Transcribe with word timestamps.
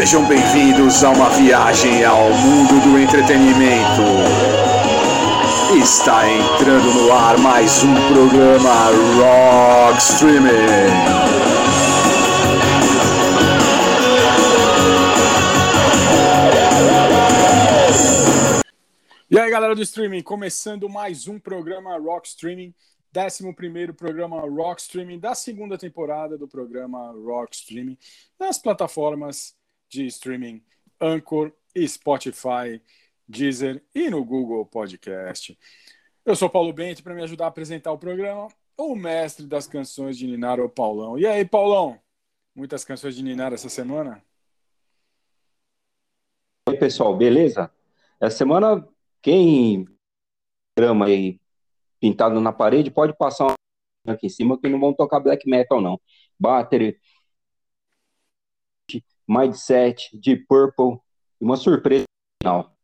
Sejam 0.00 0.26
bem-vindos 0.26 1.04
a 1.04 1.10
uma 1.10 1.28
viagem 1.28 2.02
ao 2.06 2.30
mundo 2.30 2.80
do 2.82 2.98
entretenimento. 2.98 4.00
Está 5.78 6.26
entrando 6.26 6.90
no 6.94 7.12
ar 7.12 7.36
mais 7.36 7.84
um 7.84 7.94
programa 8.08 8.86
Rock 9.18 9.98
Streaming. 10.00 10.48
E 19.30 19.38
aí, 19.38 19.50
galera 19.50 19.74
do 19.74 19.82
streaming, 19.82 20.22
começando 20.22 20.88
mais 20.88 21.28
um 21.28 21.38
programa 21.38 21.98
Rock 21.98 22.26
Streaming, 22.26 22.74
11 23.14 23.92
programa 23.92 24.40
Rock 24.40 24.80
Streaming 24.80 25.18
da 25.18 25.34
segunda 25.34 25.76
temporada 25.76 26.38
do 26.38 26.48
programa 26.48 27.12
Rock 27.12 27.54
Streaming, 27.54 27.98
nas 28.38 28.56
plataformas 28.56 29.59
de 29.90 30.06
streaming 30.06 30.62
Anchor, 31.00 31.52
Spotify, 31.76 32.80
Deezer 33.28 33.82
e 33.94 34.08
no 34.08 34.24
Google 34.24 34.64
Podcast. 34.64 35.58
Eu 36.24 36.36
sou 36.36 36.48
Paulo 36.48 36.72
Bento, 36.72 37.02
para 37.02 37.14
me 37.14 37.22
ajudar 37.22 37.46
a 37.46 37.48
apresentar 37.48 37.90
o 37.90 37.98
programa, 37.98 38.48
o 38.76 38.94
mestre 38.94 39.46
das 39.46 39.66
canções 39.66 40.16
de 40.16 40.26
Ninar, 40.26 40.60
o 40.60 40.68
Paulão. 40.68 41.18
E 41.18 41.26
aí, 41.26 41.44
Paulão, 41.44 41.98
muitas 42.54 42.84
canções 42.84 43.16
de 43.16 43.22
Ninar 43.22 43.52
essa 43.52 43.68
semana? 43.68 44.22
Oi, 46.68 46.76
pessoal, 46.76 47.16
beleza? 47.16 47.70
Essa 48.20 48.38
semana 48.38 48.86
quem 49.20 49.86
grama 50.78 51.06
aí 51.06 51.40
pintado 51.98 52.40
na 52.40 52.52
parede 52.52 52.90
pode 52.90 53.16
passar 53.16 53.54
aqui 54.06 54.26
em 54.26 54.30
cima 54.30 54.58
que 54.58 54.68
não 54.68 54.78
vão 54.78 54.94
tocar 54.94 55.20
black 55.20 55.48
metal 55.48 55.80
não. 55.80 56.00
Battery, 56.38 56.98
Mindset, 59.30 60.10
Deep 60.18 60.46
Purple 60.46 60.98
e 61.40 61.44
uma 61.44 61.56
surpresa 61.56 62.04
final. 62.42 62.74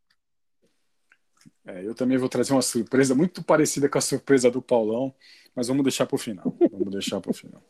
É, 1.67 1.85
eu 1.85 1.95
também 1.95 2.17
vou 2.17 2.29
trazer 2.29 2.53
uma 2.53 2.63
surpresa 2.63 3.15
muito 3.15 3.43
parecida 3.43 3.89
com 3.89 3.99
a 3.99 4.01
surpresa 4.01 4.51
do 4.51 4.63
Paulão, 4.63 5.13
mas 5.55 5.67
vamos 5.67 5.83
deixar 5.83 6.07
para 6.07 6.15
o 6.15 6.19
final. 6.19 6.57
Vamos 6.71 6.93
deixar 6.93 7.21
para 7.21 7.31
o 7.31 7.35
final. 7.35 7.61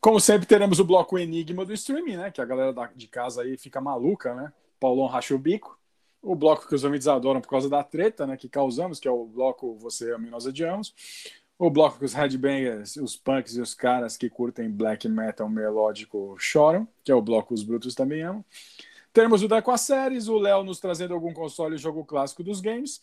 Como 0.00 0.20
sempre, 0.20 0.46
teremos 0.46 0.78
o 0.78 0.84
bloco 0.84 1.18
Enigma 1.18 1.64
do 1.64 1.72
streaming, 1.72 2.16
né? 2.16 2.30
Que 2.30 2.40
a 2.40 2.44
galera 2.44 2.72
de 2.94 3.08
casa 3.08 3.42
aí 3.42 3.56
fica 3.56 3.80
maluca, 3.80 4.32
né? 4.32 4.52
Paulão 4.78 5.08
racha 5.08 5.34
o 5.34 5.38
bico 5.38 5.78
o 6.22 6.34
bloco 6.34 6.68
que 6.68 6.74
os 6.74 6.84
ouvintes 6.84 7.06
adoram 7.06 7.40
por 7.40 7.48
causa 7.48 7.68
da 7.68 7.82
treta 7.82 8.26
né, 8.26 8.36
que 8.36 8.48
causamos, 8.48 8.98
que 8.98 9.08
é 9.08 9.10
o 9.10 9.24
bloco 9.24 9.76
Você 9.76 10.12
Ama 10.12 10.26
e 10.26 10.30
Nós 10.30 10.46
Odiamos, 10.46 10.94
o 11.58 11.70
bloco 11.70 11.98
que 11.98 12.04
os 12.04 12.14
headbangers, 12.14 12.96
os 12.96 13.16
punks 13.16 13.56
e 13.56 13.60
os 13.60 13.74
caras 13.74 14.16
que 14.16 14.30
curtem 14.30 14.70
black 14.70 15.08
metal 15.08 15.48
melódico 15.48 16.36
choram, 16.38 16.86
que 17.02 17.10
é 17.10 17.14
o 17.14 17.20
bloco 17.20 17.52
Os 17.52 17.64
Brutos 17.64 17.94
Também 17.94 18.22
Amam. 18.22 18.44
Temos 19.12 19.42
o 19.42 19.48
Deco 19.48 19.72
a 19.72 19.76
Séries, 19.76 20.28
o 20.28 20.38
Léo 20.38 20.62
nos 20.62 20.78
trazendo 20.78 21.14
algum 21.14 21.32
console 21.32 21.74
e 21.74 21.78
jogo 21.78 22.04
clássico 22.04 22.44
dos 22.44 22.60
games, 22.60 23.00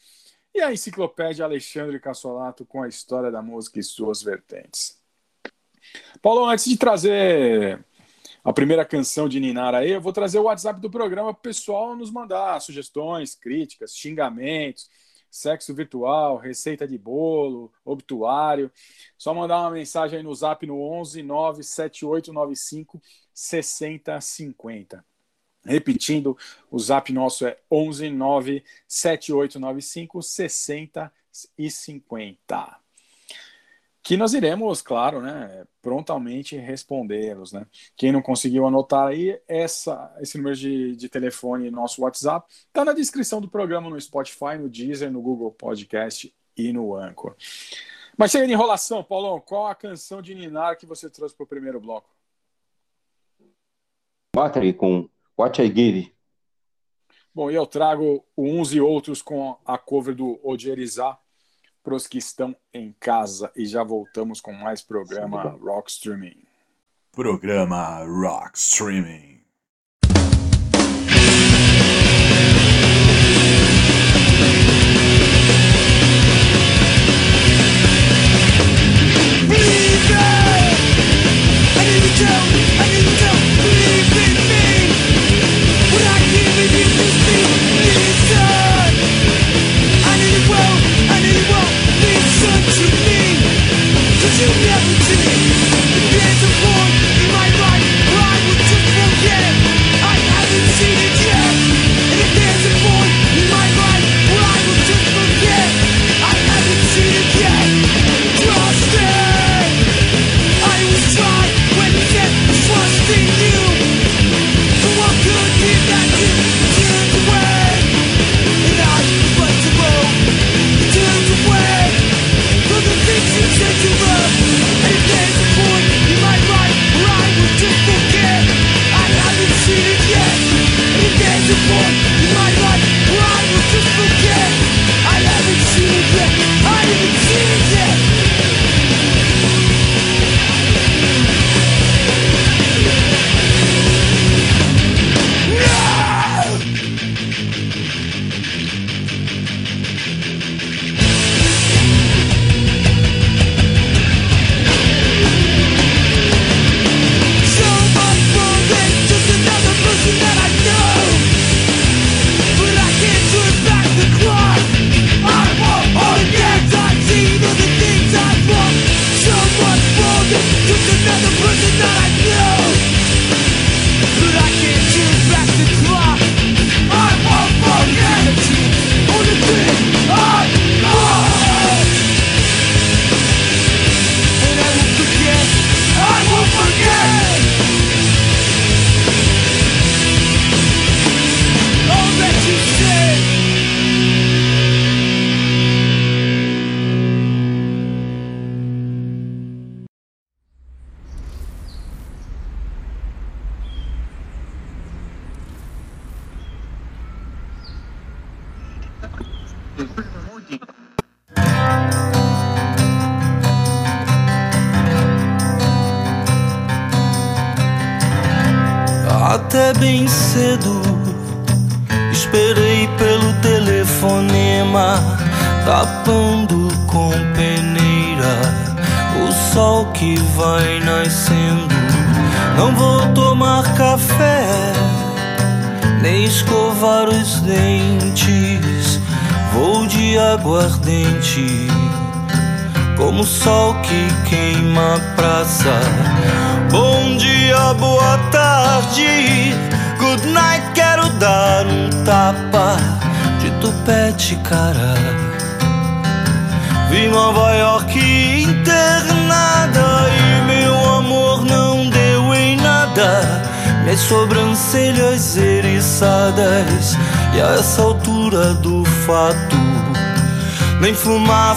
e 0.54 0.62
a 0.62 0.72
enciclopédia 0.72 1.44
Alexandre 1.44 2.00
Cassolato 2.00 2.66
com 2.66 2.82
a 2.82 2.88
história 2.88 3.30
da 3.30 3.42
música 3.42 3.78
e 3.78 3.84
suas 3.84 4.24
vertentes. 4.24 4.98
Paulo, 6.22 6.46
antes 6.46 6.64
de 6.66 6.78
trazer 6.78 7.84
a 8.42 8.54
primeira 8.54 8.86
canção 8.86 9.28
de 9.28 9.40
Ninar 9.40 9.76
aí, 9.76 9.92
eu 9.92 10.00
vou 10.00 10.14
trazer 10.14 10.40
o 10.40 10.44
WhatsApp 10.44 10.80
do 10.80 10.90
programa 10.90 11.34
para 11.34 11.40
o 11.40 11.44
pessoal 11.44 11.94
nos 11.94 12.10
mandar 12.10 12.62
sugestões, 12.62 13.36
críticas, 13.36 13.98
xingamentos, 13.98 14.90
sexo 15.36 15.74
virtual, 15.74 16.38
receita 16.38 16.88
de 16.88 16.98
bolo, 16.98 17.70
obituário. 17.84 18.72
Só 19.18 19.34
mandar 19.34 19.60
uma 19.62 19.72
mensagem 19.72 20.18
aí 20.18 20.24
no 20.24 20.34
zap 20.34 20.66
no 20.66 20.80
11 20.80 21.22
97895 21.24 23.02
6050. 23.34 25.06
Repetindo, 25.66 26.38
o 26.72 26.80
zap 26.80 27.12
nosso 27.12 27.46
é 27.46 27.60
11 27.70 28.10
97895 28.12 30.22
6050 30.22 32.85
que 34.06 34.16
nós 34.16 34.36
iremos, 34.36 34.84
claro, 34.84 35.20
né, 35.20 35.66
prontamente 35.82 36.56
respondê-los. 36.56 37.52
Né? 37.52 37.66
Quem 37.98 38.12
não 38.12 38.22
conseguiu 38.22 38.68
anotar 38.68 39.08
aí, 39.08 39.42
essa, 39.48 40.16
esse 40.22 40.38
número 40.38 40.56
de, 40.56 40.96
de 40.96 41.10
telefone 41.10 41.72
nosso 41.72 42.04
WhatsApp 42.04 42.46
está 42.68 42.86
na 42.86 42.94
descrição 42.94 43.42
do 43.42 43.50
programa 43.50 43.90
no 43.90 44.00
Spotify, 44.00 44.60
no 44.60 44.70
Deezer, 44.70 45.12
no 45.12 45.24
Google 45.24 45.52
Podcast 45.52 46.32
e 46.56 46.72
no 46.72 46.96
Anchor. 46.96 47.36
Mas 48.16 48.30
chega 48.30 48.46
de 48.46 48.54
enrolação, 48.54 49.04
Paulão, 49.04 49.42
qual 49.42 49.66
a 49.66 49.74
canção 49.74 50.22
de 50.22 50.36
Ninar 50.36 50.78
que 50.78 50.86
você 50.86 51.10
trouxe 51.10 51.36
para 51.36 51.44
o 51.44 51.48
primeiro 51.48 51.82
bloco? 51.82 52.08
Battery 54.36 54.72
com 54.72 55.10
What 55.36 55.60
I 55.64 55.66
Give. 55.76 56.16
Bom, 57.34 57.50
e 57.50 57.56
eu 57.56 57.66
trago 57.66 58.24
uns 58.38 58.72
e 58.72 58.80
outros 58.80 59.24
com 59.24 59.58
a 59.66 59.80
cover 59.80 60.14
do 60.14 60.40
Odierizar, 60.48 61.20
para 61.86 61.96
os 61.96 62.08
que 62.08 62.18
estão 62.18 62.56
em 62.74 62.92
casa 63.00 63.52
e 63.56 63.64
já 63.64 63.84
voltamos 63.84 64.42
com 64.42 64.52
mais 64.52 64.82
programa 64.82 65.44
Rock 65.62 65.92
Streaming. 65.92 66.42
Programa 67.12 68.04
Rock 68.04 68.58
Streaming. 68.58 69.35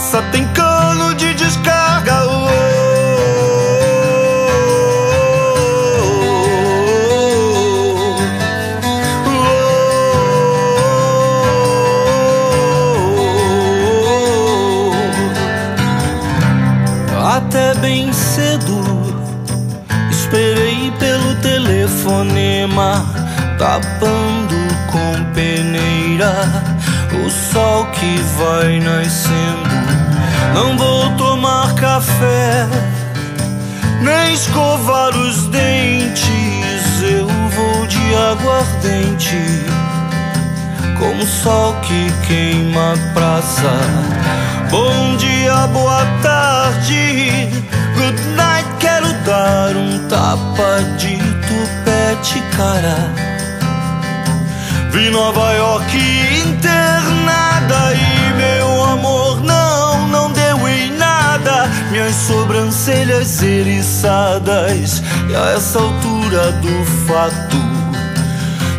Fumaça 0.08 0.22
tem 0.32 0.47
e 65.28 65.36
a 65.36 65.50
essa 65.50 65.78
altura 65.78 66.52
do 66.52 66.84
fato, 67.06 67.56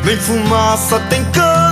nem 0.03 0.17
fumaça 0.17 0.99
tem 1.09 1.23
cano 1.25 1.68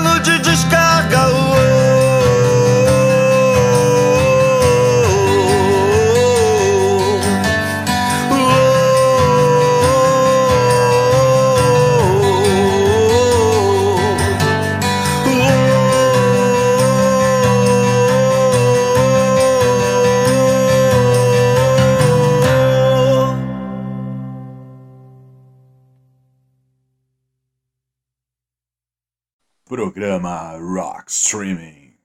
Programa 29.98 30.56
Rock 30.60 31.10
Streaming. 31.10 31.96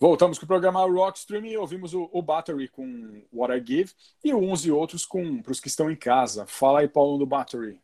Voltamos 0.00 0.38
com 0.38 0.46
o 0.46 0.48
programa 0.48 0.80
Rock 0.86 1.18
Streaming. 1.18 1.56
Ouvimos 1.56 1.92
o, 1.92 2.08
o 2.10 2.22
Battery 2.22 2.68
com 2.68 3.22
What 3.30 3.52
I 3.52 3.62
Give 3.62 3.92
e 4.24 4.32
uns 4.32 4.64
e 4.64 4.70
outros 4.70 5.04
com 5.04 5.42
para 5.42 5.52
os 5.52 5.60
que 5.60 5.68
estão 5.68 5.90
em 5.90 5.94
casa. 5.94 6.46
Fala 6.46 6.80
aí, 6.80 6.88
Paulo, 6.88 7.18
do 7.18 7.26
Battery. 7.26 7.78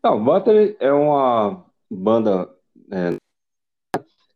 Não, 0.00 0.16
o 0.16 0.24
Battery 0.24 0.76
é 0.78 0.92
uma 0.92 1.66
banda. 1.90 2.48
é, 2.88 3.16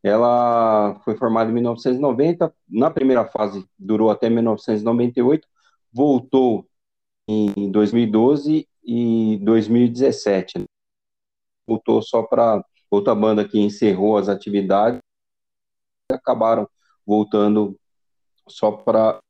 ela 0.02 0.98
foi 1.04 1.16
formada 1.16 1.52
em 1.52 1.54
1990. 1.54 2.52
Na 2.68 2.90
primeira 2.90 3.24
fase 3.26 3.64
durou 3.78 4.10
até 4.10 4.28
1998. 4.28 5.46
Voltou 5.92 6.68
em 7.28 7.70
2012 7.70 8.68
e 8.82 9.38
2017. 9.40 10.58
né? 10.58 10.64
Voltou 11.64 12.02
só 12.02 12.24
para 12.24 12.64
outra 12.90 13.14
banda 13.14 13.46
que 13.46 13.58
encerrou 13.58 14.16
as 14.16 14.28
atividades 14.28 15.00
acabaram 16.12 16.69
voltando 17.06 17.78
só 18.48 18.72
para 18.72 19.20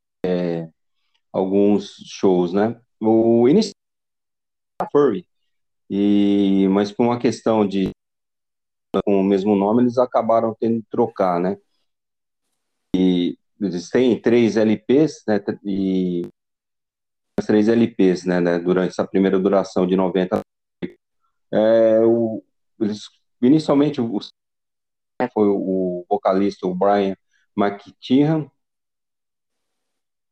alguns 1.33 1.95
shows, 2.07 2.53
né? 2.53 2.81
O 3.01 3.49
início 3.49 3.73
Furry, 4.90 5.26
e, 5.88 6.67
mas 6.71 6.90
por 6.90 7.05
uma 7.05 7.19
questão 7.19 7.67
de 7.67 7.90
com 9.05 9.21
o 9.21 9.25
mesmo 9.25 9.55
nome, 9.55 9.83
eles 9.83 9.99
acabaram 9.99 10.57
tendo 10.59 10.83
que 10.83 10.88
trocar, 10.90 11.38
né? 11.38 11.57
E 12.97 13.38
eles 13.61 13.88
têm 13.88 14.21
três 14.21 14.57
LPs, 14.57 15.23
né? 15.29 15.40
E 15.64 16.23
três 17.47 17.69
LPs, 17.69 18.25
né, 18.25 18.40
né, 18.40 18.59
Durante 18.59 18.90
essa 18.90 19.07
primeira 19.07 19.38
duração 19.38 19.87
de 19.87 19.97
90. 19.97 20.40
É, 21.52 22.00
o, 22.00 22.43
eles, 22.81 23.09
inicialmente, 23.42 24.00
o, 24.00 24.18
foi 25.32 25.49
o 25.49 26.04
vocalista, 26.09 26.66
o 26.66 26.75
Brian 26.75 27.16
McTiernan, 27.56 28.50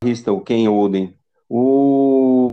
o 0.03 0.41
Ken 0.41 0.69
Oden. 0.69 1.19
O, 1.49 2.53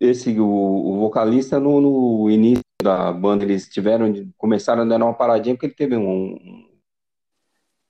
esse, 0.00 0.38
o, 0.38 0.46
o 0.46 0.98
vocalista, 1.00 1.58
no, 1.60 1.80
no 1.80 2.30
início 2.30 2.62
da 2.82 3.12
banda, 3.12 3.44
eles 3.44 3.68
tiveram, 3.68 4.12
começaram 4.36 4.82
a 4.82 4.84
dar 4.84 5.02
uma 5.02 5.14
paradinha, 5.14 5.54
porque 5.54 5.66
ele 5.66 5.74
teve 5.74 5.96
um, 5.96 6.36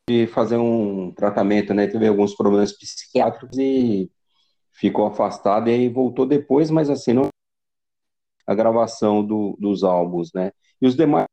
de 0.08 0.26
fazer 0.26 0.56
um 0.56 1.12
tratamento, 1.12 1.72
né, 1.72 1.86
teve 1.86 2.06
alguns 2.06 2.34
problemas 2.34 2.72
psiquiátricos 2.72 3.56
e 3.58 4.10
ficou 4.70 5.06
afastado, 5.06 5.68
e 5.68 5.72
aí 5.72 5.88
voltou 5.88 6.26
depois, 6.26 6.70
mas 6.70 6.90
assim, 6.90 7.12
não 7.12 7.28
a 8.46 8.54
gravação 8.54 9.24
do, 9.24 9.56
dos 9.58 9.84
álbuns, 9.84 10.32
né, 10.34 10.52
e 10.80 10.86
os 10.86 10.96
demais 10.96 11.26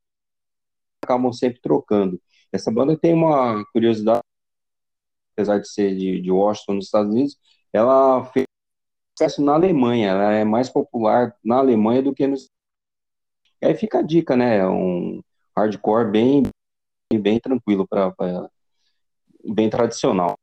acabam 1.09 1.33
sempre 1.33 1.59
trocando. 1.61 2.21
Essa 2.51 2.71
banda 2.71 2.97
tem 2.97 3.13
uma 3.13 3.65
curiosidade, 3.71 4.21
apesar 5.33 5.59
de 5.59 5.67
ser 5.67 5.95
de, 5.95 6.21
de 6.21 6.31
Washington, 6.31 6.75
nos 6.75 6.85
Estados 6.85 7.11
Unidos, 7.11 7.37
ela 7.73 8.25
fez 8.25 8.45
sucesso 9.17 9.43
na 9.43 9.53
Alemanha, 9.53 10.09
ela 10.09 10.31
é 10.31 10.43
mais 10.43 10.69
popular 10.69 11.35
na 11.43 11.57
Alemanha 11.57 12.01
do 12.01 12.13
que 12.13 12.25
nos 12.25 12.47
e 13.61 13.65
aí 13.65 13.75
fica 13.75 13.99
a 13.99 14.01
dica, 14.01 14.37
né? 14.37 14.65
Um 14.65 15.21
hardcore 15.55 16.09
bem, 16.09 16.43
bem 17.13 17.39
tranquilo 17.39 17.85
para 17.85 18.13
bem 19.43 19.69
tradicional. 19.69 20.35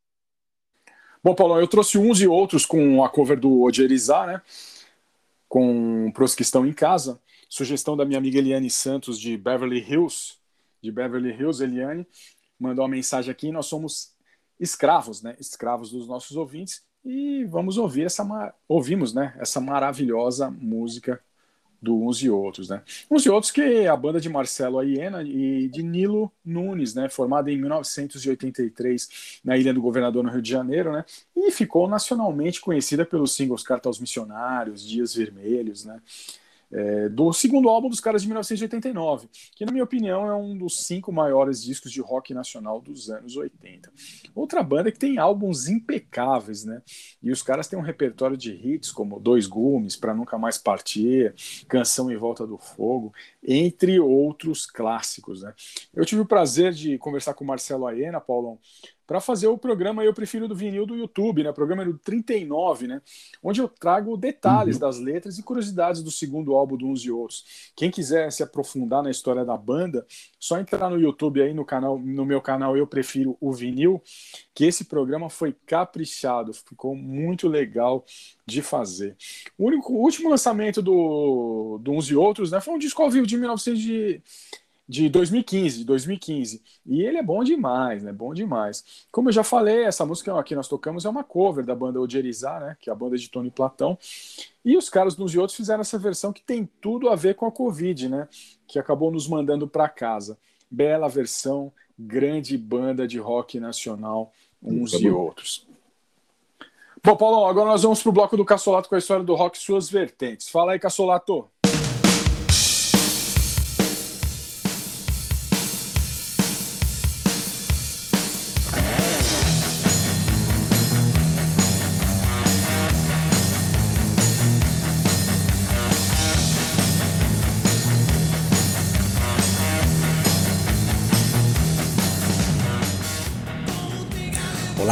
Bom, 1.23 1.33
Paulo, 1.33 1.59
eu 1.59 1.67
trouxe 1.67 1.97
uns 1.97 2.21
e 2.21 2.27
outros 2.27 2.65
com 2.65 3.03
a 3.03 3.09
cover 3.09 3.39
do 3.39 3.63
Ojerizá, 3.63 4.27
né? 4.27 4.41
Com 5.49 6.11
pros 6.11 6.35
que 6.35 6.43
estão 6.43 6.65
em 6.65 6.73
casa. 6.73 7.19
Sugestão 7.49 7.97
da 7.97 8.05
minha 8.05 8.19
amiga 8.19 8.37
Eliane 8.37 8.69
Santos 8.69 9.19
de 9.19 9.35
Beverly 9.35 9.79
Hills, 9.79 10.37
de 10.81 10.91
Beverly 10.91 11.31
Hills, 11.31 11.63
Eliane, 11.63 12.07
mandou 12.59 12.83
uma 12.83 12.91
mensagem 12.91 13.31
aqui. 13.31 13.51
Nós 13.51 13.65
somos 13.65 14.15
escravos, 14.59 15.21
né? 15.21 15.35
Escravos 15.39 15.91
dos 15.91 16.07
nossos 16.07 16.35
ouvintes 16.35 16.81
e 17.05 17.45
vamos 17.45 17.77
ouvir 17.77 18.05
essa 18.05 18.53
ouvimos, 18.67 19.13
né? 19.13 19.35
Essa 19.39 19.61
maravilhosa 19.61 20.49
música 20.49 21.21
do 21.81 21.95
Uns 21.95 22.21
e 22.21 22.29
Outros, 22.29 22.69
né? 22.69 22.81
Uns 23.09 23.25
e 23.25 23.29
Outros 23.29 23.51
que 23.51 23.61
é 23.61 23.87
a 23.87 23.95
banda 23.95 24.19
de 24.19 24.29
Marcelo 24.29 24.79
Aiena 24.79 25.21
e 25.23 25.69
de 25.69 25.83
Nilo 25.83 26.31
Nunes, 26.43 26.93
né? 26.95 27.07
Formada 27.07 27.51
em 27.51 27.57
1983 27.57 29.39
na 29.43 29.57
Ilha 29.57 29.73
do 29.73 29.81
Governador, 29.81 30.23
no 30.23 30.31
Rio 30.31 30.41
de 30.41 30.49
Janeiro, 30.49 30.91
né? 30.91 31.05
E 31.35 31.51
ficou 31.51 31.87
nacionalmente 31.87 32.59
conhecida 32.59 33.05
pelos 33.05 33.35
singles 33.35 33.63
Carta 33.63 33.87
aos 33.87 33.99
Missionários, 33.99 34.85
Dias 34.85 35.13
Vermelhos, 35.13 35.85
né? 35.85 36.01
É, 36.71 37.09
do 37.09 37.31
segundo 37.31 37.69
álbum 37.69 37.89
dos 37.89 37.99
caras 37.99 38.21
de 38.21 38.27
1989, 38.27 39.29
que, 39.55 39.65
na 39.65 39.71
minha 39.71 39.83
opinião, 39.83 40.27
é 40.27 40.35
um 40.35 40.57
dos 40.57 40.85
cinco 40.85 41.11
maiores 41.11 41.63
discos 41.63 41.91
de 41.91 42.01
rock 42.01 42.33
nacional 42.33 42.81
dos 42.81 43.09
anos 43.09 43.35
80. 43.35 43.91
Outra 44.35 44.61
banda 44.63 44.91
que 44.91 44.99
tem 44.99 45.17
álbuns 45.17 45.67
impecáveis, 45.67 46.65
né? 46.65 46.81
E 47.21 47.31
os 47.31 47.41
caras 47.41 47.67
têm 47.67 47.79
um 47.79 47.81
repertório 47.83 48.35
de 48.35 48.51
hits 48.51 48.91
como 48.91 49.19
Dois 49.19 49.47
Gumes, 49.47 49.95
Pra 49.95 50.13
Nunca 50.13 50.37
Mais 50.37 50.57
Partir, 50.57 51.33
Canção 51.67 52.11
em 52.11 52.17
Volta 52.17 52.45
do 52.45 52.57
Fogo, 52.57 53.13
entre 53.43 53.99
outros 53.99 54.65
clássicos, 54.65 55.41
né? 55.41 55.53
Eu 55.93 56.05
tive 56.05 56.21
o 56.21 56.25
prazer 56.25 56.73
de 56.73 56.97
conversar 56.97 57.33
com 57.33 57.43
o 57.43 57.47
Marcelo 57.47 57.87
Aena, 57.87 58.19
Paulão, 58.19 58.59
para 59.07 59.21
fazer 59.21 59.47
o 59.47 59.57
programa 59.57 60.03
Eu 60.03 60.13
Prefiro 60.13 60.49
do 60.49 60.55
Vinil 60.55 60.85
do 60.85 60.93
YouTube, 60.93 61.41
né? 61.41 61.53
Programa 61.53 61.85
do 61.85 61.97
39, 61.97 62.87
né? 62.87 63.01
Onde 63.41 63.61
eu 63.61 63.69
trago 63.69 64.17
detalhes 64.17 64.75
uhum. 64.75 64.81
das 64.81 64.99
letras 64.99 65.37
e 65.39 65.43
curiosidades 65.43 66.03
do 66.03 66.11
segundo 66.11 66.53
álbum 66.53 66.75
do 66.75 66.85
Uns 66.85 67.05
e 67.05 67.09
Outros. 67.09 67.71
Quem 67.73 67.89
quiser 67.89 68.29
se 68.33 68.43
aprofundar 68.43 69.01
na 69.01 69.09
história 69.09 69.45
da 69.45 69.55
banda, 69.55 70.05
só 70.37 70.59
entrar 70.59 70.89
no 70.89 70.99
YouTube 70.99 71.41
aí 71.41 71.53
no 71.53 71.63
canal, 71.63 71.97
no 71.97 72.25
meu 72.25 72.41
canal 72.41 72.75
Eu 72.75 72.85
Prefiro 72.85 73.37
o 73.39 73.53
Vinil, 73.53 74.03
que 74.53 74.65
esse 74.65 74.83
programa 74.83 75.29
foi 75.29 75.55
caprichado, 75.65 76.53
ficou 76.53 76.93
muito 76.93 77.47
legal 77.47 78.03
de 78.45 78.61
fazer. 78.61 79.15
O, 79.57 79.67
único, 79.67 79.93
o 79.93 80.01
último 80.01 80.29
lançamento 80.29 80.81
do, 80.81 81.79
do 81.81 81.93
Uns 81.93 82.09
e 82.09 82.15
Outros, 82.15 82.51
né? 82.51 82.59
Foi 82.59 82.73
um 82.73 82.79
disco 82.79 83.01
ao 83.01 83.09
vivo 83.09 83.25
de 83.25 83.37
1900 83.37 83.81
de 83.81 84.21
de 84.87 85.09
2015, 85.09 85.79
de 85.79 85.83
2015. 85.83 86.61
E 86.85 87.01
ele 87.01 87.17
é 87.17 87.23
bom 87.23 87.43
demais, 87.43 88.03
né? 88.03 88.13
Bom 88.13 88.33
demais. 88.33 89.05
Como 89.11 89.27
eu 89.27 89.33
já 89.33 89.43
falei, 89.43 89.83
essa 89.83 90.05
música 90.05 90.41
que 90.43 90.55
nós 90.55 90.67
tocamos 90.67 91.03
é 91.03 91.09
uma 91.09 91.23
cover 91.23 91.65
da 91.65 91.75
banda 91.75 91.99
Ogerizar, 91.99 92.61
né? 92.61 92.77
Que 92.79 92.89
é 92.89 92.93
a 92.93 92.95
banda 92.95 93.17
de 93.17 93.29
Tony 93.29 93.51
Platão. 93.51 93.97
E 94.63 94.77
os 94.77 94.89
caras 94.89 95.15
dos 95.15 95.33
e 95.33 95.39
outros 95.39 95.57
fizeram 95.57 95.81
essa 95.81 95.99
versão 95.99 96.31
que 96.31 96.41
tem 96.41 96.69
tudo 96.79 97.09
a 97.09 97.15
ver 97.15 97.35
com 97.35 97.45
a 97.45 97.51
Covid, 97.51 98.07
né? 98.07 98.29
Que 98.65 98.79
acabou 98.79 99.11
nos 99.11 99.27
mandando 99.27 99.67
para 99.67 99.89
casa. 99.89 100.37
Bela 100.71 101.09
versão, 101.09 101.71
grande 101.99 102.57
banda 102.57 103.07
de 103.07 103.19
rock 103.19 103.59
nacional, 103.59 104.31
uns 104.61 104.91
tá 104.91 104.99
e 104.99 105.09
outros. 105.09 105.67
Bom, 107.03 107.15
Paulo, 107.15 107.45
agora 107.45 107.69
nós 107.69 107.83
vamos 107.83 108.01
para 108.01 108.09
o 108.09 108.13
bloco 108.13 108.35
do 108.35 108.43
Cassolato 108.43 108.89
com 108.89 108.95
a 108.95 108.97
história 108.97 109.23
do 109.23 109.35
rock 109.35 109.57
e 109.57 109.61
suas 109.61 109.89
vertentes. 109.89 110.49
Fala 110.49 110.73
aí, 110.73 110.79
Cassolato. 110.79 111.47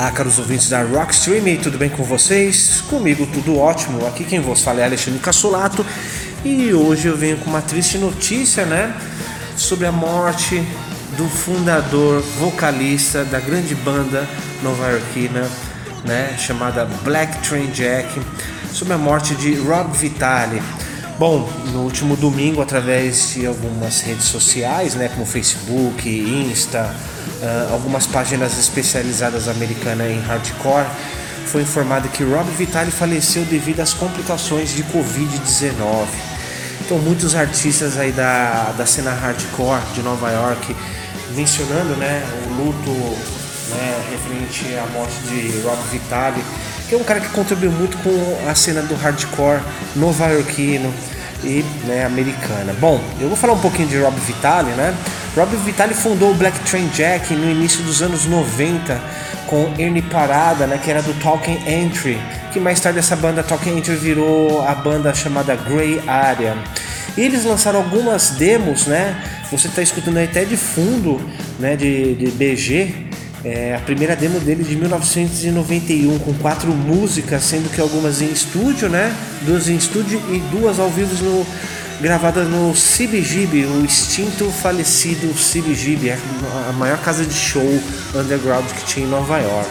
Olá, 0.05 0.13
caros 0.13 0.37
ouvintes 0.37 0.69
da 0.69 0.83
Rockstream, 0.83 1.57
tudo 1.57 1.79
bem 1.79 1.89
com 1.89 2.03
vocês? 2.03 2.79
Comigo 2.81 3.25
tudo 3.25 3.57
ótimo. 3.57 4.05
Aqui 4.05 4.23
quem 4.23 4.39
vos 4.39 4.61
fala 4.61 4.81
é 4.81 4.85
Alexandre 4.85 5.19
Cassolato 5.19 5.83
e 6.43 6.71
hoje 6.75 7.07
eu 7.07 7.17
venho 7.17 7.37
com 7.37 7.49
uma 7.49 7.61
triste 7.63 7.97
notícia, 7.97 8.67
né? 8.67 8.95
Sobre 9.57 9.87
a 9.87 9.91
morte 9.91 10.63
do 11.17 11.27
fundador, 11.27 12.21
vocalista 12.39 13.25
da 13.25 13.39
grande 13.39 13.73
banda 13.73 14.29
nova-iorquina, 14.61 15.49
né? 16.03 16.35
Chamada 16.37 16.85
Black 17.03 17.39
Train 17.39 17.71
Jack, 17.71 18.21
sobre 18.71 18.93
a 18.93 18.99
morte 18.99 19.33
de 19.33 19.55
Rob 19.55 19.91
Vitale. 19.97 20.61
Bom, 21.17 21.49
no 21.73 21.81
último 21.81 22.15
domingo, 22.15 22.61
através 22.61 23.33
de 23.33 23.47
algumas 23.47 24.01
redes 24.01 24.25
sociais, 24.25 24.93
né, 24.93 25.09
como 25.09 25.25
Facebook, 25.25 26.07
Insta, 26.07 26.93
uh, 27.45 27.73
algumas 27.73 28.07
páginas 28.07 28.57
especializadas 28.57 29.47
americanas 29.47 30.09
em 30.09 30.19
hardcore, 30.19 30.87
foi 31.45 31.61
informado 31.61 32.09
que 32.09 32.23
Rob 32.23 32.49
Vitale 32.51 32.91
faleceu 32.91 33.45
devido 33.45 33.79
às 33.79 33.93
complicações 33.93 34.73
de 34.75 34.83
Covid-19. 34.83 36.07
Então 36.81 36.97
muitos 36.97 37.35
artistas 37.35 37.97
aí 37.97 38.11
da, 38.11 38.73
da 38.77 38.85
cena 38.85 39.11
hardcore 39.11 39.81
de 39.93 40.01
Nova 40.01 40.29
York 40.29 40.75
mencionando 41.35 41.95
né, 41.95 42.23
o 42.45 42.63
luto 42.63 42.91
né, 43.69 44.03
referente 44.11 44.77
à 44.77 44.85
morte 44.91 45.15
de 45.27 45.61
Rob 45.61 45.77
Vitale, 45.91 46.43
que 46.87 46.95
é 46.95 46.97
um 46.97 47.03
cara 47.03 47.19
que 47.19 47.29
contribuiu 47.29 47.71
muito 47.71 47.97
com 47.97 48.49
a 48.49 48.55
cena 48.55 48.81
do 48.81 48.95
hardcore 48.95 49.61
nova-iorquino 49.95 50.93
e 51.43 51.63
né, 51.85 52.05
americana. 52.05 52.73
Bom, 52.79 53.01
eu 53.19 53.27
vou 53.27 53.37
falar 53.37 53.53
um 53.53 53.59
pouquinho 53.59 53.87
de 53.87 53.99
Rob 53.99 54.15
Vitale, 54.19 54.71
né? 54.71 54.95
Rob 55.35 55.53
Vitale 55.65 55.93
fundou 55.93 56.31
o 56.31 56.33
Black 56.33 56.57
Train 56.61 56.87
Jack 56.87 57.33
no 57.33 57.51
início 57.51 57.83
dos 57.83 58.01
anos 58.01 58.25
90 58.25 59.01
com 59.47 59.69
Ernie 59.77 60.01
Parada, 60.01 60.65
né, 60.65 60.79
que 60.81 60.89
era 60.89 61.01
do 61.01 61.13
Talking 61.15 61.59
Entry, 61.67 62.17
que 62.53 62.59
mais 62.59 62.79
tarde 62.79 62.99
essa 62.99 63.17
banda 63.17 63.43
Talking 63.43 63.77
Entry 63.77 63.97
virou 63.97 64.65
a 64.65 64.73
banda 64.73 65.13
chamada 65.13 65.53
Grey 65.53 66.01
Area. 66.07 66.55
E 67.17 67.21
eles 67.21 67.43
lançaram 67.43 67.79
algumas 67.79 68.29
demos, 68.31 68.87
né? 68.87 69.21
Você 69.51 69.67
está 69.67 69.81
escutando 69.81 70.17
aí 70.17 70.25
até 70.25 70.45
de 70.45 70.55
fundo, 70.55 71.21
né, 71.59 71.75
de, 71.75 72.15
de 72.15 72.31
BG, 72.31 73.05
é 73.43 73.75
a 73.75 73.79
primeira 73.79 74.15
demo 74.15 74.39
dele 74.39 74.63
de 74.63 74.75
1991, 74.75 76.17
com 76.17 76.33
quatro 76.35 76.71
músicas, 76.71 77.43
sendo 77.43 77.69
que 77.69 77.79
algumas 77.79 78.21
em 78.21 78.31
estúdio, 78.31 78.89
né? 78.89 79.13
Duas 79.41 79.69
em 79.69 79.75
estúdio 79.75 80.19
e 80.29 80.39
duas 80.49 80.79
ao 80.79 80.89
vivo 80.89 81.13
no, 81.23 81.45
gravadas 82.05 82.47
no 82.47 82.71
CBGB, 82.71 83.65
o 83.65 83.83
extinto 83.83 84.51
falecido 84.51 85.33
CBGB, 85.33 86.11
a 86.69 86.71
maior 86.73 86.99
casa 86.99 87.25
de 87.25 87.33
show 87.33 87.67
underground 88.13 88.63
que 88.67 88.85
tinha 88.85 89.07
em 89.07 89.09
Nova 89.09 89.39
York. 89.39 89.69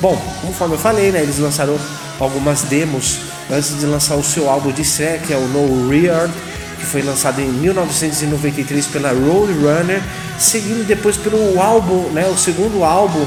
Bom, 0.00 0.16
conforme 0.40 0.76
eu 0.76 0.78
falei, 0.78 1.12
né? 1.12 1.20
Eles 1.20 1.38
lançaram 1.38 1.78
algumas 2.18 2.62
demos 2.62 3.18
antes 3.50 3.78
de 3.78 3.84
lançar 3.84 4.14
o 4.14 4.24
seu 4.24 4.48
álbum 4.48 4.72
de 4.72 4.80
estreia, 4.80 5.18
que 5.18 5.34
é 5.34 5.36
o 5.36 5.46
No 5.48 5.90
Rear 5.90 6.30
que 6.78 6.86
foi 6.86 7.02
lançado 7.02 7.40
em 7.40 7.48
1993 7.48 8.86
pela 8.86 9.10
Roadrunner, 9.10 10.02
seguindo 10.38 10.86
depois 10.86 11.18
pelo 11.18 11.60
álbum, 11.60 12.08
né, 12.12 12.26
o 12.26 12.36
segundo 12.36 12.82
álbum, 12.82 13.26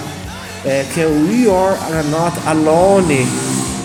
é, 0.66 0.84
que 0.94 1.02
é 1.02 1.06
o 1.06 1.28
We 1.28 1.46
Are 1.48 2.08
Not 2.08 2.38
Alone. 2.44 3.28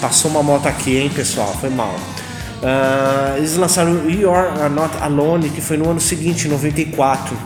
Passou 0.00 0.30
uma 0.30 0.42
moto 0.42 0.66
aqui, 0.66 0.96
hein, 0.96 1.10
pessoal? 1.14 1.54
Foi 1.60 1.68
mal. 1.68 1.94
Uh, 2.62 3.38
eles 3.38 3.57
lançaram 3.57 3.92
We 4.07 4.25
Are 4.25 4.71
Not 4.71 4.97
Alone, 5.00 5.50
que 5.50 5.61
foi 5.61 5.76
no 5.76 5.90
ano 5.90 6.00
seguinte, 6.00 6.47
94. 6.47 7.37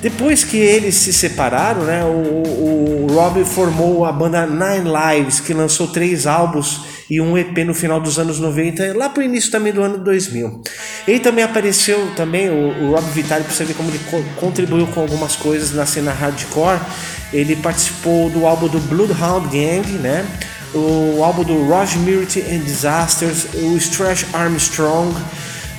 Depois 0.00 0.42
que 0.42 0.56
eles 0.56 0.94
se 0.94 1.12
separaram, 1.12 1.82
né, 1.82 2.02
o, 2.04 3.04
o 3.04 3.06
Rob 3.10 3.44
formou 3.44 4.06
a 4.06 4.12
banda 4.12 4.46
Nine 4.46 4.88
Lives, 4.88 5.40
que 5.40 5.52
lançou 5.52 5.88
três 5.88 6.26
álbuns 6.26 6.80
e 7.10 7.20
um 7.20 7.36
EP 7.36 7.58
no 7.58 7.74
final 7.74 8.00
dos 8.00 8.18
anos 8.18 8.38
90, 8.38 8.96
lá 8.96 9.08
pro 9.08 9.22
início 9.22 9.50
também 9.50 9.72
do 9.72 9.82
ano 9.82 9.98
2000. 9.98 10.62
Ele 11.06 11.18
também 11.20 11.42
apareceu 11.42 12.10
também, 12.14 12.48
o, 12.48 12.84
o 12.84 12.94
Rob 12.94 13.04
Vitale, 13.10 13.44
para 13.44 13.52
você 13.52 13.64
ver 13.64 13.74
como 13.74 13.90
ele 13.90 14.00
co 14.10 14.22
contribuiu 14.40 14.86
com 14.86 15.00
algumas 15.00 15.34
coisas 15.34 15.72
na 15.72 15.84
cena 15.84 16.12
hardcore. 16.12 16.80
Ele 17.32 17.56
participou 17.56 18.30
do 18.30 18.46
álbum 18.46 18.68
do 18.68 18.78
Bloodhound 18.78 19.48
Gang, 19.48 19.90
né? 19.98 20.24
O 20.74 21.22
álbum 21.22 21.44
do 21.44 21.66
Roger 21.66 21.98
Mirity 22.00 22.40
and 22.40 22.60
Disasters, 22.60 23.46
o 23.54 23.76
Stretch 23.76 24.24
Armstrong. 24.34 25.14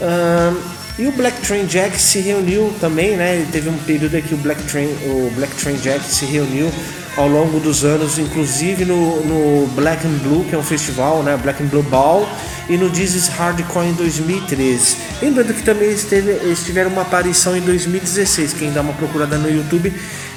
Um, 0.02 0.80
e 1.00 1.08
o 1.08 1.14
Black 1.14 1.40
Train 1.42 1.66
Jack 1.66 1.98
se 1.98 2.20
reuniu 2.20 2.74
também, 2.82 3.16
né? 3.16 3.48
Teve 3.52 3.70
um 3.70 3.78
período 3.78 4.18
em 4.18 4.22
que 4.22 4.34
o 4.34 4.38
Black 4.38 4.62
Train, 4.64 4.88
o 5.06 5.32
Black 5.34 5.56
Train 5.56 5.78
Jack 5.78 6.04
se 6.04 6.26
reuniu 6.26 6.70
ao 7.16 7.28
longo 7.28 7.60
dos 7.60 7.86
anos, 7.86 8.18
inclusive 8.20 8.84
no, 8.84 9.24
no 9.26 9.68
Black 9.68 10.06
and 10.06 10.18
Blue, 10.24 10.44
que 10.44 10.56
é 10.56 10.58
um 10.58 10.64
festival, 10.64 11.24
né? 11.24 11.38
Black 11.42 11.64
and 11.64 11.68
Blue 11.68 11.84
Ball, 11.84 12.28
e 12.68 12.76
no 12.76 12.90
This 12.90 13.16
is 13.16 13.28
Hardcore 13.30 13.88
em 13.88 13.94
2013. 13.94 14.98
Lembrando 15.22 15.54
que 15.54 15.64
também 15.64 15.90
esteve, 15.92 16.32
eles 16.32 16.64
tiveram 16.66 16.92
uma 16.92 17.04
aparição 17.04 17.56
em 17.56 17.62
2016. 17.62 18.54
Quem 18.54 18.72
dá 18.72 18.82
uma 18.82 18.94
procurada 18.94 19.38
no 19.38 19.50
YouTube 19.50 19.94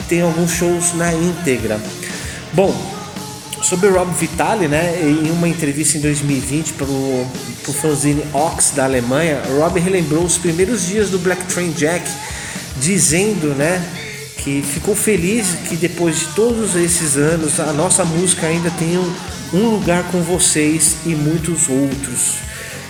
tem 0.08 0.22
alguns 0.22 0.52
shows 0.52 0.94
na 0.94 1.12
íntegra. 1.12 1.80
Bom, 2.52 2.91
sobre 3.62 3.86
o 3.86 3.94
Rob 3.94 4.12
Vitale, 4.14 4.66
né, 4.66 5.00
em 5.00 5.30
uma 5.30 5.48
entrevista 5.48 5.96
em 5.96 6.00
2020 6.00 6.72
para 6.74 6.86
o 6.86 7.26
fanzine 7.80 8.22
Ox 8.32 8.72
da 8.74 8.84
Alemanha, 8.84 9.40
Rob 9.58 9.78
relembrou 9.78 10.24
os 10.24 10.36
primeiros 10.36 10.86
dias 10.86 11.10
do 11.10 11.18
Black 11.18 11.44
Train 11.44 11.70
Jack, 11.72 12.04
dizendo, 12.78 13.54
né, 13.54 13.82
que 14.38 14.62
ficou 14.62 14.96
feliz 14.96 15.54
que 15.68 15.76
depois 15.76 16.18
de 16.18 16.26
todos 16.34 16.74
esses 16.74 17.16
anos 17.16 17.60
a 17.60 17.72
nossa 17.72 18.04
música 18.04 18.48
ainda 18.48 18.70
um, 19.52 19.56
um 19.56 19.68
lugar 19.70 20.02
com 20.10 20.20
vocês 20.20 20.96
e 21.06 21.10
muitos 21.10 21.68
outros. 21.68 22.38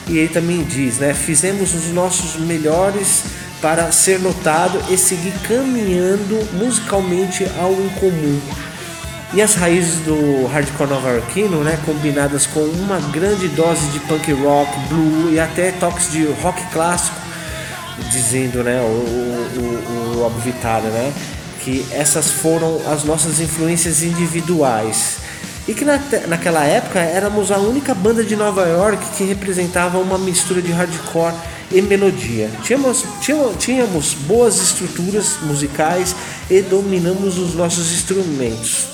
E 0.08 0.18
ele 0.18 0.28
também 0.28 0.64
diz, 0.64 0.98
né? 0.98 1.14
Fizemos 1.14 1.74
os 1.74 1.92
nossos 1.92 2.40
melhores 2.40 3.22
para 3.60 3.92
ser 3.92 4.18
notado 4.18 4.82
e 4.90 4.96
seguir 4.96 5.32
caminhando 5.46 6.44
musicalmente 6.54 7.46
ao 7.60 7.72
incomum. 7.72 8.40
E 9.34 9.40
as 9.40 9.54
raízes 9.54 10.00
do 10.00 10.46
hardcore 10.46 10.90
nova-iorquino, 10.90 11.64
né, 11.64 11.78
combinadas 11.86 12.46
com 12.46 12.60
uma 12.60 12.98
grande 13.10 13.48
dose 13.48 13.86
de 13.86 13.98
punk 14.00 14.30
rock, 14.32 14.70
blue 14.90 15.32
e 15.32 15.40
até 15.40 15.72
toques 15.72 16.12
de 16.12 16.26
rock 16.42 16.62
clássico, 16.70 17.16
dizendo, 18.10 18.62
né, 18.62 18.78
o, 18.80 18.84
o, 18.84 20.16
o 20.16 20.22
Rob 20.22 20.38
Vitale, 20.42 20.88
né, 20.88 21.10
que 21.60 21.86
essas 21.92 22.30
foram 22.30 22.78
as 22.86 23.04
nossas 23.04 23.40
influências 23.40 24.02
individuais 24.02 25.16
e 25.66 25.72
que 25.72 25.84
na, 25.84 25.98
naquela 26.28 26.64
época 26.64 26.98
éramos 26.98 27.50
a 27.50 27.56
única 27.56 27.94
banda 27.94 28.22
de 28.22 28.36
Nova 28.36 28.66
York 28.66 29.02
que 29.16 29.24
representava 29.24 29.98
uma 29.98 30.18
mistura 30.18 30.60
de 30.60 30.72
hardcore 30.72 31.34
e 31.70 31.80
melodia. 31.80 32.50
Tínhamos, 32.62 33.04
tínhamos, 33.20 33.56
tínhamos 33.58 34.14
boas 34.14 34.60
estruturas 34.60 35.38
musicais 35.42 36.14
e 36.50 36.60
dominamos 36.60 37.38
os 37.38 37.54
nossos 37.54 37.92
instrumentos. 37.92 38.88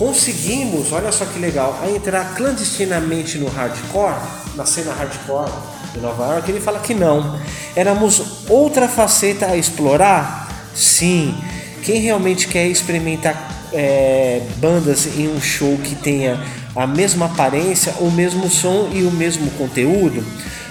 Conseguimos, 0.00 0.92
olha 0.92 1.12
só 1.12 1.26
que 1.26 1.38
legal, 1.38 1.78
a 1.82 1.90
entrar 1.90 2.34
clandestinamente 2.34 3.36
no 3.36 3.50
hardcore, 3.50 4.16
na 4.56 4.64
cena 4.64 4.94
hardcore 4.94 5.52
de 5.92 6.00
Nova 6.00 6.24
York. 6.24 6.50
Ele 6.50 6.58
fala 6.58 6.78
que 6.78 6.94
não. 6.94 7.38
Éramos 7.76 8.22
outra 8.48 8.88
faceta 8.88 9.44
a 9.44 9.58
explorar? 9.58 10.70
Sim. 10.74 11.34
Quem 11.82 12.00
realmente 12.00 12.48
quer 12.48 12.66
experimentar 12.66 13.68
é, 13.74 14.40
bandas 14.56 15.04
em 15.18 15.28
um 15.28 15.38
show 15.38 15.76
que 15.76 15.94
tenha 15.94 16.42
a 16.74 16.86
mesma 16.86 17.26
aparência, 17.26 17.92
o 18.00 18.10
mesmo 18.10 18.48
som 18.48 18.88
e 18.90 19.02
o 19.02 19.10
mesmo 19.10 19.50
conteúdo, 19.50 20.24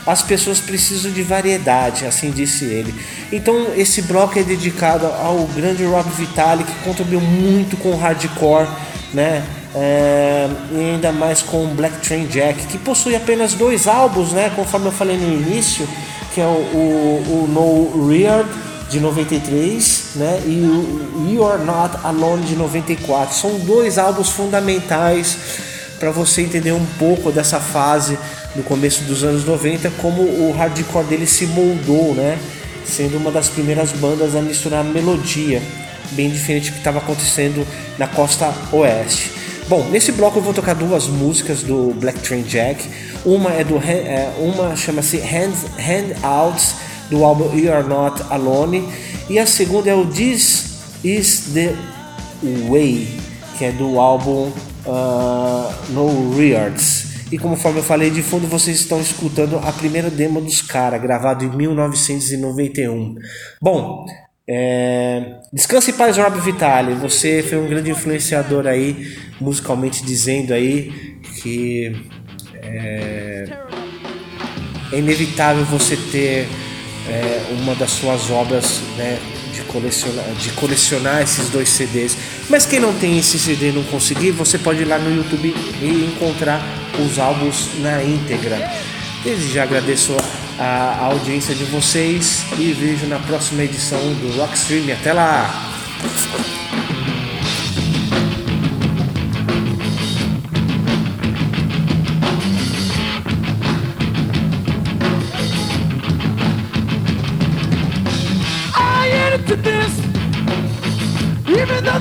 as 0.07 0.23
pessoas 0.23 0.59
precisam 0.59 1.11
de 1.11 1.21
variedade, 1.21 2.03
assim 2.03 2.31
disse 2.31 2.65
ele. 2.65 2.95
Então 3.31 3.75
esse 3.75 4.01
bloco 4.01 4.39
é 4.39 4.41
dedicado 4.43 5.05
ao 5.05 5.45
grande 5.55 5.85
Rob 5.85 6.09
Vitale 6.09 6.63
que 6.63 6.73
contribuiu 6.83 7.21
muito 7.21 7.77
com 7.77 7.91
o 7.91 7.97
hardcore, 7.97 8.67
né? 9.13 9.43
É, 9.75 10.49
e 10.71 10.77
ainda 10.93 11.11
mais 11.11 11.41
com 11.41 11.67
Black 11.75 11.97
Train 11.99 12.25
Jack, 12.27 12.67
que 12.67 12.77
possui 12.77 13.15
apenas 13.15 13.53
dois 13.53 13.87
álbuns, 13.87 14.31
né? 14.31 14.51
Conforme 14.55 14.87
eu 14.87 14.91
falei 14.91 15.17
no 15.17 15.33
início, 15.33 15.87
que 16.33 16.41
é 16.41 16.45
o, 16.45 16.47
o, 16.47 17.45
o 17.45 17.47
No 17.47 18.07
Rear 18.09 18.45
de 18.89 18.99
93, 18.99 20.11
né? 20.15 20.41
E 20.45 20.61
o 20.61 21.31
You 21.31 21.47
Are 21.47 21.63
Not 21.63 21.97
Alone 22.03 22.43
de 22.45 22.55
94. 22.55 23.35
São 23.35 23.59
dois 23.59 23.97
álbuns 23.97 24.29
fundamentais 24.29 25.37
para 25.99 26.11
você 26.11 26.41
entender 26.41 26.71
um 26.71 26.85
pouco 26.97 27.31
dessa 27.31 27.59
fase 27.59 28.17
no 28.55 28.63
começo 28.63 29.03
dos 29.03 29.23
anos 29.23 29.45
90, 29.45 29.91
como 30.01 30.21
o 30.21 30.55
hardcore 30.57 31.05
dele 31.05 31.27
se 31.27 31.45
moldou, 31.47 32.15
né? 32.15 32.39
Sendo 32.85 33.17
uma 33.17 33.31
das 33.31 33.49
primeiras 33.49 33.91
bandas 33.91 34.35
a 34.35 34.41
misturar 34.41 34.83
melodia, 34.83 35.61
bem 36.11 36.29
diferente 36.29 36.69
do 36.69 36.73
que 36.73 36.79
estava 36.79 36.99
acontecendo 36.99 37.65
na 37.97 38.07
costa 38.07 38.53
oeste. 38.71 39.31
Bom, 39.67 39.87
nesse 39.89 40.11
bloco 40.11 40.39
eu 40.39 40.41
vou 40.41 40.53
tocar 40.53 40.73
duas 40.73 41.07
músicas 41.07 41.61
do 41.61 41.93
Black 41.93 42.19
Train 42.21 42.41
Jack. 42.41 42.89
Uma 43.23 43.51
é 43.53 43.63
do 43.63 43.77
é, 43.77 44.33
uma 44.39 44.75
chama-se 44.75 45.17
Hands 45.17 45.65
Handouts 45.77 46.75
do 47.09 47.23
álbum 47.23 47.55
You 47.55 47.71
Are 47.71 47.87
Not 47.87 48.23
Alone. 48.29 48.87
E 49.29 49.37
a 49.37 49.45
segunda 49.45 49.89
é 49.89 49.93
o 49.93 50.05
This 50.07 50.79
Is 51.03 51.51
The 51.53 51.75
Way, 52.69 53.19
que 53.57 53.65
é 53.65 53.71
do 53.71 53.99
álbum 53.99 54.51
uh, 54.85 55.71
No 55.89 56.35
Reards. 56.35 57.09
E 57.31 57.37
conforme 57.37 57.79
eu 57.79 57.83
falei 57.83 58.09
de 58.09 58.23
fundo, 58.23 58.47
vocês 58.47 58.79
estão 58.79 58.99
escutando 58.99 59.57
a 59.57 59.71
primeira 59.71 60.09
demo 60.09 60.41
dos 60.41 60.63
caras, 60.63 60.99
gravado 60.99 61.45
em 61.45 61.49
1991. 61.49 63.15
Bom, 63.61 64.07
é... 64.51 65.21
descanse 65.53 65.91
em 65.91 65.93
paz, 65.93 66.17
Rob 66.17 66.39
Vitale. 66.39 66.95
Você 66.95 67.43
foi 67.43 67.59
um 67.59 67.67
grande 67.67 67.91
influenciador 67.91 68.65
aí, 68.65 69.15
musicalmente 69.39 70.03
dizendo 70.03 70.53
aí 70.53 70.91
que 71.35 71.95
é, 72.55 73.45
é 74.91 74.97
inevitável 74.97 75.63
você 75.65 75.95
ter 75.95 76.47
é, 77.07 77.41
uma 77.61 77.75
das 77.75 77.91
suas 77.91 78.31
obras 78.31 78.81
né, 78.97 79.19
de, 79.53 79.61
colecionar, 79.61 80.25
de 80.33 80.49
colecionar 80.53 81.21
esses 81.21 81.49
dois 81.49 81.69
CDs. 81.69 82.17
Mas 82.49 82.65
quem 82.65 82.79
não 82.79 82.93
tem 82.93 83.19
esse 83.19 83.37
CD 83.37 83.69
e 83.69 83.71
não 83.71 83.83
conseguir, 83.83 84.31
você 84.31 84.57
pode 84.57 84.81
ir 84.81 84.85
lá 84.85 84.97
no 84.97 85.15
YouTube 85.15 85.53
e 85.79 86.11
encontrar 86.11 86.59
os 86.97 87.19
álbuns 87.19 87.69
na 87.81 88.03
íntegra. 88.03 88.57
Desde 89.23 89.53
já 89.53 89.63
agradeço 89.63 90.15
a, 90.59 91.05
audiência 91.05 91.55
de 91.55 91.63
vocês 91.65 92.45
e 92.57 92.73
vejo 92.73 93.07
na 93.07 93.19
próxima 93.19 93.63
edição 93.63 93.99
do 93.99 94.37
Rockstream. 94.37 94.93
Até 94.93 95.13
lá! 95.13 95.69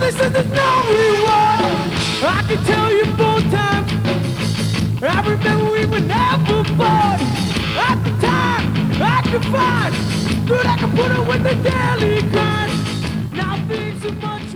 They 0.09 0.13
said 0.13 0.33
there's 0.33 0.47
no 0.47 0.55
reward. 0.55 1.59
I 2.23 2.45
can 2.49 2.65
tell 2.65 2.88
to 9.31 9.41
I 10.65 10.77
can 10.79 10.91
put 10.97 11.11
up 11.11 11.29
with 11.29 11.43
the 11.43 11.55
daily 11.57 12.23
grind. 12.31 12.73
Now 13.35 13.57
things 13.69 14.05
are 14.07 14.13
much. 14.13 14.48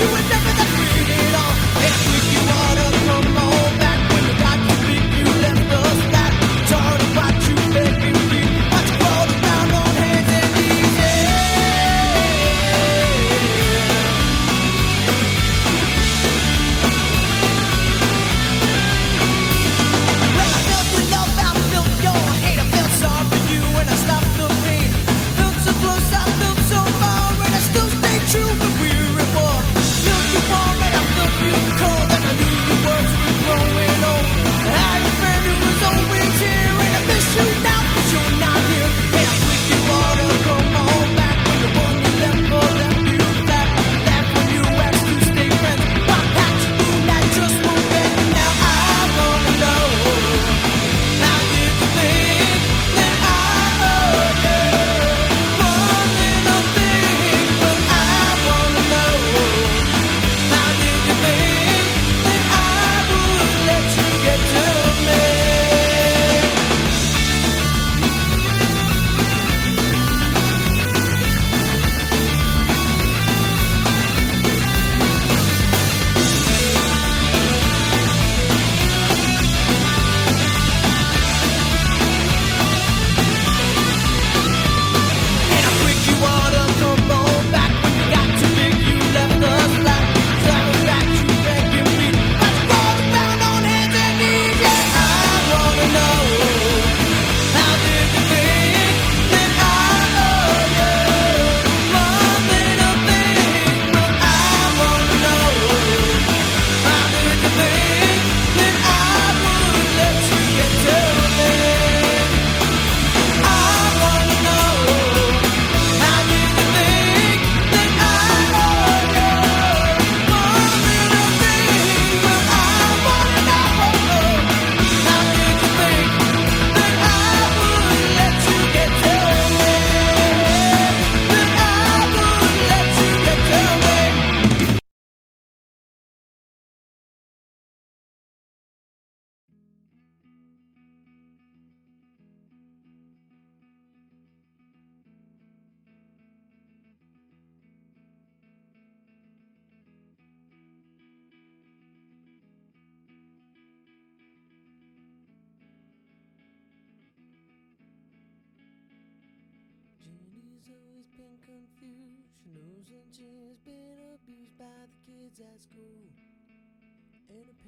you 0.00 0.08
would 0.12 0.28
never 0.28 0.57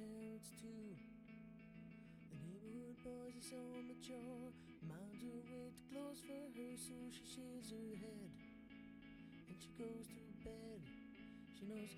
parents 0.01 0.49
too. 0.57 0.97
The 2.33 2.39
neighborhood 2.41 2.97
boys 3.05 3.37
are 3.37 3.49
so 3.53 3.61
mature, 3.85 4.49
Minds 4.81 5.21
are 5.29 5.45
way 5.53 5.69
too 5.77 5.85
close 5.93 6.25
for 6.25 6.41
her, 6.57 6.73
so 6.73 6.97
she 7.13 7.25
shaves 7.29 7.69
her 7.69 7.93
head. 8.01 8.33
And 9.45 9.57
she 9.61 9.69
goes 9.77 10.09
to 10.09 10.25
bed. 10.41 10.81
She 11.53 11.69
knows 11.69 11.93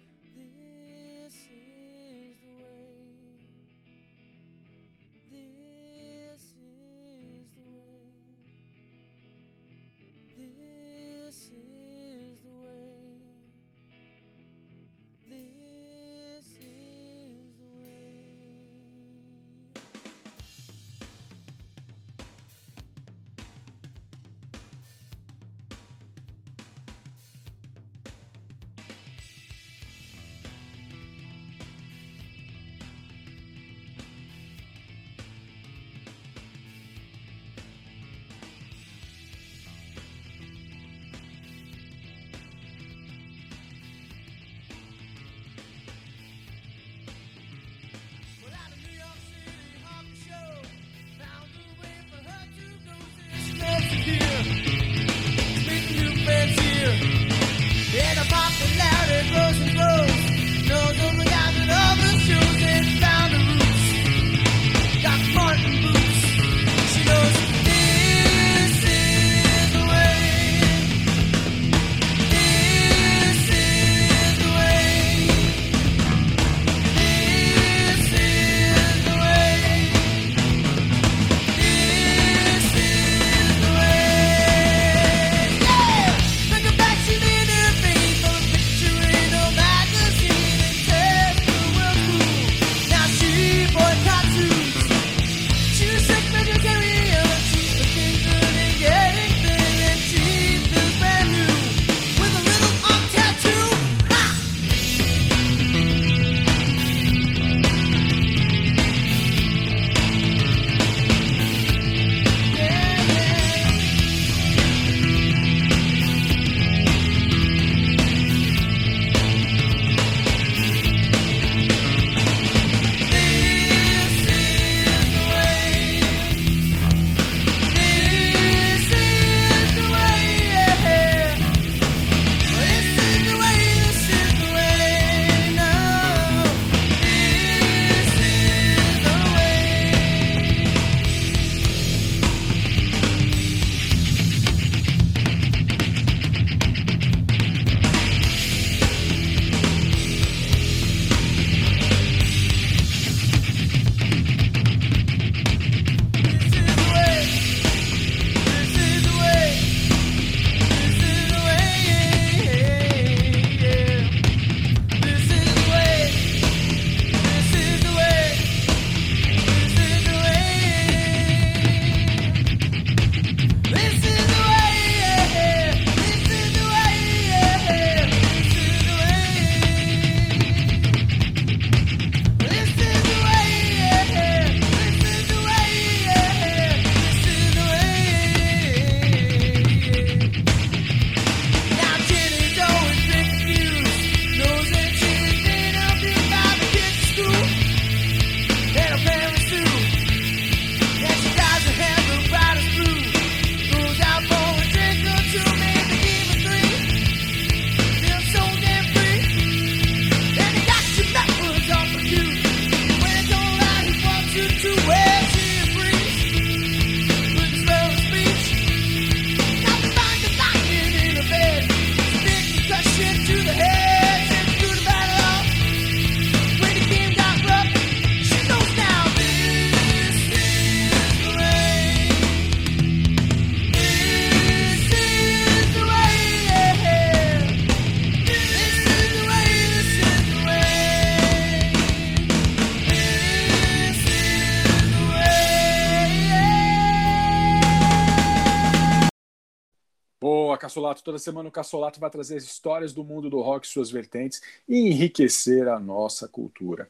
Cassolato. 250.73 251.03
Toda 251.05 251.19
semana 251.19 251.49
o 251.49 251.53
Cassolato 251.53 252.01
vai 252.01 252.09
trazer 252.11 252.37
as 252.37 252.45
histórias 252.45 252.93
do 252.93 253.05
mundo 253.05 253.29
do 253.29 253.41
rock, 253.43 253.67
suas 253.67 253.91
vertentes 253.91 254.41
e 254.69 254.89
enriquecer 254.89 255.69
a 255.69 255.79
nossa 255.79 256.27
cultura. 256.27 256.89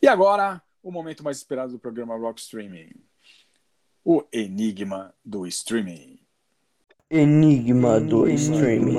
E 0.00 0.06
agora, 0.06 0.62
o 0.82 0.92
momento 0.92 1.24
mais 1.24 1.38
esperado 1.38 1.72
do 1.72 1.78
programa 1.78 2.16
Rock 2.16 2.40
Streaming. 2.40 2.90
O 4.04 4.22
Enigma 4.32 5.12
do 5.24 5.46
Streaming. 5.48 6.18
Enigma 7.10 8.00
do 8.00 8.28
streaming. 8.28 8.94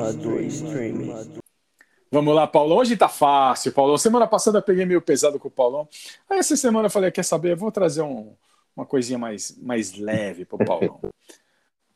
Vamos 2.12 2.36
lá, 2.36 2.46
Paulão. 2.48 2.78
Hoje 2.78 2.96
tá 2.98 3.08
fácil, 3.10 3.72
Paulão. 3.72 3.98
Semana 3.98 4.28
passada 4.28 4.58
eu 4.60 4.64
peguei 4.64 4.86
meio 4.86 5.02
pesado 5.02 5.40
com 5.40 5.48
o 5.48 5.52
Paulão. 5.52 5.88
Aí 6.30 6.40
essa 6.40 6.56
semana 6.56 6.88
eu 6.88 6.92
falei, 6.92 7.12
quer 7.12 7.24
saber? 7.24 7.54
Eu 7.54 7.58
vou 7.58 7.72
trazer 7.72 8.02
um- 8.02 8.34
uma 8.76 8.86
coisinha 8.86 9.18
mais, 9.18 9.58
mais 9.62 9.94
leve 9.94 10.46
pro 10.46 10.58
Paulão. 10.58 11.00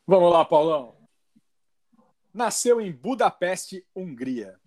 Vamos 0.06 0.32
lá, 0.32 0.44
Paulão. 0.44 0.94
Nasceu 2.32 2.80
em 2.80 2.90
Budapeste, 2.92 3.84
Hungria. 3.94 4.58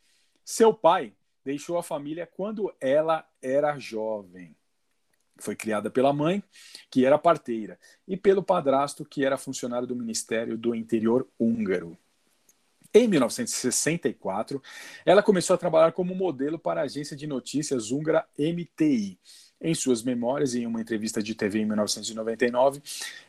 Seu 0.43 0.73
pai 0.73 1.13
deixou 1.43 1.77
a 1.77 1.83
família 1.83 2.25
quando 2.27 2.73
ela 2.79 3.27
era 3.41 3.77
jovem. 3.77 4.55
Foi 5.37 5.55
criada 5.55 5.89
pela 5.89 6.13
mãe, 6.13 6.43
que 6.89 7.05
era 7.05 7.17
parteira, 7.17 7.77
e 8.07 8.15
pelo 8.15 8.41
padrasto, 8.41 9.03
que 9.03 9.25
era 9.25 9.37
funcionário 9.37 9.87
do 9.87 9.95
Ministério 9.95 10.57
do 10.57 10.73
Interior 10.73 11.27
húngaro. 11.37 11.97
Em 12.93 13.09
1964, 13.09 14.63
ela 15.05 15.21
começou 15.21 15.53
a 15.53 15.57
trabalhar 15.57 15.91
como 15.91 16.15
modelo 16.15 16.57
para 16.57 16.79
a 16.79 16.85
agência 16.85 17.17
de 17.17 17.27
notícias 17.27 17.91
húngara 17.91 18.25
MTI. 18.39 19.19
Em 19.61 19.73
suas 19.73 20.03
memórias, 20.03 20.53
em 20.53 20.67
uma 20.67 20.81
entrevista 20.81 21.23
de 21.23 21.33
TV 21.33 21.59
em 21.59 21.65
1999, 21.65 22.81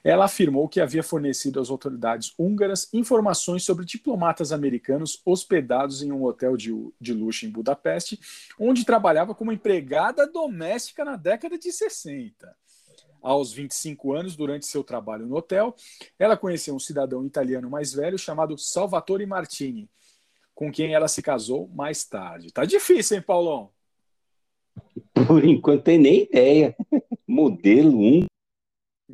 ela 0.02 0.24
afirmou 0.24 0.68
que 0.68 0.80
havia 0.80 1.02
fornecido 1.02 1.60
às 1.60 1.70
autoridades 1.70 2.34
húngaras 2.36 2.88
informações 2.92 3.62
sobre 3.62 3.84
diplomatas 3.84 4.52
americanos 4.52 5.22
hospedados 5.24 6.02
em 6.02 6.12
um 6.12 6.24
hotel 6.24 6.56
de, 6.56 6.72
de 7.00 7.12
luxo 7.14 7.46
em 7.46 7.50
Budapeste, 7.50 8.18
onde 8.58 8.84
trabalhava 8.84 9.34
como 9.34 9.52
empregada 9.52 10.26
doméstica 10.26 11.04
na 11.04 11.16
década 11.16 11.56
de 11.56 11.72
60 11.72 12.54
aos 13.26 13.52
25 13.52 14.12
anos, 14.12 14.36
durante 14.36 14.66
seu 14.66 14.84
trabalho 14.84 15.26
no 15.26 15.36
hotel, 15.36 15.74
ela 16.16 16.36
conheceu 16.36 16.74
um 16.74 16.78
cidadão 16.78 17.26
italiano 17.26 17.68
mais 17.68 17.92
velho 17.92 18.16
chamado 18.16 18.56
Salvatore 18.56 19.26
Martini, 19.26 19.90
com 20.54 20.70
quem 20.70 20.94
ela 20.94 21.08
se 21.08 21.20
casou 21.22 21.68
mais 21.74 22.04
tarde. 22.04 22.52
Tá 22.52 22.64
difícil, 22.64 23.16
hein, 23.16 23.22
Paulão? 23.22 23.72
Por 25.26 25.44
enquanto 25.44 25.82
tem 25.82 25.98
nem 25.98 26.22
ideia. 26.22 26.76
Modelo 27.26 27.98
1. 27.98 28.26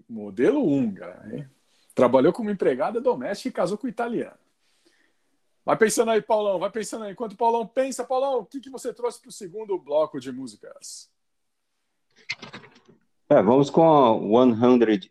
Modelo 0.08 0.64
húngara, 0.64 1.28
hein? 1.32 1.46
Trabalhou 1.94 2.32
como 2.32 2.50
empregada 2.50 3.00
doméstica 3.00 3.48
e 3.48 3.52
casou 3.52 3.76
com 3.76 3.86
italiano. 3.86 4.38
Vai 5.64 5.76
pensando 5.76 6.10
aí, 6.10 6.20
Paulão, 6.20 6.58
vai 6.58 6.70
pensando 6.70 7.04
aí. 7.04 7.12
Enquanto 7.12 7.32
o 7.32 7.36
Paulão 7.36 7.66
pensa, 7.66 8.04
Paulão, 8.04 8.40
o 8.40 8.46
que, 8.46 8.60
que 8.60 8.70
você 8.70 8.92
trouxe 8.92 9.20
para 9.20 9.28
o 9.28 9.32
segundo 9.32 9.78
bloco 9.78 10.18
de 10.18 10.32
músicas? 10.32 11.10
É, 13.28 13.40
vamos 13.42 13.70
com 13.70 13.82
a 13.82 14.48
108 14.58 15.08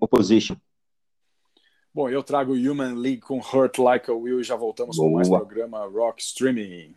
Opposition. 0.00 0.56
Bom, 1.92 2.08
eu 2.08 2.22
trago 2.22 2.52
Human 2.52 2.94
League 2.94 3.20
com 3.20 3.38
Hurt 3.38 3.78
Like 3.78 4.10
a 4.10 4.14
Will 4.14 4.40
e 4.40 4.44
já 4.44 4.54
voltamos 4.56 4.96
com 4.96 5.10
mais 5.10 5.28
Boa. 5.28 5.40
programa 5.40 5.84
Rock 5.86 6.22
Streaming. 6.22 6.96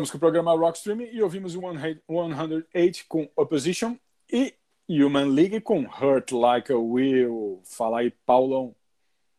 Voltamos 0.00 0.10
com 0.12 0.16
o 0.16 0.20
programa 0.20 0.56
Rock 0.56 0.78
Streaming 0.78 1.10
e 1.12 1.22
ouvimos 1.22 1.54
o 1.54 1.60
108 1.60 3.04
com 3.06 3.28
Opposition 3.36 3.98
e 4.32 4.54
Human 4.88 5.26
League 5.26 5.60
com 5.60 5.82
Hurt 5.82 6.32
Like 6.32 6.72
a 6.72 6.78
Will. 6.78 7.60
Fala 7.66 8.00
aí, 8.00 8.10
Paulão. 8.24 8.74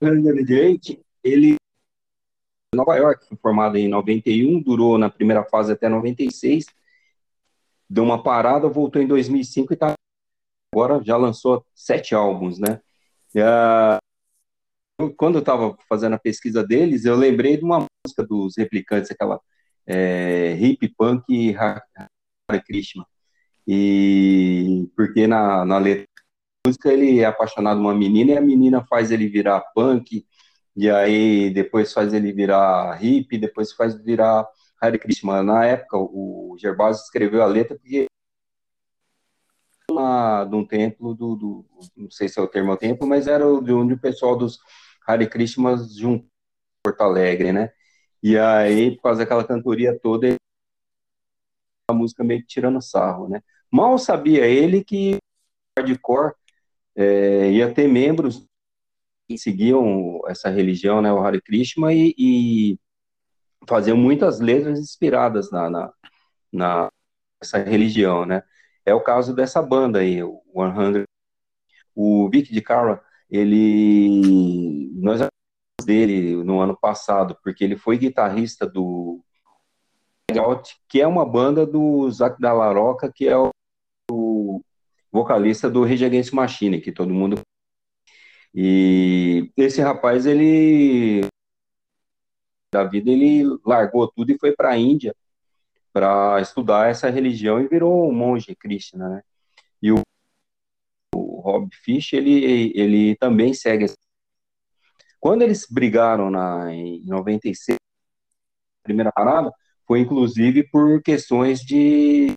108, 0.04 1.04
ele 1.24 1.56
Nova 2.76 2.96
York, 2.96 3.36
formado 3.42 3.76
em 3.76 3.88
91, 3.88 4.62
durou 4.62 5.00
na 5.00 5.10
primeira 5.10 5.44
fase 5.46 5.72
até 5.72 5.90
96, 5.90 6.68
deu 7.90 8.04
uma 8.04 8.22
parada, 8.22 8.70
voltou 8.70 9.02
em 9.02 9.08
2005 9.08 9.74
e 9.74 9.76
tá 9.76 9.94
agora 10.72 11.04
já 11.04 11.18
lançou 11.18 11.66
sete 11.74 12.14
álbuns, 12.14 12.60
né? 12.60 12.80
Uh, 13.36 15.12
quando 15.18 15.36
eu 15.36 15.42
estava 15.42 15.76
fazendo 15.90 16.14
a 16.14 16.20
pesquisa 16.20 16.64
deles, 16.64 17.04
eu 17.04 17.16
lembrei 17.16 17.58
de 17.58 17.64
uma 17.64 17.88
música 18.06 18.24
dos 18.24 18.56
Replicantes, 18.56 19.10
aquela 19.10 19.42
é, 19.88 20.56
hip 20.60 20.88
punk 20.98 21.56
Hare 21.56 22.64
Krishna. 22.66 23.06
E 23.68 24.90
porque 24.96 25.28
na, 25.28 25.66
na 25.66 25.78
letra 25.78 26.06
da 26.06 26.70
música 26.70 26.92
ele 26.92 27.20
é 27.20 27.26
apaixonado 27.26 27.80
por 27.80 27.88
uma 27.88 27.96
menina 27.96 28.34
e 28.34 28.38
a 28.38 28.42
menina 28.42 28.86
faz 28.86 29.12
ele 29.12 29.28
virar 29.28 29.62
punk, 29.76 30.26
e 30.76 30.90
aí 30.90 31.50
depois 31.52 31.94
faz 31.94 32.14
ele 32.14 32.32
virar 32.32 32.94
hippie, 32.96 33.38
depois 33.38 33.74
faz 33.74 33.96
virar 33.96 34.48
Hare 34.82 34.98
Krishna. 34.98 35.44
Na 35.44 35.66
época, 35.66 35.98
o 35.98 36.56
Gervásio 36.60 37.04
escreveu 37.04 37.44
a 37.44 37.46
letra 37.46 37.78
porque 37.78 38.08
uma, 39.90 40.46
de 40.46 40.56
um 40.56 40.66
templo 40.66 41.14
do, 41.14 41.36
do, 41.36 41.66
não 41.96 42.10
sei 42.10 42.30
se 42.30 42.40
é 42.40 42.42
o 42.42 42.48
termo 42.48 42.76
templo, 42.78 43.08
mas 43.08 43.28
era 43.28 43.44
de 43.62 43.74
onde 43.74 43.94
o 43.94 44.00
pessoal 44.00 44.38
dos 44.38 44.60
Hare 45.06 45.28
Krishnas 45.28 45.96
junto 45.96 46.28
Porto 46.84 47.02
Alegre, 47.02 47.52
né? 47.52 47.72
E 48.24 48.38
aí, 48.38 48.96
por 48.96 49.04
causa 49.04 49.20
daquela 49.20 49.44
cantoria 49.44 49.98
toda, 50.00 50.36
a 51.90 51.94
música 51.94 52.24
meio 52.24 52.42
que 52.42 52.48
tirando 52.48 52.82
sarro, 52.82 53.28
né? 53.28 53.42
Mal 53.72 53.98
sabia 53.98 54.46
ele 54.46 54.84
que 54.84 55.18
hardcore 55.78 56.34
é, 56.96 57.52
ia 57.52 57.74
ter 57.74 57.88
membros 57.88 58.46
que 59.28 59.38
seguiam 59.38 60.22
essa 60.28 60.50
religião, 60.50 61.02
né, 61.02 61.12
o 61.14 61.20
Hare 61.20 61.42
Krishna, 61.42 61.94
e, 61.94 62.14
e 62.18 62.80
faziam 63.68 63.98
muitas 63.98 64.40
letras 64.40 64.80
inspiradas 64.80 65.52
na, 65.52 65.70
na, 65.70 65.94
na 66.52 66.90
essa 67.42 67.58
religião, 67.60 68.26
né? 68.26 68.44
É 68.86 68.94
o 68.94 69.02
caso 69.02 69.34
dessa 69.36 69.62
banda 69.62 70.00
aí, 70.00 70.22
o 70.24 70.42
100. 70.54 71.06
O 71.96 72.30
Vic 72.30 72.52
de 72.54 72.62
Cara, 72.62 73.04
ele 73.30 74.90
nós 74.94 75.22
dele 75.86 76.44
no 76.44 76.60
ano 76.60 76.78
passado, 76.78 77.38
porque 77.44 77.64
ele 77.64 77.76
foi 77.76 77.98
guitarrista 77.98 78.66
do 78.68 79.20
que 80.88 81.02
é 81.02 81.08
uma 81.08 81.26
banda 81.26 81.66
do 81.66 82.10
Zac 82.10 82.40
da 82.40 82.54
Laroca, 82.54 83.12
que 83.14 83.28
é 83.28 83.36
o, 84.10 84.62
vocalista 85.12 85.70
do 85.70 85.84
Rage 85.84 86.06
Against 86.06 86.32
Machine, 86.32 86.80
que 86.80 86.92
todo 86.92 87.14
mundo 87.14 87.42
e 88.54 89.50
esse 89.56 89.82
rapaz, 89.82 90.26
ele 90.26 91.22
da 92.74 92.84
vida, 92.84 93.10
ele 93.10 93.44
largou 93.66 94.10
tudo 94.10 94.32
e 94.32 94.38
foi 94.38 94.54
para 94.54 94.72
a 94.72 94.78
Índia 94.78 95.16
para 95.92 96.40
estudar 96.40 96.90
essa 96.90 97.10
religião 97.10 97.60
e 97.60 97.68
virou 97.68 98.10
um 98.10 98.14
monge 98.14 98.56
Krishna, 98.56 99.10
né? 99.10 99.24
E 99.82 99.92
o, 99.92 100.02
o 101.14 101.42
Rob 101.42 101.70
Fish, 101.76 102.14
ele, 102.14 102.72
ele 102.76 103.16
também 103.18 103.54
segue. 103.54 103.88
Quando 105.22 105.44
eles 105.44 105.68
brigaram 105.70 106.32
na, 106.32 106.74
em 106.74 107.06
96, 107.06 107.76
a 107.76 108.84
primeira 108.84 109.12
parada, 109.12 109.52
foi 109.86 110.00
inclusive 110.00 110.68
por 110.68 111.00
questões 111.04 111.60
de. 111.62 112.34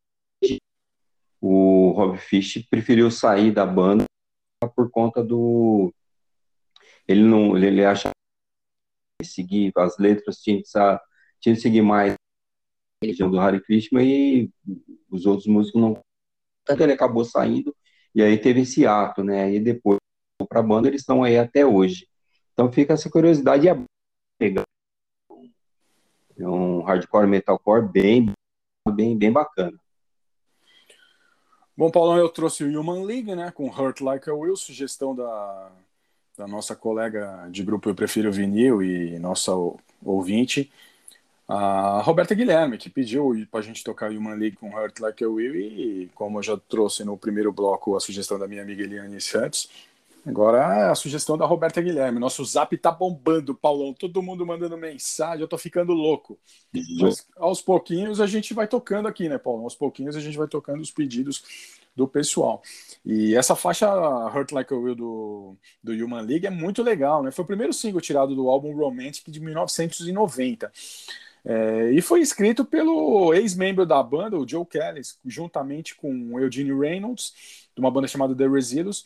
O 1.40 1.92
Rob 1.92 2.18
Fish 2.18 2.66
preferiu 2.68 3.10
sair 3.10 3.50
da 3.52 3.64
banda 3.64 4.04
por 4.76 4.90
conta 4.90 5.24
do. 5.24 5.94
Ele 7.08 7.22
não. 7.22 7.56
Ele 7.56 7.82
acha 7.82 8.10
que 9.18 9.26
seguir 9.26 9.72
as 9.78 9.96
letras 9.96 10.36
tinha 10.42 10.58
que, 10.58 10.68
tinha 11.40 11.54
que 11.54 11.62
seguir 11.62 11.80
mais 11.80 12.14
religião 13.02 13.30
do 13.30 13.40
Hare 13.40 13.62
Krishna 13.62 14.02
e 14.02 14.50
os 15.10 15.24
outros 15.24 15.46
músicos 15.46 15.80
não. 15.80 15.98
Tanto 16.66 16.82
ele 16.82 16.92
acabou 16.92 17.24
saindo 17.24 17.74
e 18.14 18.22
aí 18.22 18.36
teve 18.36 18.60
esse 18.60 18.86
ato, 18.86 19.24
né? 19.24 19.54
E 19.54 19.58
depois 19.58 19.98
para 20.46 20.60
a 20.60 20.62
banda 20.62 20.88
eles 20.88 21.00
estão 21.00 21.22
aí 21.22 21.38
até 21.38 21.64
hoje. 21.64 22.06
Então 22.54 22.72
fica 22.72 22.94
essa 22.94 23.10
curiosidade 23.10 23.68
é 23.68 23.76
um 26.40 26.82
hardcore 26.82 27.26
metalcore 27.26 27.86
bem 27.86 28.32
bem 28.94 29.16
bem 29.16 29.32
bacana. 29.32 29.78
Bom, 31.76 31.90
Paulão, 31.90 32.16
eu 32.16 32.28
trouxe 32.28 32.62
o 32.62 32.80
Human 32.80 33.04
League, 33.04 33.34
né, 33.34 33.50
com 33.50 33.68
Hurt 33.68 34.00
Like 34.00 34.30
a 34.30 34.34
Will, 34.34 34.56
sugestão 34.56 35.14
da, 35.14 35.72
da 36.38 36.46
nossa 36.46 36.76
colega 36.76 37.48
de 37.50 37.64
grupo 37.64 37.88
Eu 37.88 37.96
Prefiro 37.96 38.30
Vinil 38.30 38.80
e 38.80 39.18
nossa 39.18 39.52
ouvinte, 40.00 40.70
a 41.48 42.00
Roberta 42.02 42.32
Guilherme, 42.32 42.78
que 42.78 42.88
pediu 42.88 43.34
para 43.50 43.58
a 43.58 43.62
gente 43.62 43.82
tocar 43.82 44.12
Human 44.12 44.36
League 44.36 44.56
com 44.56 44.70
Hurt 44.70 45.00
Like 45.00 45.24
a 45.24 45.28
Will, 45.28 45.56
e 45.56 46.10
como 46.14 46.38
eu 46.38 46.42
já 46.44 46.56
trouxe 46.56 47.04
no 47.04 47.18
primeiro 47.18 47.52
bloco 47.52 47.96
a 47.96 48.00
sugestão 48.00 48.38
da 48.38 48.46
minha 48.46 48.62
amiga 48.62 48.84
Eliane 48.84 49.20
Santos, 49.20 49.68
agora 50.26 50.90
a 50.90 50.94
sugestão 50.94 51.36
da 51.36 51.46
Roberta 51.46 51.80
Guilherme. 51.80 52.18
Nosso 52.18 52.44
zap 52.44 52.76
tá 52.78 52.90
bombando, 52.90 53.54
Paulão, 53.54 53.92
todo 53.92 54.22
mundo 54.22 54.46
mandando 54.46 54.76
mensagem, 54.76 55.40
eu 55.40 55.48
tô 55.48 55.58
ficando 55.58 55.92
louco. 55.92 56.38
Mas 57.00 57.26
aos 57.36 57.60
pouquinhos 57.60 58.20
a 58.20 58.26
gente 58.26 58.54
vai 58.54 58.66
tocando 58.66 59.08
aqui, 59.08 59.28
né, 59.28 59.38
Paulão? 59.38 59.64
Aos 59.64 59.74
pouquinhos 59.74 60.16
a 60.16 60.20
gente 60.20 60.36
vai 60.36 60.48
tocando 60.48 60.80
os 60.80 60.90
pedidos 60.90 61.42
do 61.94 62.08
pessoal. 62.08 62.62
E 63.04 63.36
essa 63.36 63.54
faixa 63.54 63.88
Hurt 64.28 64.52
Like 64.52 64.72
a 64.72 64.76
Will 64.76 64.94
do, 64.94 65.56
do 65.82 65.92
Human 65.92 66.22
League 66.22 66.46
é 66.46 66.50
muito 66.50 66.82
legal, 66.82 67.22
né? 67.22 67.30
Foi 67.30 67.44
o 67.44 67.46
primeiro 67.46 67.72
single 67.72 68.00
tirado 68.00 68.34
do 68.34 68.48
álbum 68.48 68.74
Romantic 68.74 69.28
de 69.28 69.40
1990. 69.40 70.72
É, 71.46 71.90
e 71.92 72.00
foi 72.00 72.20
escrito 72.20 72.64
pelo 72.64 73.34
ex-membro 73.34 73.84
da 73.84 74.02
banda, 74.02 74.38
o 74.38 74.48
Joe 74.48 74.64
Kelly, 74.64 75.02
juntamente 75.26 75.94
com 75.94 76.32
o 76.32 76.40
Eugene 76.40 76.72
Reynolds, 76.72 77.63
de 77.74 77.80
uma 77.80 77.90
banda 77.90 78.06
chamada 78.06 78.34
The 78.34 78.46
Residuos, 78.46 79.04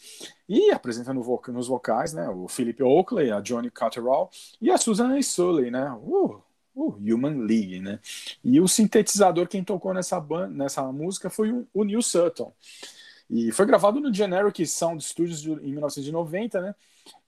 e 0.49 0.71
apresentando 0.71 1.25
nos 1.49 1.69
vocais, 1.69 2.13
né, 2.13 2.29
o 2.29 2.49
Philip 2.49 2.83
Oakley, 2.83 3.31
a 3.31 3.41
Johnny 3.41 3.71
Cotterall 3.71 4.31
e 4.61 4.71
a 4.71 4.77
Susan 4.77 5.21
Sully, 5.23 5.71
né, 5.71 5.91
o, 6.03 6.41
o 6.75 6.91
Human 6.91 7.47
League, 7.47 7.81
né, 7.81 7.99
e 8.45 8.61
o 8.61 8.69
sintetizador 8.69 9.49
quem 9.49 9.65
tocou 9.65 9.95
nessa, 9.95 10.21
banda, 10.21 10.49
nessa 10.49 10.83
música 10.93 11.31
foi 11.31 11.51
o, 11.51 11.67
o 11.73 11.85
Neil 11.85 12.03
Sutton. 12.03 12.53
E 13.31 13.53
foi 13.53 13.67
gravado 13.67 14.01
no 14.01 14.13
Generic 14.13 14.67
Sound 14.67 15.05
Studios 15.05 15.45
em 15.45 15.73
1990, 15.73 16.61
né? 16.63 16.75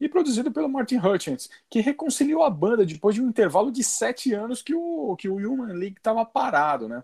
E 0.00 0.08
produzido 0.08 0.50
pelo 0.50 0.68
Martin 0.68 0.96
Hutchins, 0.96 1.50
que 1.68 1.80
reconciliou 1.80 2.42
a 2.42 2.50
banda 2.50 2.86
depois 2.86 3.14
de 3.14 3.22
um 3.22 3.28
intervalo 3.28 3.70
de 3.70 3.84
sete 3.84 4.32
anos 4.32 4.62
que 4.62 4.74
o, 4.74 5.14
que 5.16 5.28
o 5.28 5.36
Human 5.36 5.74
League 5.74 5.96
estava 5.98 6.24
parado, 6.24 6.88
né? 6.88 7.02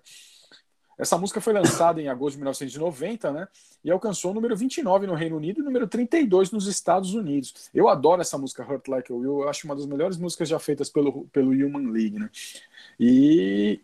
Essa 0.99 1.19
música 1.19 1.41
foi 1.41 1.53
lançada 1.53 2.01
em 2.01 2.09
agosto 2.09 2.33
de 2.33 2.39
1990, 2.39 3.33
né? 3.33 3.49
E 3.85 3.91
alcançou 3.91 4.31
o 4.31 4.35
número 4.35 4.57
29 4.57 5.07
no 5.07 5.15
Reino 5.15 5.37
Unido 5.37 5.61
e 5.61 5.65
número 5.65 5.87
32 5.87 6.51
nos 6.51 6.67
Estados 6.67 7.13
Unidos. 7.15 7.69
Eu 7.75 7.89
adoro 7.89 8.23
essa 8.23 8.39
música 8.39 8.65
Hurt 8.65 8.89
Like 8.89 9.13
a 9.13 9.15
Will, 9.15 9.43
eu 9.43 9.49
acho 9.49 9.67
uma 9.67 9.77
das 9.77 9.87
melhores 9.87 10.17
músicas 10.17 10.49
já 10.49 10.59
feitas 10.59 10.89
pelo, 10.89 11.27
pelo 11.27 11.51
Human 11.51 11.91
League, 11.91 12.19
né? 12.19 12.31
E 12.99 13.81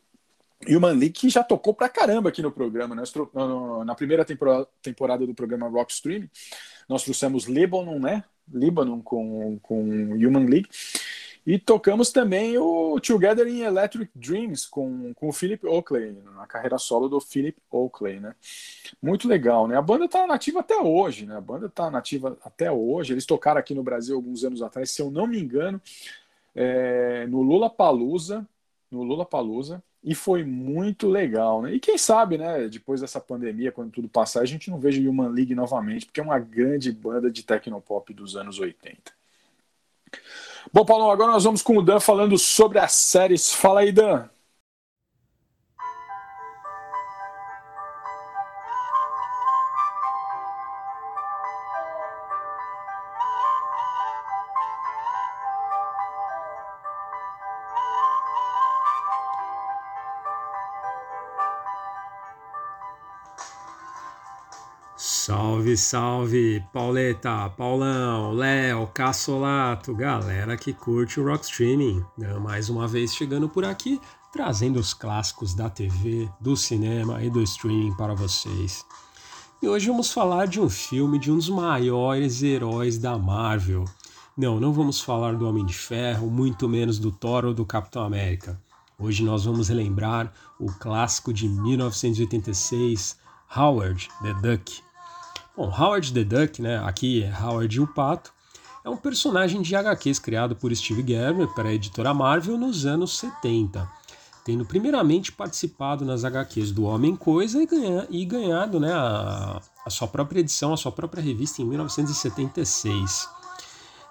e 0.67 0.77
o 0.77 0.81
já 1.29 1.43
tocou 1.43 1.75
pra 1.75 1.89
caramba 1.89 2.29
aqui 2.29 2.41
no 2.41 2.53
programa. 2.53 2.95
Né? 2.95 3.03
Na 3.85 3.95
primeira 3.95 4.25
temporada 4.81 5.27
do 5.27 5.35
programa 5.35 5.69
Rock 5.69 5.93
Stream, 5.93 6.29
nós 6.89 7.03
trouxemos 7.03 7.47
Lebanon, 7.47 7.99
né? 7.99 8.23
Lebanon 8.53 9.01
com, 9.03 9.59
com 9.61 9.83
Human 9.83 10.47
League. 10.47 10.69
E 11.45 11.59
tocamos 11.59 12.13
também 12.13 12.57
o 12.57 13.01
Together 13.01 13.49
in 13.49 13.63
Electric 13.63 14.11
Dreams 14.15 14.67
com, 14.67 15.13
com 15.15 15.29
o 15.29 15.33
Philip 15.33 15.67
Oakley, 15.67 16.17
na 16.37 16.47
carreira 16.47 16.79
solo 16.79 17.09
do 17.09 17.21
Philip 17.21 17.59
Oakley, 17.71 18.21
né? 18.21 18.35
Muito 19.03 19.27
legal, 19.27 19.67
né? 19.67 19.77
A 19.77 19.83
banda 19.83 20.09
tá 20.09 20.25
nativa 20.27 20.61
até 20.61 20.77
hoje, 20.77 21.27
né? 21.27 21.37
A 21.37 21.41
banda 21.41 21.69
tá 21.69 21.91
nativa 21.91 22.39
até 22.45 22.71
hoje. 22.71 23.13
Eles 23.13 23.27
tocaram 23.27 23.59
aqui 23.59 23.75
no 23.75 23.83
Brasil 23.83 24.15
alguns 24.15 24.45
anos 24.45 24.63
atrás, 24.63 24.91
se 24.91 25.03
eu 25.03 25.11
não 25.11 25.27
me 25.27 25.41
engano, 25.41 25.83
é, 26.55 27.27
no 27.27 27.43
Lula 27.43 27.69
Palusa, 27.69 28.47
no 28.91 29.03
Lula 29.03 29.27
Palusa 29.27 29.83
e 30.05 30.15
foi 30.15 30.43
muito 30.43 31.09
legal, 31.09 31.63
né? 31.63 31.75
E 31.75 31.81
quem 31.81 31.97
sabe, 31.97 32.37
né, 32.37 32.69
depois 32.69 33.01
dessa 33.01 33.21
pandemia, 33.21 33.71
quando 33.71 33.93
tudo 33.93 34.09
passar, 34.09 34.41
a 34.41 34.45
gente 34.45 34.69
não 34.69 34.81
veja 34.81 35.01
Human 35.01 35.29
League 35.29 35.55
novamente, 35.55 36.07
porque 36.07 36.21
é 36.21 36.23
uma 36.23 36.41
grande 36.41 36.91
banda 36.91 37.31
de 37.31 37.45
tecnopop 37.45 38.13
dos 38.13 38.37
anos 38.37 38.59
80. 38.59 39.13
Bom, 40.71 40.85
Paulo, 40.85 41.11
agora 41.11 41.33
nós 41.33 41.45
vamos 41.45 41.63
com 41.63 41.77
o 41.79 41.83
Dan 41.83 41.99
falando 42.01 42.39
sobre 42.39 42.79
as 42.79 42.93
séries. 42.93 43.53
Fala 43.53 43.81
aí, 43.81 43.93
Dan. 43.93 44.29
Salve, 65.77 65.77
salve, 65.77 66.65
Pauleta, 66.73 67.49
Paulão, 67.51 68.33
Léo, 68.33 68.87
Cassolato, 68.89 69.95
galera 69.95 70.57
que 70.57 70.73
curte 70.73 71.21
o 71.21 71.25
Rock 71.25 71.45
Streaming. 71.45 72.05
Mais 72.43 72.69
uma 72.69 72.87
vez 72.87 73.15
chegando 73.15 73.49
por 73.49 73.65
aqui, 73.65 74.01
trazendo 74.33 74.79
os 74.79 74.93
clássicos 74.93 75.55
da 75.55 75.71
TV, 75.71 76.29
do 76.41 76.57
cinema 76.57 77.23
e 77.23 77.31
do 77.31 77.43
streaming 77.43 77.95
para 77.97 78.15
vocês. 78.15 78.85
E 79.63 79.69
hoje 79.69 79.89
vamos 79.89 80.13
falar 80.13 80.47
de 80.47 80.61
um 80.61 80.69
filme 80.69 81.19
de 81.19 81.31
um 81.31 81.37
dos 81.37 81.49
maiores 81.49 82.43
heróis 82.43 82.99
da 82.99 83.17
Marvel. 83.17 83.85
Não, 84.37 84.59
não 84.59 84.73
vamos 84.73 85.01
falar 85.01 85.37
do 85.37 85.47
Homem 85.47 85.65
de 85.65 85.75
Ferro, 85.75 86.31
muito 86.31 86.69
menos 86.69 86.99
do 86.99 87.11
Thor 87.11 87.45
ou 87.45 87.55
do 87.55 87.65
Capitão 87.65 88.05
América. 88.05 88.61
Hoje 88.99 89.25
nós 89.25 89.45
vamos 89.45 89.69
relembrar 89.69 90.33
o 90.59 90.67
clássico 90.67 91.33
de 91.33 91.49
1986, 91.49 93.17
Howard 93.55 94.09
the 94.23 94.35
Duck. 94.35 94.83
Bom, 95.55 95.69
Howard 95.69 96.15
the 96.15 96.25
Duck, 96.25 96.63
né, 96.63 96.79
aqui 96.79 97.23
é 97.23 97.43
Howard 97.43 97.79
o 97.79 97.87
Pato, 97.87 98.33
é 98.83 98.89
um 98.89 98.97
personagem 98.97 99.61
de 99.61 99.77
HQs 99.77 100.19
criado 100.19 100.57
por 100.57 100.75
Steve 100.75 101.05
Gerber 101.07 101.47
para 101.49 101.69
a 101.69 101.75
editora 101.75 102.15
Marvel 102.15 102.57
nos 102.57 102.87
anos 102.87 103.19
70, 103.19 103.87
tendo 104.45 104.65
primeiramente 104.65 105.31
participado 105.31 106.07
nas 106.07 106.25
HQs 106.25 106.73
do 106.73 106.85
Homem-Coisa 106.85 107.63
e, 107.63 107.67
ganha, 107.67 108.07
e 108.09 108.25
ganhado 108.25 108.81
né, 108.81 108.93
a, 108.93 109.61
a 109.85 109.91
sua 109.91 110.09
própria 110.09 110.41
edição, 110.41 110.73
a 110.73 110.77
sua 110.77 110.91
própria 110.91 111.23
revista 111.23 111.61
em 111.61 111.67
1976. 111.67 113.29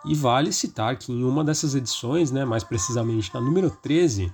E 0.06 0.14
vale 0.14 0.54
citar 0.54 0.96
que 0.96 1.12
em 1.12 1.24
uma 1.24 1.44
dessas 1.44 1.74
edições, 1.74 2.32
né, 2.32 2.46
mais 2.46 2.64
precisamente 2.64 3.34
na 3.34 3.42
número 3.42 3.72
13, 3.82 4.32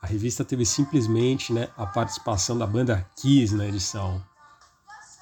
a 0.00 0.06
revista 0.06 0.44
teve 0.44 0.64
simplesmente 0.64 1.52
né, 1.52 1.68
a 1.76 1.84
participação 1.84 2.56
da 2.56 2.66
banda 2.66 3.06
Kiss 3.16 3.54
na 3.54 3.66
edição. 3.66 4.22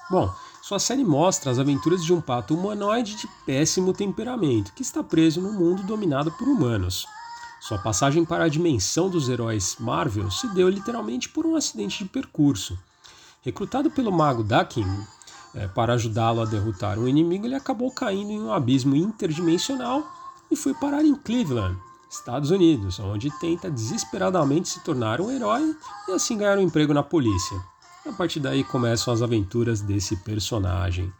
Bom, 0.09 0.33
sua 0.67 0.79
série 0.79 1.05
mostra 1.05 1.49
as 1.49 1.59
aventuras 1.59 2.03
de 2.03 2.13
um 2.13 2.19
pato 2.19 2.53
humanoide 2.53 3.15
de 3.15 3.25
péssimo 3.45 3.93
temperamento 3.93 4.73
que 4.73 4.81
está 4.81 5.01
preso 5.01 5.39
num 5.39 5.53
mundo 5.53 5.81
dominado 5.83 6.29
por 6.33 6.45
humanos. 6.45 7.07
Sua 7.61 7.77
passagem 7.77 8.25
para 8.25 8.43
a 8.43 8.49
dimensão 8.49 9.09
dos 9.09 9.29
heróis 9.29 9.77
Marvel 9.79 10.29
se 10.29 10.45
deu 10.49 10.67
literalmente 10.67 11.29
por 11.29 11.45
um 11.45 11.55
acidente 11.55 12.03
de 12.03 12.09
percurso. 12.09 12.77
Recrutado 13.43 13.89
pelo 13.89 14.11
mago 14.11 14.43
Dakin 14.43 14.85
é, 15.55 15.69
para 15.69 15.93
ajudá-lo 15.93 16.41
a 16.41 16.45
derrotar 16.45 16.99
um 16.99 17.07
inimigo, 17.07 17.45
ele 17.45 17.55
acabou 17.55 17.89
caindo 17.89 18.31
em 18.31 18.41
um 18.41 18.51
abismo 18.51 18.93
interdimensional 18.93 20.05
e 20.51 20.55
foi 20.57 20.73
parar 20.73 21.05
em 21.05 21.15
Cleveland, 21.15 21.79
Estados 22.09 22.51
Unidos, 22.51 22.99
onde 22.99 23.31
tenta 23.39 23.71
desesperadamente 23.71 24.67
se 24.67 24.81
tornar 24.81 25.21
um 25.21 25.31
herói 25.31 25.73
e 26.09 26.11
assim 26.11 26.37
ganhar 26.37 26.57
um 26.57 26.61
emprego 26.61 26.93
na 26.93 27.03
polícia. 27.03 27.57
A 28.07 28.13
partir 28.13 28.39
daí 28.39 28.63
começam 28.63 29.13
as 29.13 29.21
aventuras 29.21 29.81
desse 29.81 30.15
personagem. 30.17 31.11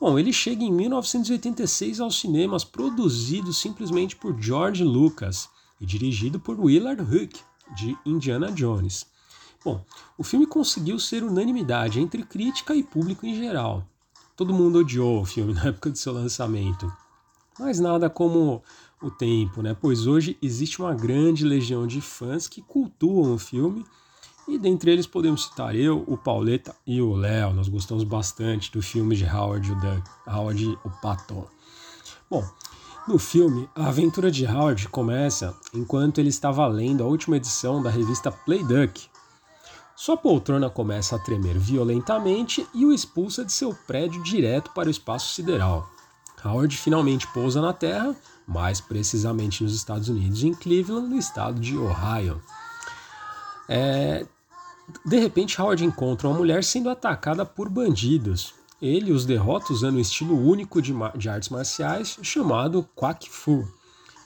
Bom, 0.00 0.18
ele 0.18 0.32
chega 0.32 0.62
em 0.62 0.72
1986 0.72 2.00
aos 2.00 2.18
cinemas, 2.18 2.64
produzido 2.64 3.52
simplesmente 3.52 4.16
por 4.16 4.40
George 4.40 4.84
Lucas 4.84 5.48
e 5.80 5.86
dirigido 5.86 6.38
por 6.38 6.58
Willard 6.58 7.02
Hook, 7.02 7.40
de 7.76 7.96
Indiana 8.06 8.50
Jones. 8.52 9.06
Bom, 9.64 9.84
o 10.16 10.24
filme 10.24 10.46
conseguiu 10.46 10.98
ser 10.98 11.22
unanimidade 11.22 12.00
entre 12.00 12.22
crítica 12.22 12.74
e 12.74 12.82
público 12.82 13.26
em 13.26 13.34
geral. 13.34 13.84
Todo 14.36 14.54
mundo 14.54 14.78
odiou 14.78 15.22
o 15.22 15.24
filme 15.24 15.54
na 15.54 15.66
época 15.66 15.90
de 15.90 15.98
seu 15.98 16.12
lançamento. 16.12 16.90
Mas 17.58 17.78
nada 17.78 18.08
como 18.08 18.62
o 19.00 19.10
tempo, 19.10 19.60
né? 19.60 19.76
Pois 19.78 20.06
hoje 20.06 20.36
existe 20.40 20.80
uma 20.80 20.94
grande 20.94 21.44
legião 21.44 21.86
de 21.86 22.00
fãs 22.00 22.48
que 22.48 22.62
cultuam 22.62 23.34
o 23.34 23.38
filme 23.38 23.84
e 24.52 24.58
dentre 24.58 24.90
eles 24.90 25.06
podemos 25.06 25.44
citar 25.44 25.74
eu, 25.74 26.04
o 26.06 26.16
Pauleta 26.16 26.74
e 26.86 27.00
o 27.00 27.14
Léo. 27.14 27.54
Nós 27.54 27.68
gostamos 27.68 28.04
bastante 28.04 28.70
do 28.70 28.82
filme 28.82 29.16
de 29.16 29.24
Howard 29.24 29.72
o 29.72 29.74
Duck, 29.76 30.02
Howard 30.26 30.78
o 30.84 30.90
Pato. 31.00 31.46
Bom, 32.30 32.44
no 33.08 33.18
filme, 33.18 33.68
a 33.74 33.88
aventura 33.88 34.30
de 34.30 34.46
Howard 34.46 34.88
começa 34.88 35.56
enquanto 35.72 36.18
ele 36.18 36.28
estava 36.28 36.66
lendo 36.66 37.02
a 37.02 37.06
última 37.06 37.36
edição 37.36 37.82
da 37.82 37.88
revista 37.88 38.30
Play 38.30 38.62
Duck. 38.62 39.08
Sua 39.96 40.16
poltrona 40.16 40.68
começa 40.68 41.16
a 41.16 41.18
tremer 41.18 41.58
violentamente 41.58 42.66
e 42.74 42.84
o 42.84 42.92
expulsa 42.92 43.44
de 43.44 43.52
seu 43.52 43.74
prédio 43.86 44.22
direto 44.22 44.70
para 44.72 44.88
o 44.88 44.90
espaço 44.90 45.32
sideral. 45.34 45.88
Howard 46.44 46.76
finalmente 46.76 47.26
pousa 47.28 47.62
na 47.62 47.72
Terra, 47.72 48.14
mais 48.46 48.80
precisamente 48.80 49.62
nos 49.62 49.74
Estados 49.74 50.08
Unidos, 50.08 50.44
em 50.44 50.52
Cleveland, 50.52 51.08
no 51.08 51.16
estado 51.16 51.58
de 51.58 51.76
Ohio. 51.78 52.42
É, 53.68 54.26
de 55.04 55.18
repente, 55.18 55.60
Howard 55.60 55.84
encontra 55.84 56.28
uma 56.28 56.36
mulher 56.36 56.64
sendo 56.64 56.90
atacada 56.90 57.44
por 57.44 57.68
bandidos. 57.68 58.54
Ele 58.80 59.12
os 59.12 59.24
derrota 59.24 59.72
usando 59.72 59.96
um 59.96 60.00
estilo 60.00 60.36
único 60.36 60.82
de, 60.82 60.92
de 61.16 61.28
artes 61.28 61.48
marciais 61.48 62.18
chamado 62.22 62.88
Quack 62.96 63.28
Fu. 63.30 63.66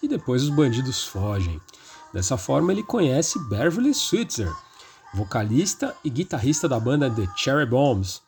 E 0.03 0.09
depois 0.09 0.43
os 0.43 0.51
bandidos 0.51 1.05
fogem. 1.05 1.61
Dessa 2.13 2.37
forma, 2.37 2.73
ele 2.73 2.83
conhece 2.83 3.39
Beverly 3.49 3.93
Switzer, 3.93 4.51
vocalista 5.13 5.95
e 6.05 6.09
guitarrista 6.09 6.69
da 6.69 6.81
banda 6.81 7.11
The 7.11 7.29
Cherry 7.37 7.67
Bombs, 7.67 8.23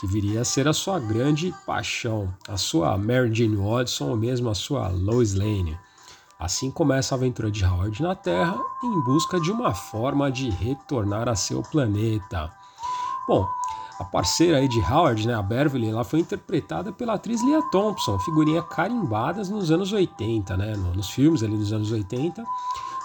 que 0.00 0.06
viria 0.06 0.40
a 0.40 0.44
ser 0.44 0.66
a 0.68 0.72
sua 0.72 0.98
grande 0.98 1.54
paixão, 1.66 2.32
a 2.48 2.56
sua 2.56 2.96
Mary 2.96 3.34
Jane 3.34 3.56
Watson 3.56 4.10
ou 4.10 4.16
mesmo 4.16 4.48
a 4.48 4.54
sua 4.54 4.88
Lois 4.88 5.34
Lane. 5.34 5.78
Assim 6.44 6.70
começa 6.70 7.14
a 7.14 7.16
aventura 7.16 7.50
de 7.50 7.64
Howard 7.64 8.02
na 8.02 8.14
Terra 8.14 8.60
em 8.82 9.00
busca 9.00 9.40
de 9.40 9.50
uma 9.50 9.72
forma 9.72 10.30
de 10.30 10.50
retornar 10.50 11.26
a 11.26 11.34
seu 11.34 11.62
planeta. 11.62 12.52
Bom, 13.26 13.48
a 13.98 14.04
parceira 14.04 14.58
aí 14.58 14.68
de 14.68 14.78
Howard, 14.78 15.26
né, 15.26 15.34
a 15.34 15.40
Beverly, 15.40 15.88
ela 15.88 16.04
foi 16.04 16.20
interpretada 16.20 16.92
pela 16.92 17.14
atriz 17.14 17.42
Leah 17.42 17.62
Thompson, 17.70 18.18
figurinha 18.18 18.62
carimbadas 18.62 19.48
nos 19.48 19.70
anos 19.70 19.90
80, 19.90 20.54
né, 20.58 20.76
nos 20.76 21.08
filmes 21.08 21.42
ali 21.42 21.56
dos 21.56 21.72
anos 21.72 21.90
80. 21.90 22.44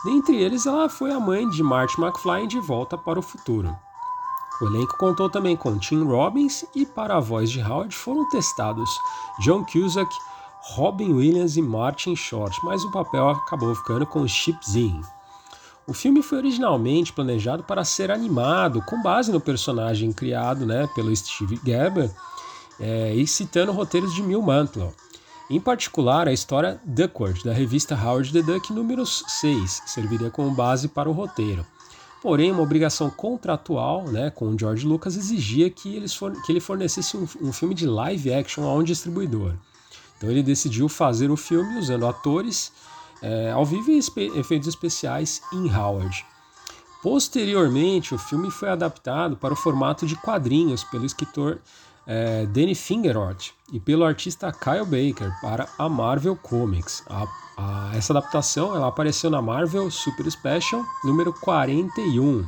Dentre 0.04 0.36
eles, 0.36 0.66
ela 0.66 0.90
foi 0.90 1.14
a 1.14 1.20
mãe 1.20 1.48
de 1.48 1.64
Marty 1.64 1.98
McFly 1.98 2.44
em 2.44 2.48
De 2.48 2.60
Volta 2.60 2.98
para 2.98 3.20
o 3.20 3.24
Futuro. 3.24 3.74
O 4.62 4.66
elenco 4.66 4.98
contou 4.98 5.30
também 5.30 5.56
com 5.56 5.80
Tim 5.80 6.04
Robbins 6.04 6.66
e 6.76 6.86
para 6.86 7.16
a 7.16 7.22
voz 7.22 7.50
de 7.50 7.62
Howard 7.62 7.96
foram 7.96 8.28
testados 8.28 8.90
John 9.40 9.64
Cusack, 9.64 10.14
Robin 10.72 11.14
Williams 11.14 11.58
e 11.58 11.62
Martin 11.64 12.16
Short, 12.16 12.56
mas 12.64 12.84
o 12.84 12.92
papel 12.92 13.30
acabou 13.30 13.74
ficando 13.74 14.06
com 14.06 14.28
Chip 14.28 14.60
Zinn. 14.70 15.02
O 15.88 15.94
filme 15.94 16.22
foi 16.22 16.38
originalmente 16.38 17.12
planejado 17.12 17.64
para 17.64 17.84
ser 17.84 18.12
animado, 18.12 18.80
com 18.84 19.02
base 19.02 19.32
no 19.32 19.42
personagem 19.42 20.14
criado 20.14 20.68
né, 20.68 20.88
pelo 20.94 21.14
Steve 21.16 21.60
Gerber 21.66 22.12
é, 22.80 23.16
e 23.16 23.26
citando 23.26 23.72
roteiros 23.72 24.14
de 24.14 24.22
Mil 24.22 24.44
Mantlo. 24.44 24.94
Em 25.50 25.60
particular, 25.60 26.28
a 26.28 26.34
história 26.34 26.80
Duckworth, 26.86 27.44
da 27.44 27.52
revista 27.52 27.96
Howard 27.96 28.32
the 28.32 28.44
Duck 28.44 28.72
número 28.72 29.04
6, 29.08 29.82
serviria 29.88 30.30
como 30.30 30.52
base 30.52 30.88
para 30.88 31.10
o 31.10 31.14
roteiro. 31.14 31.66
Porém, 32.22 32.52
uma 32.52 32.62
obrigação 32.62 33.10
contratual 33.10 34.04
né, 34.04 34.30
com 34.30 34.46
o 34.50 34.60
George 34.60 34.86
Lucas 34.86 35.18
exigia 35.18 35.68
que, 35.72 35.96
eles 35.96 36.16
que 36.46 36.52
ele 36.52 36.60
fornecesse 36.60 37.18
um, 37.18 37.28
um 37.42 37.52
filme 37.52 37.74
de 37.74 37.88
live 37.88 38.32
action 38.32 38.64
a 38.66 38.74
um 38.76 38.84
distribuidor. 38.84 39.56
Então 40.20 40.30
ele 40.30 40.44
decidiu 40.44 40.90
fazer 40.90 41.32
o 41.32 41.38
filme 41.38 41.80
usando 41.80 42.06
atores 42.06 42.74
é, 43.22 43.52
ao 43.52 43.66
vivo 43.66 43.90
e 43.90 43.98
espe 43.98 44.26
efeitos 44.38 44.68
especiais 44.68 45.42
em 45.54 45.74
Howard. 45.74 46.26
Posteriormente, 47.02 48.14
o 48.14 48.18
filme 48.18 48.52
foi 48.52 48.68
adaptado 48.68 49.38
para 49.38 49.54
o 49.54 49.56
formato 49.56 50.06
de 50.06 50.18
quadrinhos 50.18 50.84
pelo 50.84 51.06
escritor 51.06 51.62
é, 52.06 52.46
Danny 52.48 52.76
Fingeroth 52.76 53.54
e 53.72 53.80
pelo 53.80 54.04
artista 54.04 54.52
Kyle 54.52 54.84
Baker 54.84 55.32
para 55.40 55.70
a 55.78 55.88
Marvel 55.88 56.36
Comics. 56.36 57.02
A, 57.10 57.26
a, 57.58 57.96
essa 57.96 58.12
adaptação 58.12 58.76
ela 58.76 58.90
apareceu 58.90 59.30
na 59.30 59.42
Marvel 59.42 59.90
Super 59.90 60.30
Special 60.30 60.84
número 61.06 61.32
41 61.32 62.46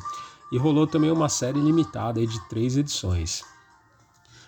e 0.51 0.57
rolou 0.57 0.86
também 0.86 1.11
uma 1.11 1.30
série 1.30 1.61
limitada 1.61 2.26
de 2.28 2.38
três 2.49 2.76
edições. 2.76 3.41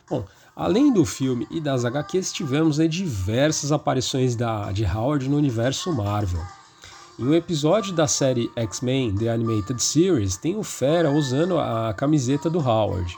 Bom, 0.09 0.25
Além 0.55 0.93
do 0.93 1.03
filme 1.03 1.47
e 1.49 1.59
das 1.59 1.83
HQs, 1.83 2.31
tivemos 2.31 2.77
né, 2.77 2.87
diversas 2.87 3.71
aparições 3.71 4.35
da, 4.35 4.71
de 4.71 4.85
Howard 4.85 5.27
no 5.27 5.35
universo 5.35 5.91
Marvel. 5.91 6.41
Em 7.17 7.25
um 7.25 7.33
episódio 7.33 7.91
da 7.91 8.07
série 8.07 8.51
X-Men 8.55 9.15
The 9.15 9.29
Animated 9.29 9.81
Series, 9.81 10.37
tem 10.37 10.55
o 10.55 10.61
Fera 10.61 11.09
usando 11.09 11.57
a 11.57 11.91
camiseta 11.95 12.51
do 12.51 12.59
Howard. 12.59 13.17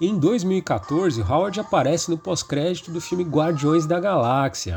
Em 0.00 0.18
2014, 0.18 1.22
Howard 1.22 1.60
aparece 1.60 2.10
no 2.10 2.18
pós-crédito 2.18 2.90
do 2.90 3.00
filme 3.00 3.22
Guardiões 3.22 3.86
da 3.86 4.00
Galáxia, 4.00 4.76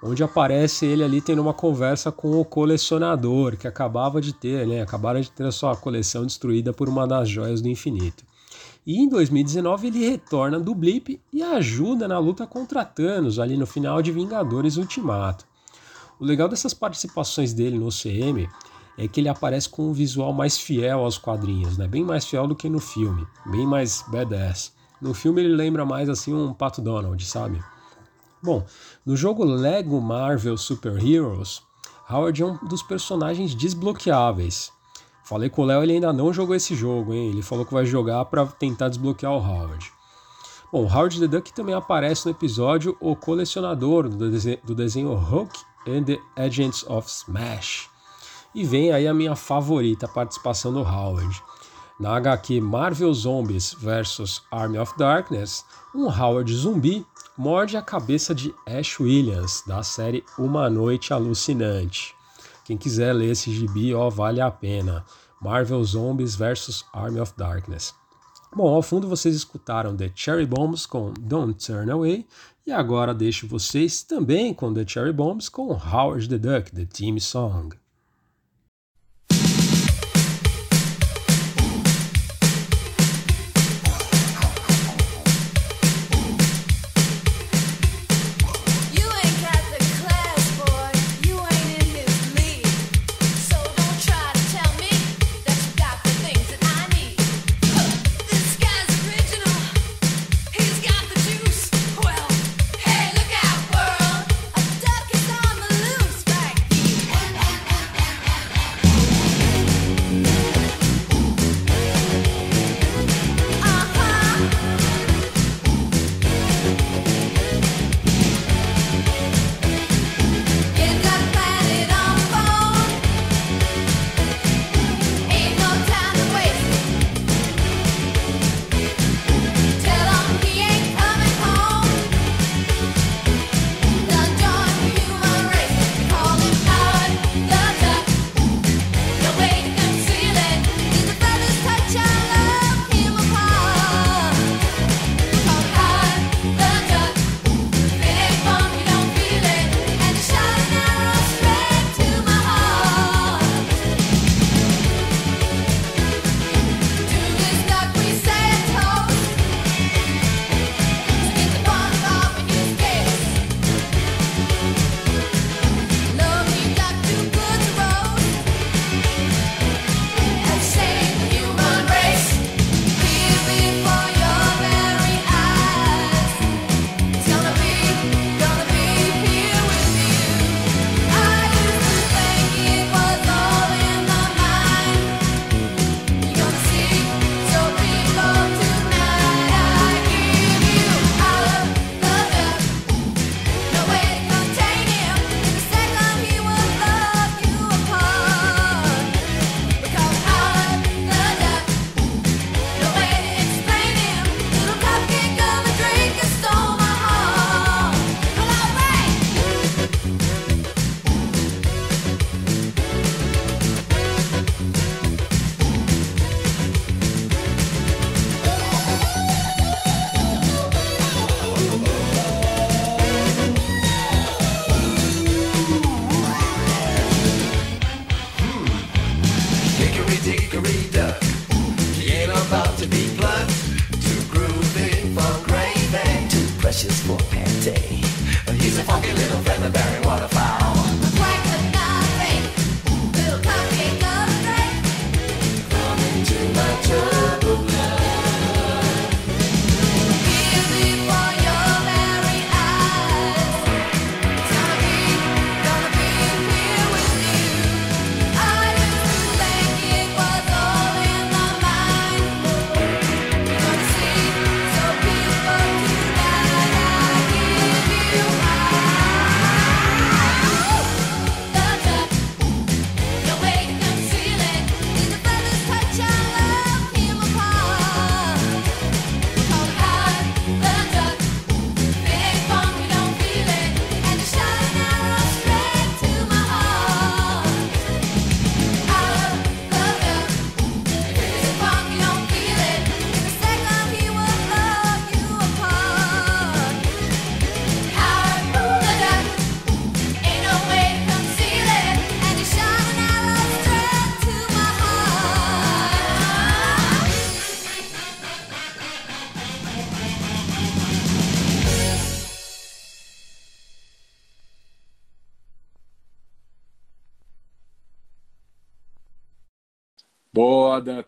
onde 0.00 0.22
aparece 0.22 0.86
ele 0.86 1.02
ali 1.02 1.20
tendo 1.20 1.42
uma 1.42 1.54
conversa 1.54 2.12
com 2.12 2.40
o 2.40 2.44
colecionador 2.44 3.56
que 3.56 3.66
acabava 3.66 4.20
de 4.20 4.32
ter, 4.32 4.68
né, 4.68 4.82
acabaram 4.82 5.20
de 5.20 5.32
ter 5.32 5.46
a 5.46 5.52
sua 5.52 5.74
coleção 5.74 6.24
destruída 6.24 6.72
por 6.72 6.88
uma 6.88 7.08
das 7.08 7.28
joias 7.28 7.60
do 7.60 7.68
infinito. 7.68 8.27
E 8.88 9.00
em 9.00 9.06
2019 9.06 9.88
ele 9.88 10.08
retorna 10.08 10.58
do 10.58 10.74
Blip 10.74 11.20
e 11.30 11.42
ajuda 11.42 12.08
na 12.08 12.18
luta 12.18 12.46
contra 12.46 12.86
Thanos 12.86 13.38
ali 13.38 13.54
no 13.54 13.66
final 13.66 14.00
de 14.00 14.10
Vingadores 14.10 14.78
Ultimato. 14.78 15.44
O 16.18 16.24
legal 16.24 16.48
dessas 16.48 16.72
participações 16.72 17.52
dele 17.52 17.78
no 17.78 17.90
CM 17.90 18.48
é 18.96 19.06
que 19.06 19.20
ele 19.20 19.28
aparece 19.28 19.68
com 19.68 19.90
um 19.90 19.92
visual 19.92 20.32
mais 20.32 20.56
fiel 20.56 21.00
aos 21.00 21.18
quadrinhos, 21.18 21.76
né? 21.76 21.86
bem 21.86 22.02
mais 22.02 22.24
fiel 22.24 22.46
do 22.46 22.56
que 22.56 22.66
no 22.66 22.80
filme, 22.80 23.26
bem 23.44 23.66
mais 23.66 24.02
badass. 24.08 24.72
No 25.02 25.12
filme 25.12 25.42
ele 25.42 25.54
lembra 25.54 25.84
mais 25.84 26.08
assim 26.08 26.32
um 26.32 26.54
Pato 26.54 26.80
Donald, 26.80 27.22
sabe? 27.26 27.62
Bom, 28.42 28.64
no 29.04 29.14
jogo 29.14 29.44
Lego 29.44 30.00
Marvel 30.00 30.56
Super 30.56 30.96
Heroes, 30.96 31.60
Howard 32.08 32.42
é 32.42 32.46
um 32.46 32.56
dos 32.66 32.82
personagens 32.82 33.54
desbloqueáveis. 33.54 34.72
Falei 35.28 35.50
com 35.50 35.60
o 35.60 35.64
Léo, 35.66 35.82
ele 35.82 35.92
ainda 35.92 36.10
não 36.10 36.32
jogou 36.32 36.56
esse 36.56 36.74
jogo, 36.74 37.12
hein? 37.12 37.28
Ele 37.28 37.42
falou 37.42 37.66
que 37.66 37.74
vai 37.74 37.84
jogar 37.84 38.24
para 38.24 38.46
tentar 38.46 38.88
desbloquear 38.88 39.30
o 39.30 39.36
Howard. 39.36 39.92
Bom, 40.72 40.84
Howard 40.84 41.20
the 41.20 41.26
Duck 41.26 41.52
também 41.52 41.74
aparece 41.74 42.24
no 42.24 42.30
episódio 42.30 42.96
O 42.98 43.14
Colecionador 43.14 44.08
do 44.08 44.30
desenho, 44.30 44.58
do 44.64 44.74
desenho 44.74 45.12
Hulk 45.12 45.54
and 45.86 46.04
the 46.04 46.18
Agents 46.34 46.82
of 46.88 47.06
Smash. 47.10 47.90
E 48.54 48.64
vem 48.64 48.90
aí 48.90 49.06
a 49.06 49.12
minha 49.12 49.36
favorita 49.36 50.08
participação 50.08 50.72
do 50.72 50.80
Howard. 50.80 51.42
Na 52.00 52.16
HQ 52.16 52.58
Marvel 52.62 53.12
Zombies 53.12 53.74
vs 53.74 54.40
Army 54.50 54.78
of 54.78 54.96
Darkness, 54.96 55.62
um 55.94 56.06
Howard 56.06 56.50
zumbi 56.54 57.04
morde 57.36 57.76
a 57.76 57.82
cabeça 57.82 58.34
de 58.34 58.54
Ash 58.66 58.98
Williams, 58.98 59.62
da 59.66 59.82
série 59.82 60.24
Uma 60.38 60.70
Noite 60.70 61.12
Alucinante. 61.12 62.17
Quem 62.68 62.76
quiser 62.76 63.14
ler 63.14 63.30
esse 63.30 63.50
gibi, 63.50 63.94
ó, 63.94 64.10
vale 64.10 64.42
a 64.42 64.50
pena. 64.50 65.02
Marvel 65.40 65.82
Zombies 65.82 66.36
vs 66.36 66.84
Army 66.92 67.18
of 67.18 67.32
Darkness. 67.34 67.94
Bom, 68.54 68.74
ao 68.74 68.82
fundo 68.82 69.08
vocês 69.08 69.34
escutaram 69.34 69.96
The 69.96 70.12
Cherry 70.14 70.44
Bombs 70.44 70.84
com 70.84 71.14
Don't 71.18 71.54
Turn 71.66 71.90
Away 71.90 72.26
e 72.66 72.70
agora 72.70 73.14
deixo 73.14 73.48
vocês 73.48 74.02
também 74.02 74.52
com 74.52 74.74
The 74.74 74.86
Cherry 74.86 75.14
Bombs 75.14 75.48
com 75.48 75.72
Howard 75.72 76.28
the 76.28 76.36
Duck, 76.36 76.70
The 76.70 76.84
Team 76.84 77.18
Song. 77.18 77.70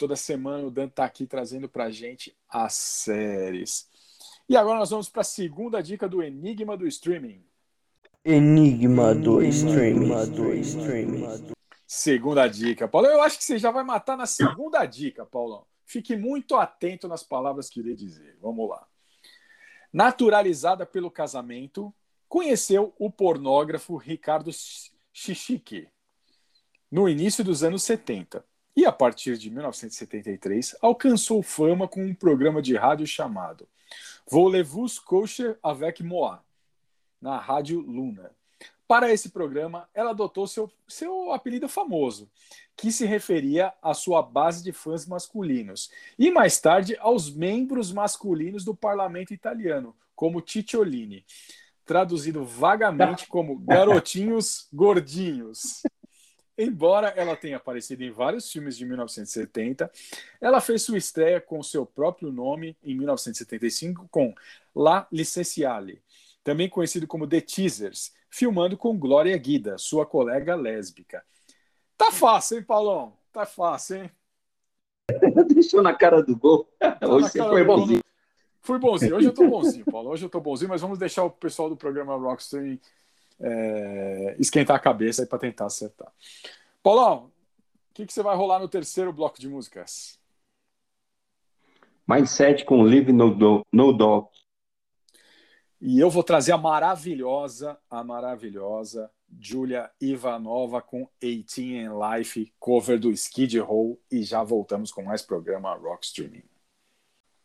Toda 0.01 0.17
semana 0.17 0.65
o 0.65 0.71
Dan 0.71 0.89
tá 0.89 1.05
aqui 1.05 1.27
trazendo 1.27 1.69
pra 1.69 1.91
gente 1.91 2.35
as 2.49 2.73
séries. 2.73 3.87
E 4.49 4.57
agora 4.57 4.79
nós 4.79 4.89
vamos 4.89 5.11
para 5.11 5.21
a 5.21 5.25
segunda 5.25 5.83
dica 5.83 6.09
do 6.09 6.23
Enigma 6.23 6.75
do 6.75 6.87
Streaming. 6.87 7.45
Enigma 8.25 9.15
do 9.15 9.43
streaming. 9.43 10.09
Segunda 11.87 12.49
dica. 12.49 12.89
Paulo, 12.89 13.09
eu 13.09 13.21
acho 13.21 13.37
que 13.37 13.45
você 13.45 13.59
já 13.59 13.71
vai 13.71 13.85
matar 13.85 14.17
na 14.17 14.25
segunda 14.25 14.87
dica, 14.87 15.27
Paulão. 15.27 15.67
Fique 15.85 16.17
muito 16.17 16.57
atento 16.57 17.07
nas 17.07 17.23
palavras 17.23 17.69
que 17.69 17.81
irei 17.81 17.95
dizer. 17.95 18.39
Vamos 18.41 18.71
lá. 18.71 18.87
Naturalizada 19.93 20.87
pelo 20.87 21.11
casamento, 21.11 21.95
conheceu 22.27 22.95
o 22.99 23.11
pornógrafo 23.11 23.99
Ricardo 23.99 24.51
Chichique 25.13 25.91
no 26.91 27.07
início 27.07 27.45
dos 27.45 27.63
anos 27.63 27.83
70 27.83 28.49
e, 28.81 28.87
a 28.87 28.93
partir 28.93 29.37
de 29.37 29.51
1973, 29.51 30.75
alcançou 30.81 31.43
fama 31.43 31.87
com 31.87 32.03
um 32.03 32.15
programa 32.15 32.63
de 32.63 32.75
rádio 32.75 33.07
chamado 33.07 33.69
Voulez-vous 34.27 34.87
coucher 35.05 35.59
avec 35.63 36.03
moi, 36.03 36.39
na 37.21 37.37
Rádio 37.37 37.81
Luna. 37.81 38.31
Para 38.89 39.13
esse 39.13 39.29
programa, 39.29 39.87
ela 39.93 40.13
adotou 40.13 40.47
seu, 40.47 40.73
seu 40.89 41.31
apelido 41.31 41.69
famoso, 41.69 42.31
que 42.75 42.91
se 42.91 43.05
referia 43.05 43.71
à 43.83 43.93
sua 43.93 44.23
base 44.23 44.65
de 44.65 44.73
fãs 44.73 45.07
masculinos, 45.07 45.91
e 46.19 46.31
mais 46.31 46.59
tarde 46.59 46.97
aos 47.01 47.31
membros 47.31 47.93
masculinos 47.93 48.65
do 48.65 48.75
parlamento 48.75 49.35
italiano, 49.35 49.95
como 50.17 50.43
Cicciolini, 50.43 51.23
traduzido 51.85 52.47
vagamente 52.47 53.27
como 53.27 53.59
garotinhos 53.61 54.69
gordinhos. 54.73 55.83
Embora 56.63 57.09
ela 57.17 57.35
tenha 57.35 57.57
aparecido 57.57 58.05
em 58.05 58.11
vários 58.11 58.53
filmes 58.53 58.77
de 58.77 58.85
1970, 58.85 59.91
ela 60.39 60.61
fez 60.61 60.83
sua 60.83 60.99
estreia 60.99 61.41
com 61.41 61.63
seu 61.63 61.87
próprio 61.87 62.31
nome 62.31 62.77
em 62.83 62.95
1975 62.95 64.07
com 64.11 64.35
La 64.77 65.09
Licenciale, 65.11 66.03
também 66.45 66.69
conhecido 66.69 67.07
como 67.07 67.27
The 67.27 67.41
Teasers, 67.41 68.13
filmando 68.29 68.77
com 68.77 68.99
Glória 68.99 69.35
Guida, 69.39 69.79
sua 69.79 70.05
colega 70.05 70.55
lésbica. 70.55 71.25
Tá 71.97 72.13
fácil, 72.13 72.59
hein, 72.59 72.65
Paulão? 72.65 73.17
Tá 73.33 73.47
fácil, 73.47 74.03
hein? 74.03 74.11
Deixou 75.55 75.83
na 75.83 75.95
cara 75.95 76.23
do 76.23 76.37
gol. 76.37 76.71
Tá 76.79 76.99
Hoje 77.09 77.31
você 77.31 77.39
foi 77.39 77.65
bonzinho. 77.65 78.05
Fui 78.61 78.79
bonzinho. 78.79 79.17
Hoje 79.17 79.29
eu 79.29 79.33
tô 79.33 79.49
bonzinho, 79.49 79.87
Paulo. 79.87 80.11
Hoje 80.11 80.27
eu 80.27 80.29
tô 80.29 80.39
bonzinho, 80.39 80.69
mas 80.69 80.83
vamos 80.83 80.99
deixar 80.99 81.25
o 81.25 81.31
pessoal 81.31 81.71
do 81.71 81.77
programa 81.77 82.17
Rockstream 82.17 82.79
é, 83.41 84.37
esquentar 84.39 84.77
a 84.77 84.81
cabeça 84.81 85.23
aí 85.23 85.29
para 85.29 85.39
tentar 85.39 85.67
acertar. 85.67 86.13
Paulão, 86.83 87.27
o 87.91 87.95
que, 87.95 88.07
que 88.07 88.13
você 88.13 88.23
vai 88.23 88.37
rolar 88.37 88.59
no 88.59 88.69
terceiro 88.69 89.13
bloco 89.13 89.41
de 89.41 89.49
músicas? 89.49 90.19
Mindset 92.07 92.65
com 92.65 92.83
Live 92.83 93.13
No, 93.13 93.35
Do- 93.35 93.67
no 93.73 93.93
Dog. 93.93 94.29
E 95.81 95.99
eu 95.99 96.11
vou 96.11 96.23
trazer 96.23 96.53
a 96.53 96.59
maravilhosa, 96.59 97.79
a 97.89 98.05
maravilhosa 98.05 99.11
Julia 99.39 99.91
Ivanova 100.01 100.83
com 100.83 101.09
18 101.21 101.61
in 101.61 101.89
Life, 101.89 102.53
cover 102.59 102.99
do 102.99 103.11
Skid 103.13 103.59
Row. 103.61 103.99
E 104.11 104.23
já 104.23 104.43
voltamos 104.43 104.91
com 104.93 105.03
mais 105.03 105.23
programa 105.23 105.73
Rock 105.75 106.05
Streaming. 106.05 106.43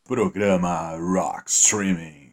Programa 0.03 0.95
Rock 0.97 1.49
Streaming. 1.49 2.24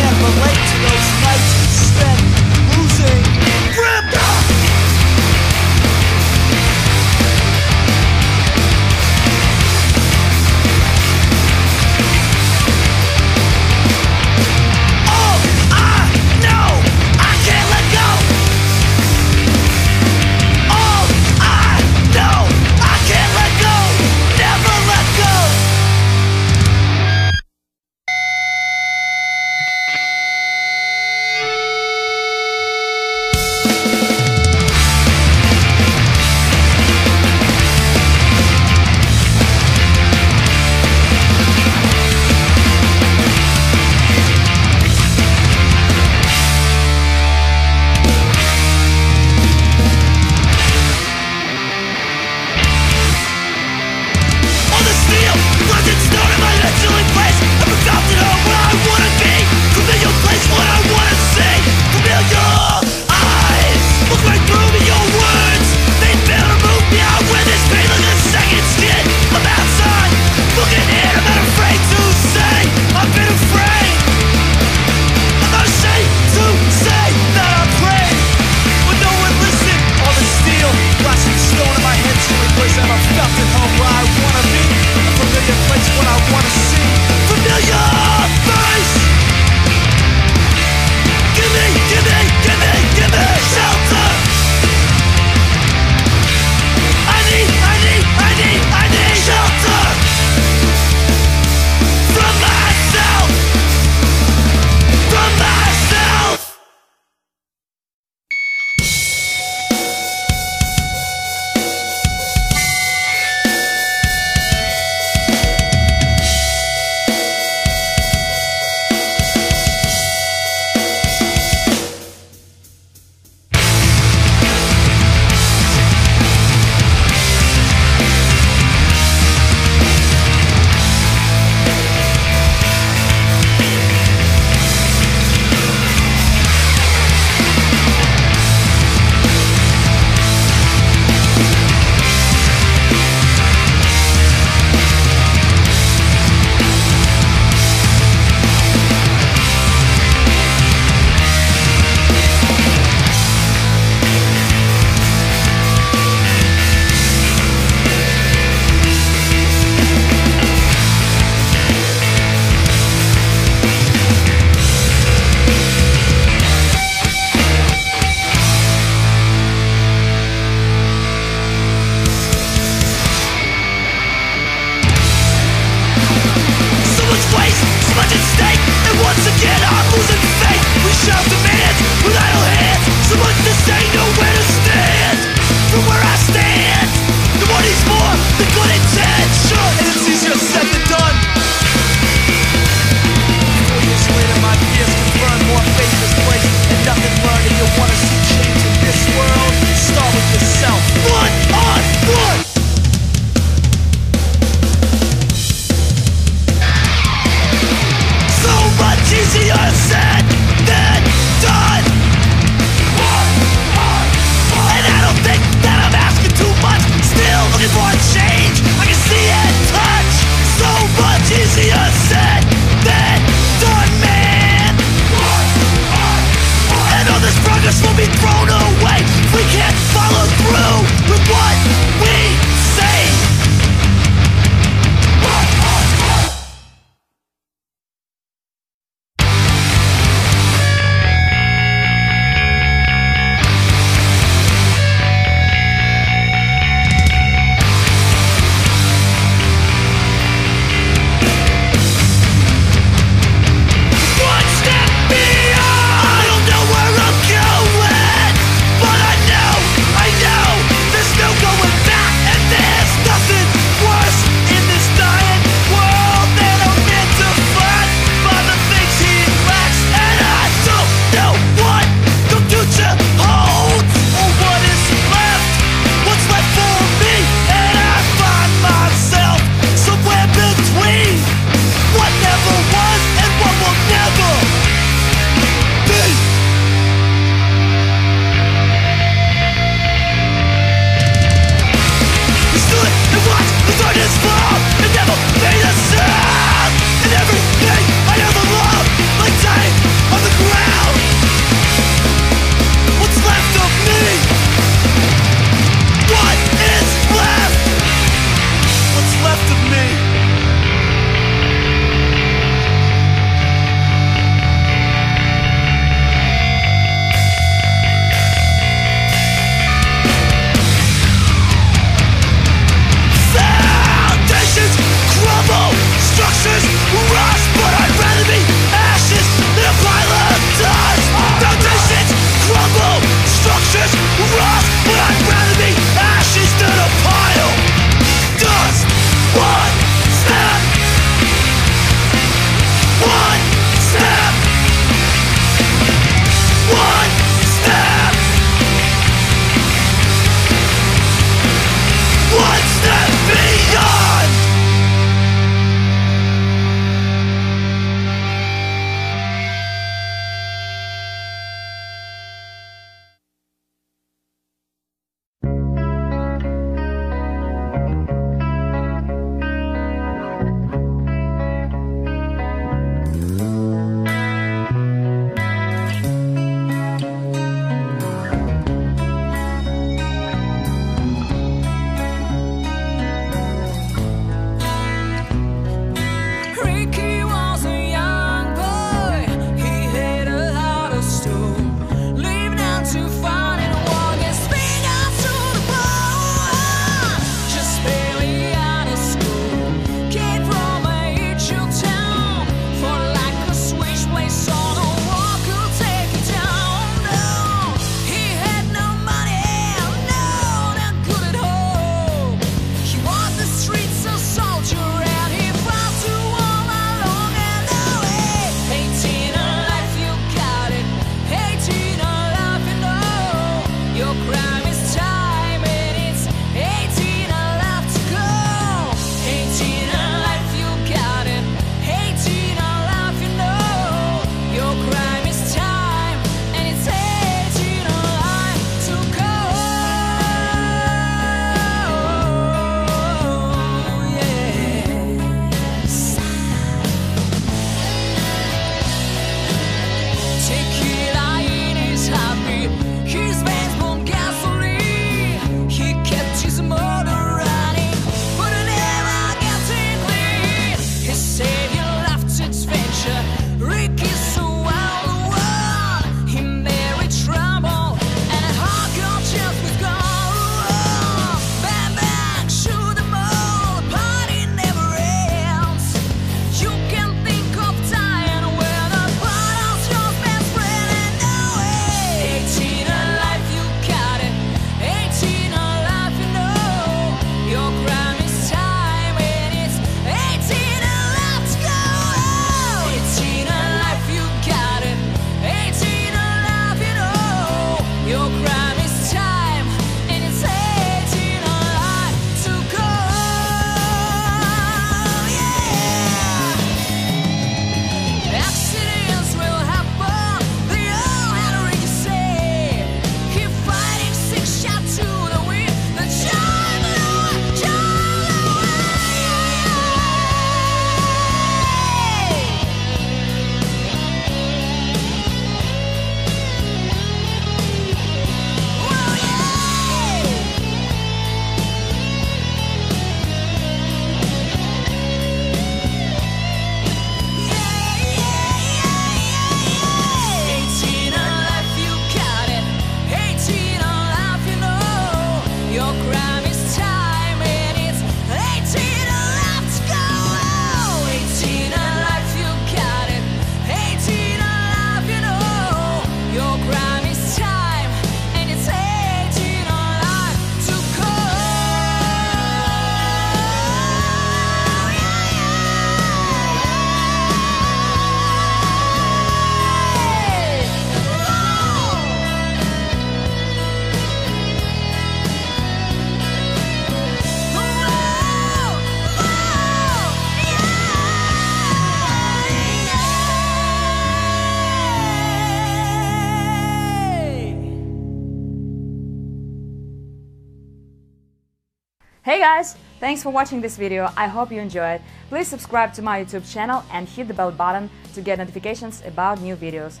Guys, 592.50 592.76
thanks 592.98 593.22
for 593.22 593.30
watching 593.30 593.60
this 593.60 593.76
video. 593.76 594.10
I 594.16 594.26
hope 594.26 594.50
you 594.50 594.60
enjoyed. 594.60 595.00
Please 595.28 595.46
subscribe 595.46 595.94
to 595.94 596.02
my 596.02 596.20
YouTube 596.20 596.44
channel 596.52 596.82
and 596.92 597.08
hit 597.08 597.28
the 597.28 597.34
bell 597.34 597.52
button 597.52 597.88
to 598.14 598.20
get 598.20 598.38
notifications 598.38 599.02
about 599.06 599.40
new 599.40 599.56
videos. 599.56 600.00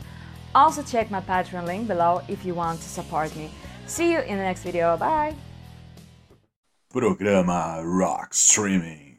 Also 0.52 0.82
check 0.82 1.10
my 1.10 1.20
Patreon 1.20 1.64
link 1.64 1.86
below 1.86 2.22
if 2.26 2.44
you 2.44 2.54
want 2.54 2.80
to 2.80 2.88
support 2.88 3.30
me. 3.36 3.50
See 3.86 4.10
you 4.12 4.20
in 4.20 4.36
the 4.36 4.42
next 4.42 4.64
video. 4.64 4.96
Bye! 4.96 5.36
Programa 6.88 7.80
Rock 7.84 8.34
Streaming. 8.34 9.18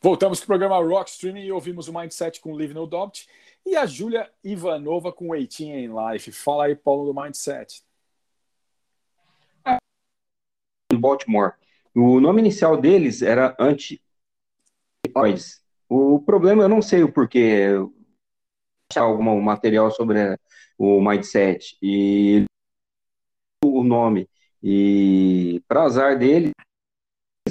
Voltamos 0.00 0.38
para 0.38 0.44
o 0.44 0.46
programa 0.46 0.76
Rock 0.76 1.10
Streaming 1.10 1.46
e 1.46 1.52
ouvimos 1.52 1.88
o 1.88 1.92
Mindset 1.92 2.40
com 2.40 2.54
Live 2.54 2.72
No 2.72 2.86
Doubt 2.86 3.26
e 3.66 3.76
a 3.76 3.84
Júlia 3.84 4.30
Ivanova 4.44 5.12
com 5.12 5.34
18 5.34 5.62
in 5.62 5.88
Life. 5.88 6.30
Fala 6.30 6.66
aí, 6.66 6.76
Paulo, 6.76 7.12
do 7.12 7.20
Mindset. 7.20 7.82
Baltimore. 10.94 11.59
O 11.94 12.20
nome 12.20 12.40
inicial 12.40 12.80
deles 12.80 13.22
era 13.22 13.56
anti 13.58 14.00
O 15.88 16.20
problema, 16.20 16.62
eu 16.62 16.68
não 16.68 16.80
sei 16.80 17.02
o 17.02 17.12
porquê. 17.12 17.68
Achar 18.90 19.02
algum 19.02 19.40
material 19.40 19.90
sobre 19.90 20.38
o 20.78 21.00
Mindset 21.00 21.76
e 21.82 22.44
o 23.64 23.82
nome. 23.82 24.28
E 24.62 25.62
para 25.66 25.84
azar 25.84 26.18
dele, 26.18 26.52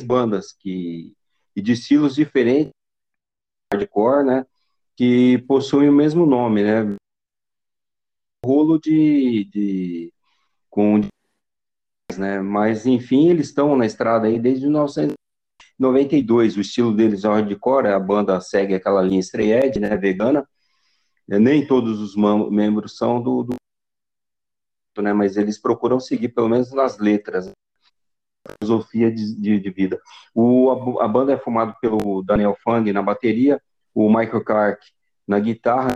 bandas 0.05 0.53
que 0.53 1.15
e 1.55 1.61
de 1.61 1.73
estilos 1.73 2.15
diferentes, 2.15 2.71
hardcore, 3.73 4.25
né? 4.25 4.45
Que 4.95 5.37
possuem 5.39 5.89
o 5.89 5.93
mesmo 5.93 6.25
nome, 6.25 6.63
né? 6.63 6.95
Rolo 8.45 8.79
de, 8.79 9.43
de 9.45 10.13
com 10.69 11.01
né? 12.17 12.39
Mas 12.41 12.85
enfim, 12.85 13.29
eles 13.29 13.47
estão 13.47 13.75
na 13.75 13.85
estrada 13.85 14.27
aí 14.27 14.39
desde 14.39 14.65
1992. 14.65 16.57
O 16.57 16.61
estilo 16.61 16.95
deles 16.95 17.23
é 17.23 17.27
hardcore, 17.27 17.87
a 17.87 17.99
banda 17.99 18.39
segue 18.41 18.73
aquela 18.75 19.01
linha 19.01 19.19
straight 19.19 19.79
né? 19.79 19.95
Vegana. 19.97 20.47
Nem 21.27 21.65
todos 21.65 21.99
os 21.99 22.15
membros 22.15 22.97
são 22.97 23.21
do, 23.21 23.43
do 23.43 23.55
né? 25.01 25.13
Mas 25.13 25.37
eles 25.37 25.59
procuram 25.59 25.99
seguir 25.99 26.29
pelo 26.29 26.49
menos 26.49 26.71
nas 26.71 26.97
letras 26.97 27.51
filosofia 28.61 29.11
de, 29.11 29.35
de, 29.35 29.59
de, 29.59 29.69
vida. 29.69 30.01
O, 30.33 30.99
a, 30.99 31.05
a, 31.05 31.07
banda 31.07 31.33
é 31.33 31.37
formada 31.37 31.75
pelo 31.81 32.23
Daniel 32.23 32.57
Fang 32.63 32.91
na 32.91 33.01
bateria, 33.01 33.61
o 33.93 34.07
Michael 34.09 34.43
Clark 34.43 34.85
na 35.27 35.39
guitarra, 35.39 35.93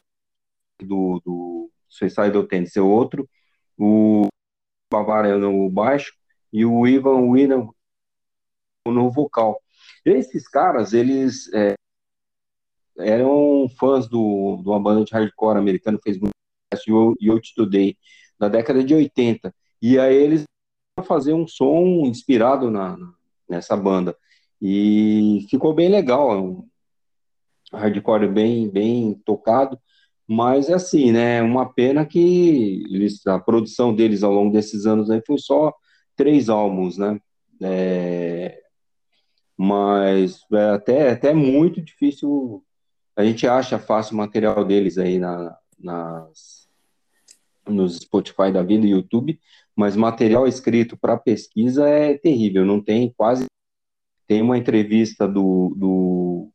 do, 0.81 1.21
do 1.25 1.71
Suicidal 1.89 2.43
Tendency 2.43 2.79
é 2.79 2.81
outro, 2.81 3.27
o 3.77 4.27
Bavaria 4.93 5.37
no 5.37 5.69
baixo 5.71 6.13
e 6.51 6.63
o 6.63 6.85
Ivan 6.87 7.31
Winnan 7.31 7.67
no 8.85 9.09
vocal. 9.09 9.59
Esses 10.05 10.47
caras, 10.47 10.93
eles 10.93 11.51
é, 11.51 11.73
eram 12.99 13.67
fãs 13.79 14.07
do, 14.07 14.59
de 14.61 14.69
uma 14.69 14.79
banda 14.79 15.03
de 15.03 15.11
hardcore 15.11 15.57
americana, 15.57 15.97
fez 16.03 16.19
muito 16.19 16.33
sucesso, 16.71 17.15
Yacht 17.19 17.55
Today, 17.55 17.97
na 18.39 18.47
década 18.47 18.83
de 18.83 18.93
80. 18.93 19.53
E 19.81 19.97
aí 19.97 20.15
eles 20.15 20.43
fazer 21.07 21.33
um 21.33 21.47
som 21.47 22.05
inspirado 22.05 22.69
na, 22.69 22.95
nessa 23.49 23.75
banda. 23.75 24.15
E 24.61 25.47
ficou 25.49 25.73
bem 25.73 25.89
legal, 25.89 26.31
é 26.31 26.37
um 26.37 26.69
hardcore 27.73 28.27
bem, 28.27 28.69
bem 28.69 29.15
tocado, 29.25 29.79
mas 30.27 30.69
é 30.69 30.73
assim, 30.73 31.11
né, 31.11 31.41
uma 31.41 31.71
pena 31.71 32.05
que 32.05 32.83
eles, 32.89 33.25
a 33.27 33.39
produção 33.39 33.93
deles 33.93 34.23
ao 34.23 34.31
longo 34.31 34.51
desses 34.51 34.85
anos 34.85 35.09
aí 35.09 35.21
foi 35.25 35.37
só 35.37 35.73
três 36.15 36.49
álbuns, 36.49 36.97
né, 36.97 37.19
é, 37.61 38.61
mas 39.57 40.41
é 40.51 40.69
até, 40.69 41.11
até 41.11 41.33
muito 41.33 41.81
difícil, 41.81 42.63
a 43.15 43.23
gente 43.23 43.47
acha 43.47 43.77
fácil 43.79 44.15
o 44.15 44.17
material 44.17 44.65
deles 44.65 44.97
aí 44.97 45.19
na, 45.19 45.57
nas, 45.79 46.67
nos 47.67 47.97
Spotify 47.97 48.51
da 48.51 48.63
vida 48.63 48.85
e 48.85 48.91
YouTube, 48.91 49.39
mas 49.75 49.95
material 49.95 50.47
escrito 50.47 50.97
para 50.97 51.17
pesquisa 51.17 51.87
é 51.87 52.17
terrível, 52.17 52.65
não 52.65 52.81
tem 52.81 53.11
quase. 53.15 53.45
Tem 54.27 54.41
uma 54.41 54.57
entrevista 54.57 55.27
do. 55.27 55.73
do 55.75 56.49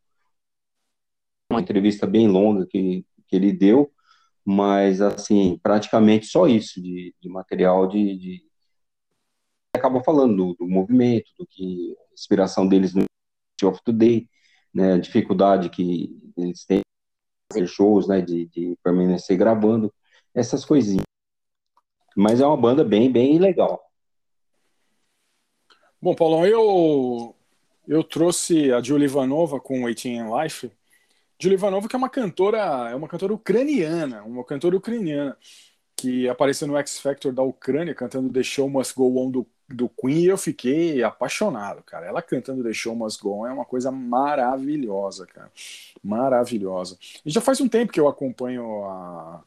uma 1.50 1.60
entrevista 1.60 2.06
bem 2.06 2.28
longa 2.28 2.66
que, 2.66 3.04
que 3.28 3.36
ele 3.36 3.52
deu, 3.52 3.92
mas, 4.44 5.00
assim, 5.00 5.58
praticamente 5.62 6.26
só 6.26 6.46
isso 6.46 6.80
de, 6.82 7.14
de 7.20 7.28
material 7.28 7.86
de, 7.86 8.16
de. 8.16 8.42
acaba 9.76 10.02
falando 10.02 10.36
do, 10.36 10.54
do, 10.54 10.66
movimento, 10.66 11.30
do 11.38 11.46
que 11.46 11.94
a 12.10 12.14
inspiração 12.14 12.66
deles 12.66 12.94
no 12.94 13.04
of 13.64 13.80
Today, 13.84 14.28
né, 14.72 14.94
a 14.94 14.98
dificuldade 14.98 15.68
que 15.68 16.16
eles 16.36 16.64
têm 16.64 16.80
fazer 17.52 17.66
shows, 17.66 18.06
né, 18.06 18.20
de, 18.20 18.46
de 18.46 18.76
permanecer 18.82 19.36
gravando, 19.36 19.92
essas 20.34 20.64
coisinhas. 20.64 21.04
Mas 22.16 22.40
é 22.40 22.46
uma 22.46 22.56
banda 22.56 22.84
bem, 22.84 23.10
bem 23.10 23.38
legal. 23.38 23.80
Bom, 26.00 26.14
Paulão, 26.14 26.46
eu, 26.46 27.34
eu 27.86 28.04
trouxe 28.04 28.72
a 28.72 28.80
Julie 28.80 29.06
Ivanova 29.06 29.60
com 29.60 29.84
18 29.86 30.08
in 30.08 30.42
Life. 30.42 30.70
Julie 31.40 31.56
Ivanova 31.56 31.88
que 31.88 31.94
é 31.94 31.98
uma 31.98 32.08
cantora, 32.08 32.88
é 32.90 32.94
uma 32.94 33.08
cantora 33.08 33.32
ucraniana, 33.32 34.22
uma 34.22 34.44
cantora 34.44 34.76
ucraniana 34.76 35.36
que 35.96 36.28
apareceu 36.28 36.68
no 36.68 36.76
X 36.76 37.00
Factor 37.00 37.32
da 37.32 37.42
Ucrânia 37.42 37.94
cantando 37.94 38.32
The 38.32 38.42
Show 38.42 38.68
Must 38.68 38.94
Go 38.94 39.18
On 39.20 39.30
do, 39.30 39.46
do 39.68 39.88
Queen 39.88 40.22
e 40.22 40.26
eu 40.26 40.38
fiquei 40.38 41.02
apaixonado, 41.02 41.82
cara. 41.82 42.06
Ela 42.06 42.22
cantando 42.22 42.62
The 42.62 42.72
Show 42.72 42.94
Must 42.94 43.20
Go 43.20 43.40
On 43.40 43.46
é 43.46 43.52
uma 43.52 43.64
coisa 43.64 43.90
maravilhosa, 43.90 45.26
cara. 45.26 45.50
Maravilhosa. 46.02 46.96
E 47.26 47.30
já 47.30 47.40
faz 47.40 47.60
um 47.60 47.68
tempo 47.68 47.92
que 47.92 47.98
eu 47.98 48.06
acompanho 48.06 48.84
a 48.84 49.42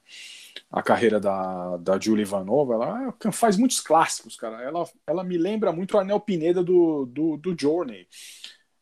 a 0.72 0.81
carreira 0.81 1.19
da, 1.19 1.76
da 1.77 1.99
Julie 1.99 2.23
Ivanova, 2.23 2.76
ela 2.76 3.13
faz 3.31 3.57
muitos 3.57 3.81
clássicos, 3.81 4.38
cara. 4.38 4.61
Ela, 4.61 4.88
ela 5.05 5.23
me 5.23 5.38
lembra 5.38 5.72
muito 5.73 5.97
a 5.97 6.01
Anel 6.01 6.19
Pineda 6.19 6.63
do, 6.63 7.05
do, 7.05 7.35
do 7.35 7.55
Journey. 7.59 8.07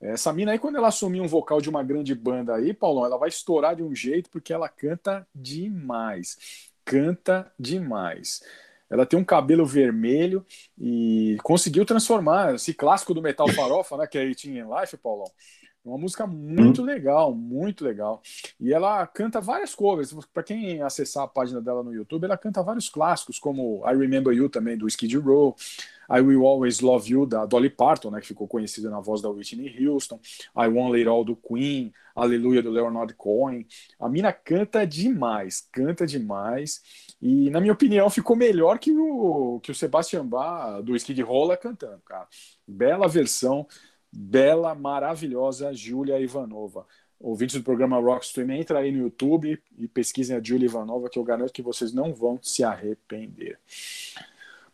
Essa 0.01 0.31
mina 0.31 0.53
aí, 0.53 0.59
quando 0.59 0.77
ela 0.77 0.87
assumir 0.87 1.19
um 1.19 1.27
vocal 1.27 1.59
de 1.59 1.69
uma 1.69 1.83
grande 1.83 2.15
banda 2.15 2.55
aí, 2.55 2.73
Paulão, 2.73 3.05
ela 3.05 3.17
vai 3.17 3.27
estourar 3.29 3.75
de 3.75 3.83
um 3.83 3.93
jeito 3.93 4.29
porque 4.29 4.53
ela 4.53 4.69
canta 4.69 5.27
demais. 5.35 6.37
Canta 6.85 7.51
demais. 7.59 8.41
Ela 8.89 9.05
tem 9.05 9.19
um 9.19 9.23
cabelo 9.23 9.65
vermelho 9.65 10.45
e 10.77 11.37
conseguiu 11.43 11.85
transformar 11.85 12.55
esse 12.55 12.73
clássico 12.73 13.13
do 13.13 13.21
metal 13.21 13.47
farofa, 13.49 13.97
né, 13.97 14.07
que 14.07 14.17
é 14.17 14.21
It 14.21 14.49
in 14.49 14.63
Life, 14.63 14.97
Paulão, 14.97 15.29
uma 15.89 15.97
música 15.97 16.25
muito 16.25 16.81
hum. 16.81 16.85
legal, 16.85 17.33
muito 17.33 17.83
legal. 17.83 18.21
E 18.59 18.73
ela 18.73 19.05
canta 19.07 19.41
várias 19.41 19.73
covers. 19.73 20.13
Para 20.33 20.43
quem 20.43 20.81
acessar 20.81 21.23
a 21.23 21.27
página 21.27 21.61
dela 21.61 21.83
no 21.83 21.93
YouTube, 21.93 22.25
ela 22.25 22.37
canta 22.37 22.63
vários 22.63 22.89
clássicos, 22.89 23.39
como 23.39 23.83
I 23.85 23.95
Remember 23.95 24.33
You 24.33 24.49
também, 24.49 24.77
do 24.77 24.87
Skid 24.87 25.17
Row, 25.17 25.55
I 26.09 26.21
Will 26.21 26.45
Always 26.45 26.79
Love 26.79 27.11
You, 27.11 27.25
da 27.25 27.45
Dolly 27.45 27.69
Parton, 27.69 28.11
né, 28.11 28.21
que 28.21 28.27
ficou 28.27 28.47
conhecida 28.47 28.89
na 28.89 28.99
voz 28.99 29.21
da 29.21 29.29
Whitney 29.29 29.87
Houston, 29.87 30.19
I 30.55 30.67
Want 30.67 30.95
It 30.95 31.07
All, 31.07 31.23
do 31.23 31.35
Queen, 31.35 31.93
Aleluia, 32.15 32.61
do 32.61 32.69
Leonard 32.69 33.13
Cohen. 33.13 33.65
A 33.99 34.09
mina 34.09 34.33
canta 34.33 34.85
demais, 34.85 35.67
canta 35.71 36.05
demais. 36.05 36.81
E, 37.21 37.49
na 37.49 37.61
minha 37.61 37.73
opinião, 37.73 38.09
ficou 38.09 38.35
melhor 38.35 38.77
que 38.79 38.91
o, 38.91 39.59
que 39.61 39.71
o 39.71 39.75
Sebastian 39.75 40.25
Bach, 40.25 40.81
do 40.83 40.95
Skid 40.95 41.21
Row, 41.21 41.55
cantando, 41.57 42.01
cara. 42.05 42.27
Bela 42.67 43.07
versão 43.07 43.65
bela, 44.11 44.73
maravilhosa 44.75 45.73
Júlia 45.73 46.19
Ivanova. 46.19 46.85
Ouvintes 47.19 47.57
do 47.57 47.63
programa 47.63 47.99
Rockstream, 47.99 48.51
entra 48.51 48.79
aí 48.79 48.91
no 48.91 48.99
YouTube 48.99 49.61
e 49.77 49.87
pesquisem 49.87 50.37
a 50.37 50.41
Júlia 50.41 50.65
Ivanova, 50.65 51.09
que 51.09 51.19
eu 51.19 51.23
garanto 51.23 51.51
que 51.51 51.61
vocês 51.61 51.93
não 51.93 52.13
vão 52.13 52.39
se 52.41 52.63
arrepender. 52.63 53.59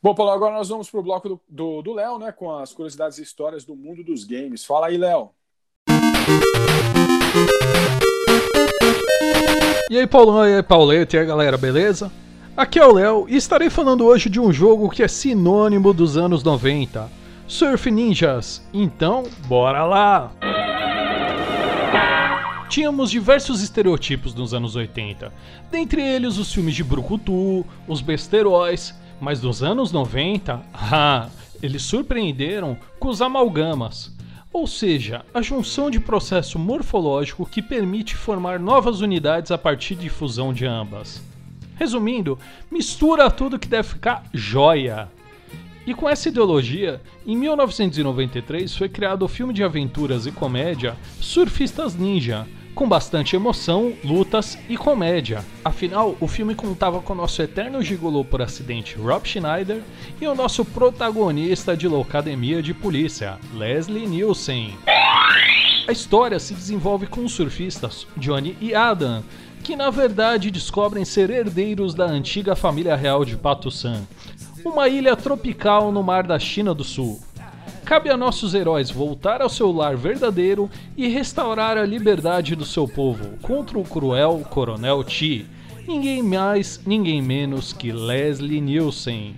Bom, 0.01 0.13
Paulo, 0.13 0.31
agora 0.31 0.53
nós 0.53 0.69
vamos 0.69 0.87
para 0.89 0.99
o 0.99 1.03
bloco 1.03 1.41
do 1.49 1.93
Léo, 1.93 2.19
né, 2.19 2.31
com 2.31 2.51
as 2.55 2.71
curiosidades 2.71 3.17
e 3.17 3.23
histórias 3.23 3.65
do 3.65 3.75
mundo 3.75 4.03
dos 4.03 4.23
games. 4.23 4.63
Fala 4.63 4.87
aí, 4.87 4.97
Léo. 4.97 5.31
E 9.89 9.97
aí, 9.97 10.05
Paulão, 10.05 10.47
e 10.47 10.55
aí, 10.55 10.63
Pauleta, 10.63 11.15
e 11.15 11.19
aí, 11.19 11.25
galera, 11.25 11.57
beleza? 11.57 12.11
Aqui 12.55 12.77
é 12.77 12.85
o 12.85 12.93
Léo 12.93 13.25
e 13.27 13.35
estarei 13.35 13.71
falando 13.71 14.05
hoje 14.05 14.29
de 14.29 14.39
um 14.39 14.53
jogo 14.53 14.89
que 14.89 15.01
é 15.01 15.07
sinônimo 15.07 15.93
dos 15.93 16.15
anos 16.15 16.43
90 16.43 17.24
Surf 17.47 17.91
Ninjas. 17.91 18.67
Então, 18.73 19.23
bora 19.47 19.83
lá! 19.85 20.31
Tínhamos 22.67 23.11
diversos 23.11 23.61
estereotipos 23.61 24.33
nos 24.33 24.53
anos 24.53 24.75
80, 24.75 25.31
dentre 25.71 26.01
eles 26.01 26.37
os 26.37 26.51
filmes 26.51 26.75
de 26.75 26.83
brucutu, 26.83 27.65
os 27.87 28.01
besteróis, 28.01 28.93
mas 29.21 29.41
nos 29.41 29.61
anos 29.63 29.91
90, 29.91 30.61
ah, 30.73 31.29
eles 31.61 31.83
surpreenderam 31.83 32.75
com 32.99 33.07
os 33.07 33.21
amalgamas, 33.21 34.11
ou 34.51 34.65
seja, 34.65 35.23
a 35.33 35.41
junção 35.41 35.91
de 35.91 35.99
processo 35.99 36.57
morfológico 36.57 37.45
que 37.45 37.61
permite 37.61 38.15
formar 38.15 38.59
novas 38.59 39.01
unidades 39.01 39.51
a 39.51 39.57
partir 39.57 39.95
de 39.95 40.09
fusão 40.09 40.51
de 40.51 40.65
ambas. 40.65 41.21
Resumindo, 41.75 42.39
mistura 42.71 43.29
tudo 43.29 43.59
que 43.59 43.67
deve 43.67 43.89
ficar 43.89 44.23
joia. 44.33 45.09
E 45.87 45.93
com 45.93 46.09
essa 46.09 46.29
ideologia, 46.29 46.99
em 47.27 47.37
1993 47.37 48.75
foi 48.75 48.89
criado 48.89 49.23
o 49.23 49.27
filme 49.27 49.53
de 49.53 49.63
aventuras 49.63 50.25
e 50.25 50.31
comédia 50.31 50.97
Surfistas 51.21 51.95
Ninja, 51.95 52.47
com 52.73 52.89
bastante 52.89 53.35
emoção, 53.35 53.93
lutas 54.03 54.57
e 54.67 54.75
comédia. 54.75 55.45
Afinal, 55.63 56.17
o 56.19 56.27
filme 56.27 56.55
contava 56.55 56.99
com 57.01 57.13
nosso 57.13 57.41
eterno 57.41 57.81
gigolô 57.83 58.25
por 58.25 58.41
acidente 58.41 58.97
Rob 58.97 59.27
Schneider 59.27 59.81
e 60.19 60.27
o 60.27 60.35
nosso 60.35 60.65
protagonista 60.65 61.77
de 61.77 61.87
Locademia 61.87 62.61
de 62.61 62.73
Polícia, 62.73 63.37
Leslie 63.53 64.07
Nielsen. 64.07 64.75
A 65.87 65.91
história 65.91 66.39
se 66.39 66.55
desenvolve 66.55 67.05
com 67.05 67.23
os 67.23 67.31
surfistas 67.31 68.07
Johnny 68.17 68.57
e 68.59 68.73
Adam, 68.73 69.23
que 69.63 69.75
na 69.75 69.89
verdade 69.89 70.51
descobrem 70.51 71.05
ser 71.05 71.29
herdeiros 71.29 71.93
da 71.93 72.05
antiga 72.05 72.55
família 72.55 72.95
real 72.95 73.23
de 73.23 73.37
Pato 73.37 73.71
San, 73.71 74.03
uma 74.65 74.89
ilha 74.89 75.15
tropical 75.15 75.91
no 75.91 76.01
mar 76.01 76.25
da 76.25 76.39
China 76.39 76.73
do 76.73 76.83
Sul. 76.83 77.19
Cabe 77.85 78.09
a 78.09 78.17
nossos 78.17 78.55
heróis 78.55 78.89
voltar 78.89 79.39
ao 79.39 79.47
seu 79.47 79.71
lar 79.71 79.95
verdadeiro 79.95 80.67
e 80.97 81.07
restaurar 81.07 81.77
a 81.77 81.85
liberdade 81.85 82.55
do 82.55 82.65
seu 82.65 82.87
povo 82.87 83.37
contra 83.43 83.77
o 83.77 83.83
cruel 83.83 84.43
Coronel 84.49 85.07
Chi, 85.07 85.45
ninguém 85.87 86.23
mais, 86.23 86.81
ninguém 86.83 87.21
menos 87.21 87.71
que 87.71 87.91
Leslie 87.91 88.59
Nielsen. 88.59 89.35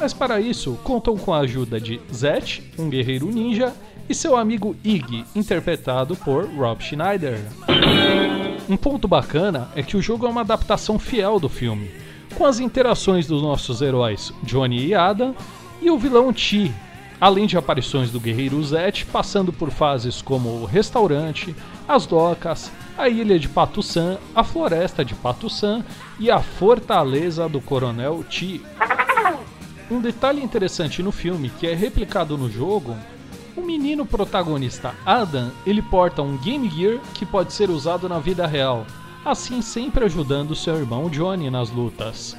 Mas 0.00 0.14
para 0.14 0.40
isso, 0.40 0.78
contam 0.82 1.18
com 1.18 1.34
a 1.34 1.40
ajuda 1.40 1.78
de 1.78 2.00
Zet, 2.12 2.62
um 2.78 2.88
guerreiro 2.88 3.26
ninja, 3.26 3.74
e 4.08 4.14
seu 4.14 4.36
amigo 4.36 4.74
Iggy, 4.82 5.24
interpretado 5.34 6.16
por 6.16 6.48
Rob 6.48 6.82
Schneider. 6.82 7.40
Um 8.68 8.76
ponto 8.76 9.06
bacana 9.06 9.68
é 9.76 9.82
que 9.82 9.96
o 9.96 10.02
jogo 10.02 10.26
é 10.26 10.30
uma 10.30 10.40
adaptação 10.40 10.98
fiel 10.98 11.38
do 11.38 11.48
filme, 11.48 11.90
com 12.36 12.44
as 12.44 12.60
interações 12.60 13.26
dos 13.26 13.42
nossos 13.42 13.80
heróis 13.80 14.32
Johnny 14.42 14.86
e 14.86 14.94
Adam 14.94 15.34
e 15.80 15.90
o 15.90 15.98
vilão 15.98 16.32
Chi, 16.34 16.72
além 17.18 17.46
de 17.46 17.56
aparições 17.56 18.10
do 18.10 18.20
guerreiro 18.20 18.62
Zet, 18.62 19.06
passando 19.06 19.52
por 19.52 19.70
fases 19.70 20.20
como 20.20 20.50
o 20.50 20.64
restaurante, 20.66 21.56
as 21.88 22.04
docas, 22.04 22.70
a 22.98 23.08
ilha 23.08 23.38
de 23.38 23.48
Patussan, 23.48 24.18
a 24.34 24.44
floresta 24.44 25.02
de 25.02 25.14
Patussan 25.14 25.82
e 26.20 26.30
a 26.30 26.40
fortaleza 26.40 27.48
do 27.48 27.60
Coronel 27.60 28.22
Chi. 28.28 28.62
Um 29.90 30.00
detalhe 30.00 30.42
interessante 30.42 31.02
no 31.02 31.12
filme 31.12 31.48
que 31.48 31.66
é 31.66 31.74
replicado 31.74 32.36
no 32.36 32.50
jogo 32.50 32.94
o 33.56 33.62
menino 33.62 34.04
protagonista 34.04 34.94
Adam, 35.06 35.50
ele 35.66 35.80
porta 35.80 36.20
um 36.20 36.36
Game 36.36 36.68
Gear 36.68 37.00
que 37.14 37.24
pode 37.24 37.54
ser 37.54 37.70
usado 37.70 38.06
na 38.06 38.18
vida 38.18 38.46
real, 38.46 38.84
assim 39.26 39.60
sempre 39.60 40.04
ajudando 40.04 40.54
seu 40.54 40.76
irmão 40.76 41.10
Johnny 41.10 41.50
nas 41.50 41.68
lutas. 41.68 42.36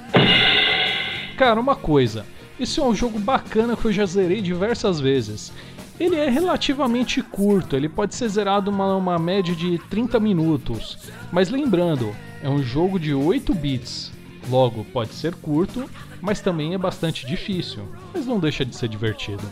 Cara, 1.38 1.60
uma 1.60 1.76
coisa, 1.76 2.26
esse 2.58 2.80
é 2.80 2.84
um 2.84 2.96
jogo 2.96 3.20
bacana 3.20 3.76
que 3.76 3.86
eu 3.86 3.92
já 3.92 4.06
zerei 4.06 4.42
diversas 4.42 4.98
vezes. 4.98 5.52
Ele 6.00 6.16
é 6.16 6.30
relativamente 6.30 7.22
curto, 7.22 7.76
ele 7.76 7.90
pode 7.90 8.16
ser 8.16 8.30
zerado 8.30 8.72
uma, 8.72 8.96
uma 8.96 9.20
média 9.20 9.54
de 9.54 9.78
30 9.90 10.18
minutos, 10.20 10.98
mas 11.32 11.50
lembrando, 11.50 12.16
é 12.42 12.50
um 12.50 12.64
jogo 12.64 12.98
de 12.98 13.14
8 13.14 13.54
bits. 13.54 14.14
Logo, 14.50 14.86
pode 14.86 15.14
ser 15.14 15.36
curto, 15.36 15.90
mas 16.22 16.40
também 16.40 16.74
é 16.74 16.78
bastante 16.78 17.26
difícil, 17.28 17.84
mas 18.14 18.26
não 18.26 18.40
deixa 18.40 18.64
de 18.64 18.74
ser 18.74 18.88
divertido. 18.88 19.44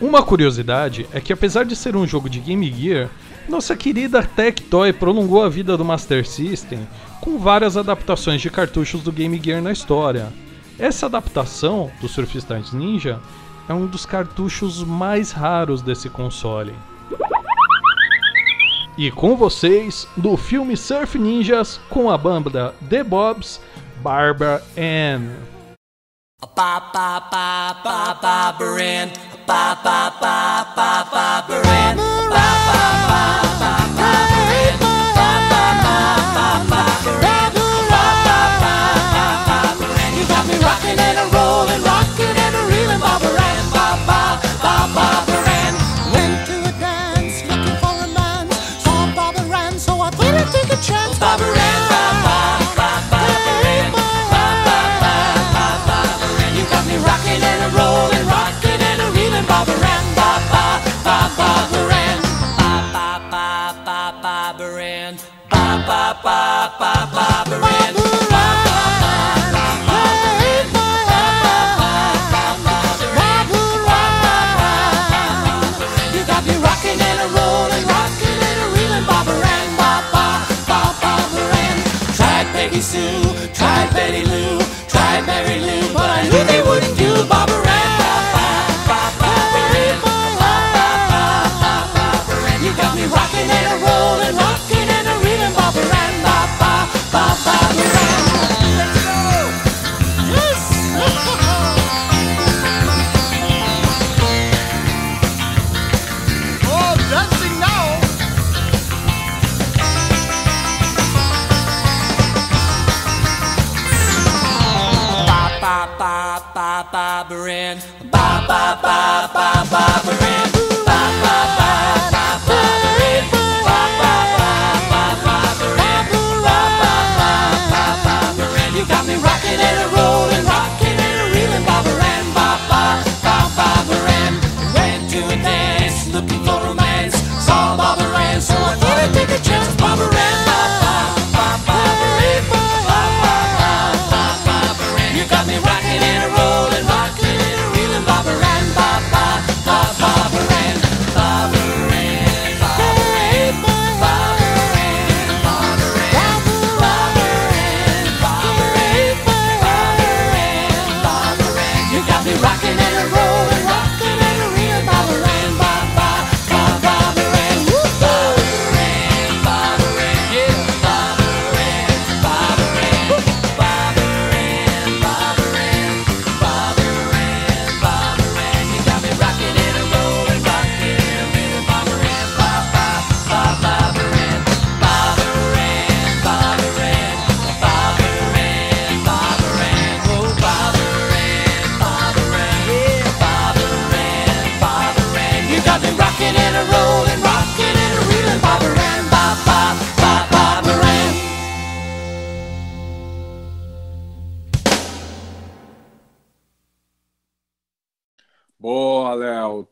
Uma 0.00 0.22
curiosidade 0.22 1.06
é 1.12 1.20
que 1.20 1.32
apesar 1.32 1.64
de 1.64 1.76
ser 1.76 1.96
um 1.96 2.06
jogo 2.06 2.28
de 2.28 2.40
Game 2.40 2.70
Gear, 2.72 3.08
nossa 3.50 3.76
querida 3.76 4.22
Tectoy 4.22 4.92
prolongou 4.92 5.42
a 5.42 5.48
vida 5.48 5.76
do 5.76 5.84
Master 5.84 6.24
System 6.26 6.86
com 7.20 7.36
várias 7.36 7.76
adaptações 7.76 8.40
de 8.40 8.48
cartuchos 8.48 9.02
do 9.02 9.10
Game 9.10 9.38
Gear 9.42 9.60
na 9.60 9.72
história. 9.72 10.32
Essa 10.78 11.06
adaptação 11.06 11.90
do 12.00 12.08
Surfistas 12.08 12.72
Ninja 12.72 13.20
é 13.68 13.74
um 13.74 13.86
dos 13.86 14.06
cartuchos 14.06 14.84
mais 14.84 15.32
raros 15.32 15.82
desse 15.82 16.08
console. 16.08 16.72
E 18.96 19.10
com 19.10 19.36
vocês, 19.36 20.06
do 20.16 20.36
filme 20.36 20.76
Surf 20.76 21.18
Ninjas 21.18 21.80
com 21.90 22.08
a 22.08 22.16
banda 22.16 22.72
The 22.88 23.02
Bobs, 23.02 23.60
Barbara 24.00 24.62
Ann. 24.78 25.28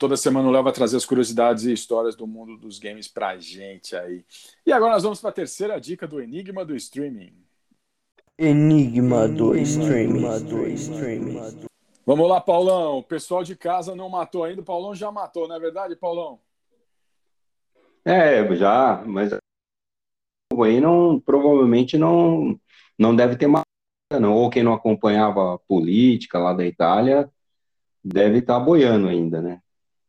Toda 0.09 0.16
semana 0.16 0.48
o 0.48 0.51
Léo 0.51 0.62
vai 0.62 0.72
trazer 0.72 0.97
as 0.97 1.05
curiosidades 1.05 1.64
e 1.64 1.72
histórias 1.74 2.16
do 2.16 2.26
mundo 2.26 2.56
dos 2.56 2.78
games 2.78 3.06
pra 3.06 3.36
gente 3.36 3.94
aí. 3.94 4.24
E 4.64 4.72
agora 4.72 4.94
nós 4.94 5.02
vamos 5.02 5.20
para 5.20 5.28
a 5.28 5.35
terceira 5.35 5.78
dica 5.78 6.09
do 6.09 6.18
Enigma 6.18 6.64
do 6.64 6.74
Streaming. 6.74 7.35
Enigma 8.39 9.28
do 9.28 9.55
Streaming. 9.55 10.22
Vamos 12.06 12.26
lá, 12.26 12.40
Paulão. 12.40 12.97
O 12.97 13.02
pessoal 13.02 13.44
de 13.44 13.55
casa 13.55 13.94
não 13.94 14.09
matou 14.09 14.44
ainda. 14.44 14.62
O 14.62 14.64
Paulão 14.64 14.94
já 14.94 15.12
matou, 15.12 15.47
não 15.47 15.56
é 15.56 15.60
verdade, 15.60 15.94
Paulão? 15.94 16.40
É, 18.02 18.56
já, 18.56 19.05
mas 19.05 19.30
aí 20.64 20.80
não, 20.80 21.20
provavelmente 21.20 21.98
não, 21.98 22.59
não 22.98 23.14
deve 23.14 23.36
ter 23.36 23.47
mais, 23.47 23.66
não. 24.18 24.32
Ou 24.32 24.48
quem 24.48 24.62
não 24.62 24.72
acompanhava 24.72 25.56
a 25.56 25.59
política 25.59 26.39
lá 26.39 26.55
da 26.55 26.64
Itália 26.64 27.30
deve 28.02 28.39
estar 28.39 28.59
boiando 28.59 29.06
ainda, 29.06 29.43
né? 29.43 29.60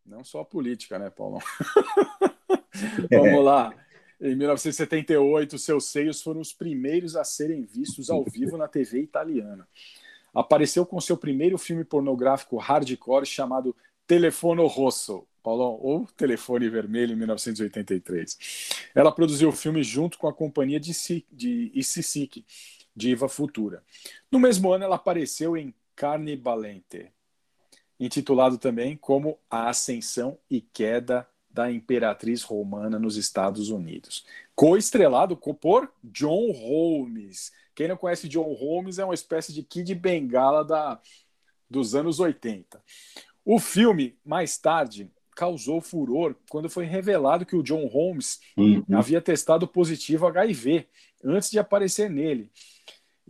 Não 0.09 0.23
só 0.23 0.41
a 0.41 0.45
política, 0.45 0.97
né, 0.97 1.09
Paulão? 1.11 1.39
Vamos 3.11 3.45
lá. 3.45 3.73
Em 4.19 4.35
1978, 4.35 5.57
seus 5.59 5.85
seios 5.85 6.21
foram 6.21 6.41
os 6.41 6.51
primeiros 6.51 7.15
a 7.15 7.23
serem 7.23 7.63
vistos 7.63 8.09
ao 8.09 8.25
vivo 8.25 8.57
na 8.57 8.67
TV 8.67 9.01
italiana. 9.01 9.67
Apareceu 10.33 10.85
com 10.85 10.99
seu 10.99 11.15
primeiro 11.15 11.57
filme 11.57 11.85
pornográfico 11.85 12.57
hardcore 12.57 13.25
chamado 13.25 13.75
Telefono 14.07 14.65
Rosso, 14.65 15.25
Paulão, 15.43 15.77
ou 15.79 16.07
Telefone 16.17 16.69
Vermelho, 16.69 17.13
em 17.13 17.15
1983. 17.15 18.89
Ela 18.95 19.11
produziu 19.11 19.49
o 19.49 19.53
filme 19.53 19.83
junto 19.83 20.17
com 20.17 20.27
a 20.27 20.33
companhia 20.33 20.79
de, 20.79 20.91
de 21.31 21.71
Issicic, 21.73 22.43
Diva 22.95 23.29
Futura. 23.29 23.83
No 24.31 24.39
mesmo 24.39 24.73
ano, 24.73 24.83
ela 24.83 24.95
apareceu 24.95 25.55
em 25.55 25.73
Carne 25.95 26.35
Balente, 26.35 27.11
intitulado 27.99 28.57
também 28.57 28.95
como 28.95 29.37
A 29.49 29.69
Ascensão 29.69 30.37
e 30.49 30.61
Queda 30.61 31.27
da 31.49 31.71
Imperatriz 31.71 32.43
Romana 32.43 32.99
nos 32.99 33.17
Estados 33.17 33.69
Unidos. 33.69 34.25
Co-estrelado 34.55 35.35
por 35.35 35.91
John 36.03 36.51
Holmes. 36.51 37.51
Quem 37.75 37.87
não 37.87 37.97
conhece 37.97 38.29
John 38.29 38.53
Holmes 38.53 38.99
é 38.99 39.05
uma 39.05 39.13
espécie 39.13 39.51
de 39.51 39.63
Kid 39.63 39.93
Bengala 39.95 40.63
da, 40.63 41.01
dos 41.69 41.95
anos 41.95 42.19
80. 42.19 42.81
O 43.43 43.59
filme, 43.59 44.17
mais 44.23 44.57
tarde, 44.57 45.09
causou 45.35 45.81
furor 45.81 46.35
quando 46.49 46.69
foi 46.69 46.85
revelado 46.85 47.45
que 47.45 47.55
o 47.55 47.63
John 47.63 47.85
Holmes 47.87 48.39
uhum. 48.57 48.83
havia 48.93 49.21
testado 49.21 49.67
positivo 49.67 50.27
HIV 50.27 50.87
antes 51.23 51.49
de 51.49 51.57
aparecer 51.57 52.09
nele. 52.09 52.51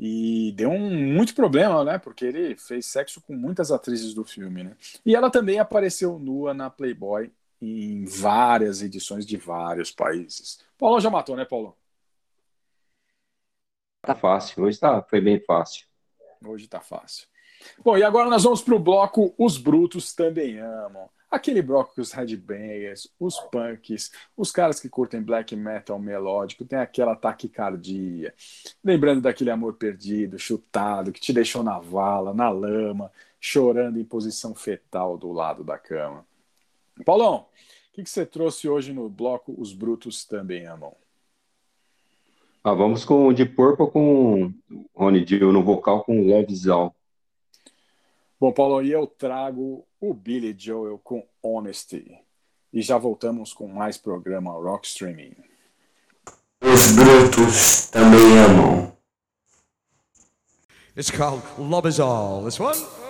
E 0.01 0.53
deu 0.53 0.69
um, 0.69 1.13
muito 1.13 1.35
problema, 1.35 1.83
né? 1.83 1.97
Porque 1.97 2.23
ele 2.23 2.55
fez 2.55 2.85
sexo 2.85 3.19
com 3.19 3.33
muitas 3.33 3.69
atrizes 3.69 4.13
do 4.13 4.23
filme, 4.23 4.63
né? 4.63 4.77
E 5.05 5.13
ela 5.13 5.29
também 5.29 5.59
apareceu 5.59 6.17
nua 6.17 6.53
na 6.53 6.69
Playboy 6.69 7.29
em 7.61 8.05
várias 8.05 8.81
edições 8.81 9.25
de 9.25 9.35
vários 9.35 9.91
países. 9.91 10.63
Paulo 10.77 11.01
já 11.01 11.09
matou, 11.09 11.35
né, 11.35 11.43
Paulo? 11.43 11.75
Tá 14.01 14.15
fácil. 14.15 14.63
Hoje 14.63 14.79
tá, 14.79 15.01
foi 15.01 15.19
bem 15.19 15.37
fácil. 15.41 15.85
Hoje 16.45 16.69
tá 16.69 16.79
fácil. 16.79 17.27
Bom, 17.83 17.97
e 17.97 18.03
agora 18.03 18.29
nós 18.29 18.43
vamos 18.43 18.61
para 18.61 18.75
o 18.75 18.79
bloco 18.79 19.33
Os 19.37 19.57
Brutos 19.57 20.15
Também 20.15 20.59
Amam. 20.59 21.09
Aquele 21.29 21.61
bloco 21.61 21.93
que 21.93 22.01
os 22.01 22.11
headbangers, 22.11 23.07
os 23.19 23.39
punks, 23.39 24.11
os 24.35 24.51
caras 24.51 24.79
que 24.79 24.89
curtem 24.89 25.21
black 25.21 25.55
metal 25.55 25.99
melódico, 25.99 26.65
tem 26.65 26.79
aquela 26.79 27.15
taquicardia. 27.15 28.33
Lembrando 28.83 29.21
daquele 29.21 29.51
amor 29.51 29.75
perdido, 29.75 30.39
chutado, 30.39 31.11
que 31.11 31.21
te 31.21 31.31
deixou 31.31 31.61
na 31.61 31.77
vala, 31.77 32.33
na 32.33 32.49
lama, 32.49 33.11
chorando 33.39 33.99
em 33.99 34.03
posição 34.03 34.55
fetal 34.55 35.17
do 35.17 35.31
lado 35.31 35.63
da 35.63 35.77
cama. 35.77 36.25
Paulão, 37.05 37.45
o 37.91 37.93
que, 37.93 38.03
que 38.03 38.09
você 38.09 38.25
trouxe 38.25 38.67
hoje 38.67 38.91
no 38.91 39.07
bloco 39.07 39.53
Os 39.57 39.71
Brutos 39.71 40.25
Também 40.25 40.65
Amam? 40.65 40.93
Ah, 42.63 42.73
vamos 42.73 43.05
com 43.05 43.31
de 43.31 43.45
Purple 43.45 43.89
com 43.89 44.53
Rony 44.93 45.23
Dio 45.23 45.51
no 45.53 45.63
vocal 45.63 46.03
com 46.03 46.27
Love 46.27 46.53
Zal. 46.55 46.93
Bom, 48.39 48.53
Paulo, 48.53 48.81
e 48.81 48.89
eu 48.89 49.05
trago 49.05 49.85
o 49.99 50.13
Billy 50.13 50.55
Joel 50.57 50.97
com 51.03 51.27
Honesty. 51.43 52.17
E 52.71 52.81
já 52.81 52.97
voltamos 52.97 53.53
com 53.53 53.67
mais 53.67 53.97
programa 53.97 54.51
Rock 54.51 54.87
Streaming. 54.87 55.35
Os 56.61 56.91
brutos 56.91 57.89
também 57.89 58.37
amam. 58.37 58.93
It's 60.95 61.11
called 61.11 61.43
Love 61.57 61.89
Is 61.89 61.99
All. 61.99 62.45
This 62.45 62.59
one. 62.59 63.08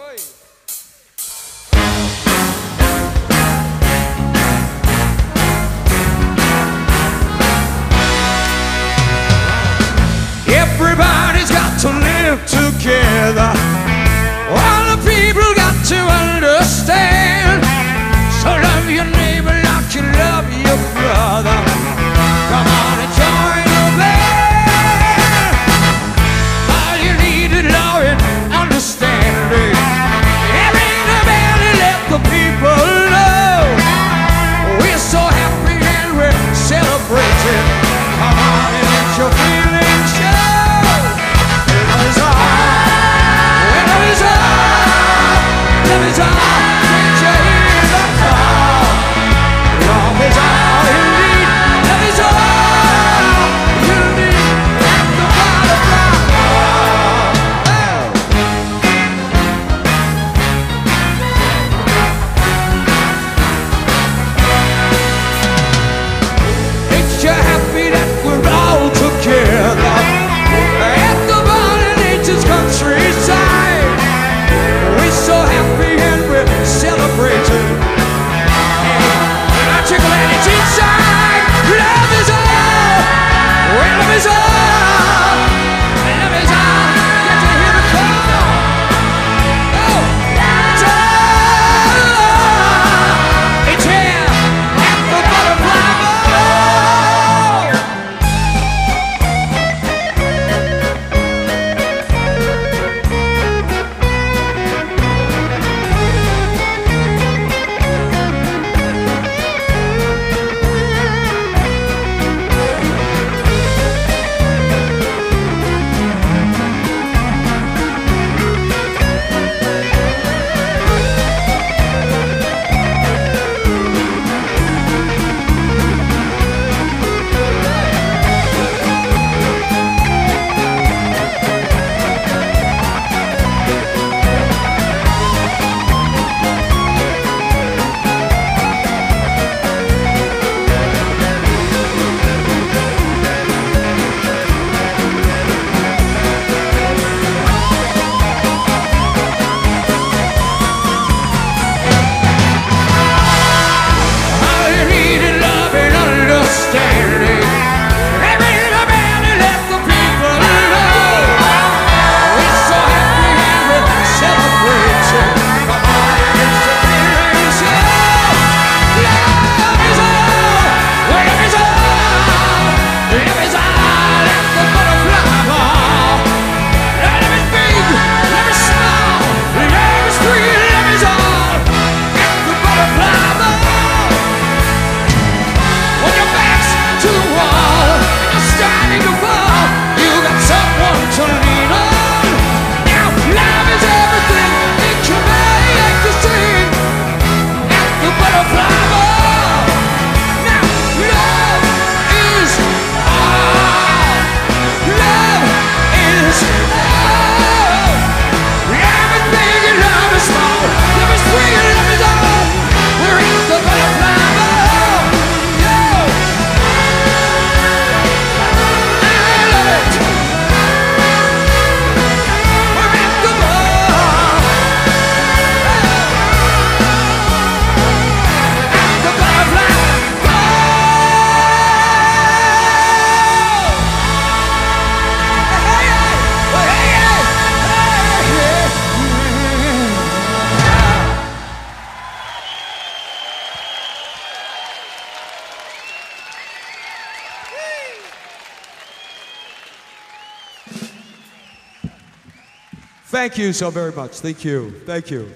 Thank 253.20 253.38
you 253.38 253.52
so 253.52 253.70
very 253.70 253.92
much. 253.92 254.22
Thank 254.22 254.46
you. 254.46 254.72
Thank 254.86 255.12
you. 255.12 255.30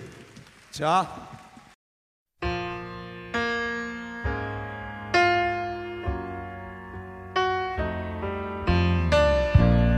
Tchau. 0.71 1.05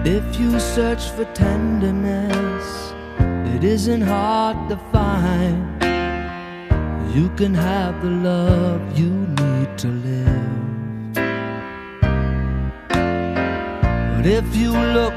If 0.03 0.39
you 0.39 0.59
search 0.59 1.11
for 1.11 1.25
tenderness, 1.35 2.91
it 3.55 3.63
isn't 3.63 4.01
hard 4.01 4.67
to 4.69 4.77
find. 4.91 5.83
You 7.13 7.29
can 7.37 7.53
have 7.53 8.01
the 8.01 8.09
love 8.09 8.97
you 8.97 9.24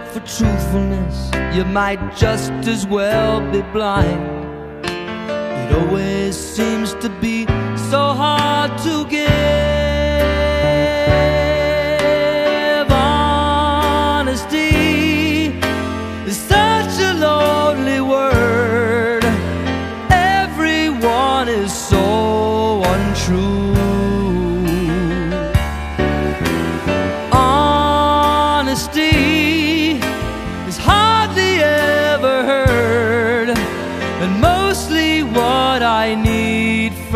for 0.06 0.20
truthfulness, 0.20 1.30
you 1.56 1.64
might 1.64 2.00
just 2.16 2.52
as 2.66 2.86
well 2.86 3.40
be 3.52 3.62
blind. 3.72 4.84
It 4.84 5.74
always 5.76 6.36
seems 6.36 6.94
to 6.94 7.08
be 7.20 7.46
so 7.90 8.14
hard 8.14 8.76
to 8.78 9.06
give. 9.08 9.67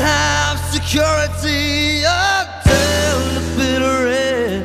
Have 0.00 0.58
security 0.72 2.02
until 2.04 3.18
the 3.36 3.42
bitter 3.58 4.08
end. 4.08 4.64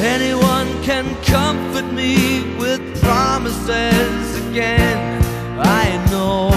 Anyone 0.00 0.68
can 0.82 1.04
comfort 1.22 1.92
me 1.92 2.56
with 2.58 2.80
promises 3.02 4.36
again. 4.48 5.22
I 5.58 5.86
know. 6.10 6.50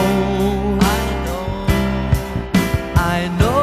I 0.95 1.03
know. 1.25 1.47
I 2.95 3.27
know. 3.39 3.59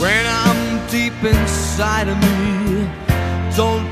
When 0.00 0.24
I'm 0.26 0.88
deep 0.88 1.22
inside 1.22 2.08
of 2.08 2.18
me, 2.18 2.88
don't 3.56 3.91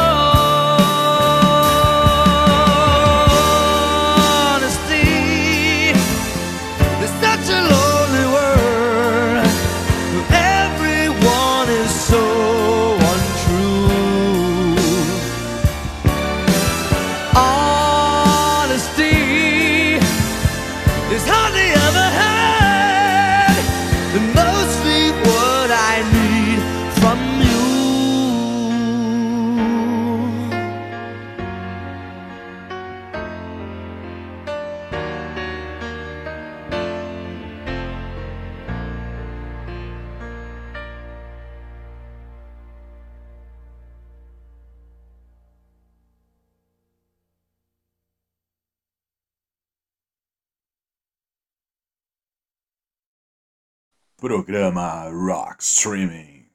Programa 54.21 55.09
Rock 55.09 55.63
Streaming. 55.63 56.45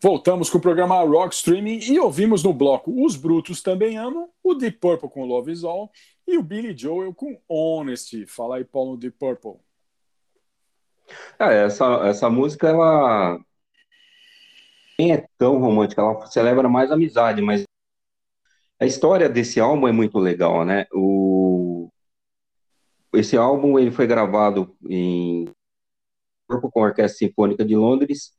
Voltamos 0.00 0.48
com 0.48 0.58
o 0.58 0.60
programa 0.60 1.02
Rock 1.02 1.34
Streaming 1.34 1.80
e 1.90 1.98
ouvimos 1.98 2.44
no 2.44 2.52
bloco 2.52 3.04
Os 3.04 3.16
Brutos 3.16 3.60
Também 3.60 3.98
Amam, 3.98 4.28
o 4.44 4.54
Deep 4.54 4.78
Purple 4.78 5.10
com 5.10 5.26
Love 5.26 5.50
Is 5.50 5.64
All 5.64 5.90
e 6.24 6.38
o 6.38 6.42
Billy 6.42 6.72
Joel 6.78 7.12
com 7.12 7.36
Honesty. 7.48 8.26
Fala 8.26 8.58
aí, 8.58 8.64
Paulo, 8.64 8.96
Deep 8.96 9.18
Purple. 9.18 9.56
É, 11.36 11.64
essa, 11.64 11.84
essa 12.06 12.30
música, 12.30 12.68
ela 12.68 13.40
nem 14.96 15.14
é 15.14 15.26
tão 15.36 15.58
romântica, 15.58 16.00
ela 16.00 16.24
celebra 16.26 16.68
mais 16.68 16.92
a 16.92 16.94
amizade, 16.94 17.42
mas 17.42 17.64
a 18.78 18.86
história 18.86 19.28
desse 19.28 19.58
álbum 19.58 19.88
é 19.88 19.92
muito 19.92 20.16
legal, 20.20 20.64
né? 20.64 20.86
O... 20.92 21.90
Esse 23.12 23.36
álbum 23.36 23.80
ele 23.80 23.90
foi 23.90 24.06
gravado 24.06 24.76
em 24.88 25.52
Corpo 26.52 26.70
com 26.70 26.80
a 26.80 26.88
Orquestra 26.88 27.18
Sinfônica 27.18 27.64
de 27.64 27.74
Londres 27.74 28.32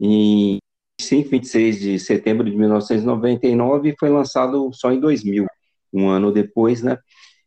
em 0.00 0.58
5, 1.00 1.28
26 1.30 1.80
de 1.80 1.98
setembro 1.98 2.48
de 2.48 2.56
1999 2.56 3.90
e 3.90 3.96
foi 3.98 4.08
lançado 4.08 4.70
só 4.72 4.90
em 4.92 5.00
2000, 5.00 5.46
um 5.92 6.08
ano 6.08 6.32
depois, 6.32 6.82
né? 6.82 6.98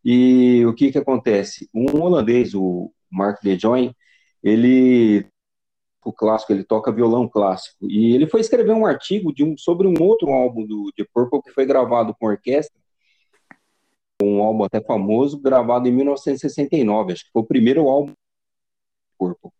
E 0.06 0.66
o 0.66 0.74
que 0.74 0.92
que 0.92 0.98
acontece? 0.98 1.70
Um 1.74 2.02
holandês, 2.02 2.54
o 2.54 2.92
Mark 3.12 3.42
de 3.42 3.58
Join, 3.58 3.94
ele 4.44 5.26
o 6.06 6.12
clássico, 6.12 6.52
ele 6.52 6.66
toca 6.66 6.92
violão 6.92 7.30
clássico. 7.30 7.90
E 7.90 8.14
ele 8.14 8.28
foi 8.28 8.42
escrever 8.42 8.74
um 8.74 8.86
artigo 8.86 9.34
de 9.34 9.42
um, 9.44 9.58
sobre 9.58 9.88
um 9.88 9.94
outro 10.02 10.30
álbum 10.32 10.66
do 10.66 10.92
The 10.98 11.06
Purple 11.14 11.42
que 11.42 11.52
foi 11.52 11.66
gravado 11.66 12.14
com 12.20 12.28
orquestra, 12.28 12.78
um 14.22 14.44
álbum 14.44 14.66
até 14.66 14.82
famoso, 14.82 15.40
gravado 15.40 15.88
em 15.88 15.92
1969, 15.94 17.14
acho 17.14 17.26
que 17.26 17.32
foi 17.32 17.42
o 17.42 17.46
primeiro 17.46 17.88
álbum 17.88 18.12
do 18.12 18.18
Purple. 19.18 19.52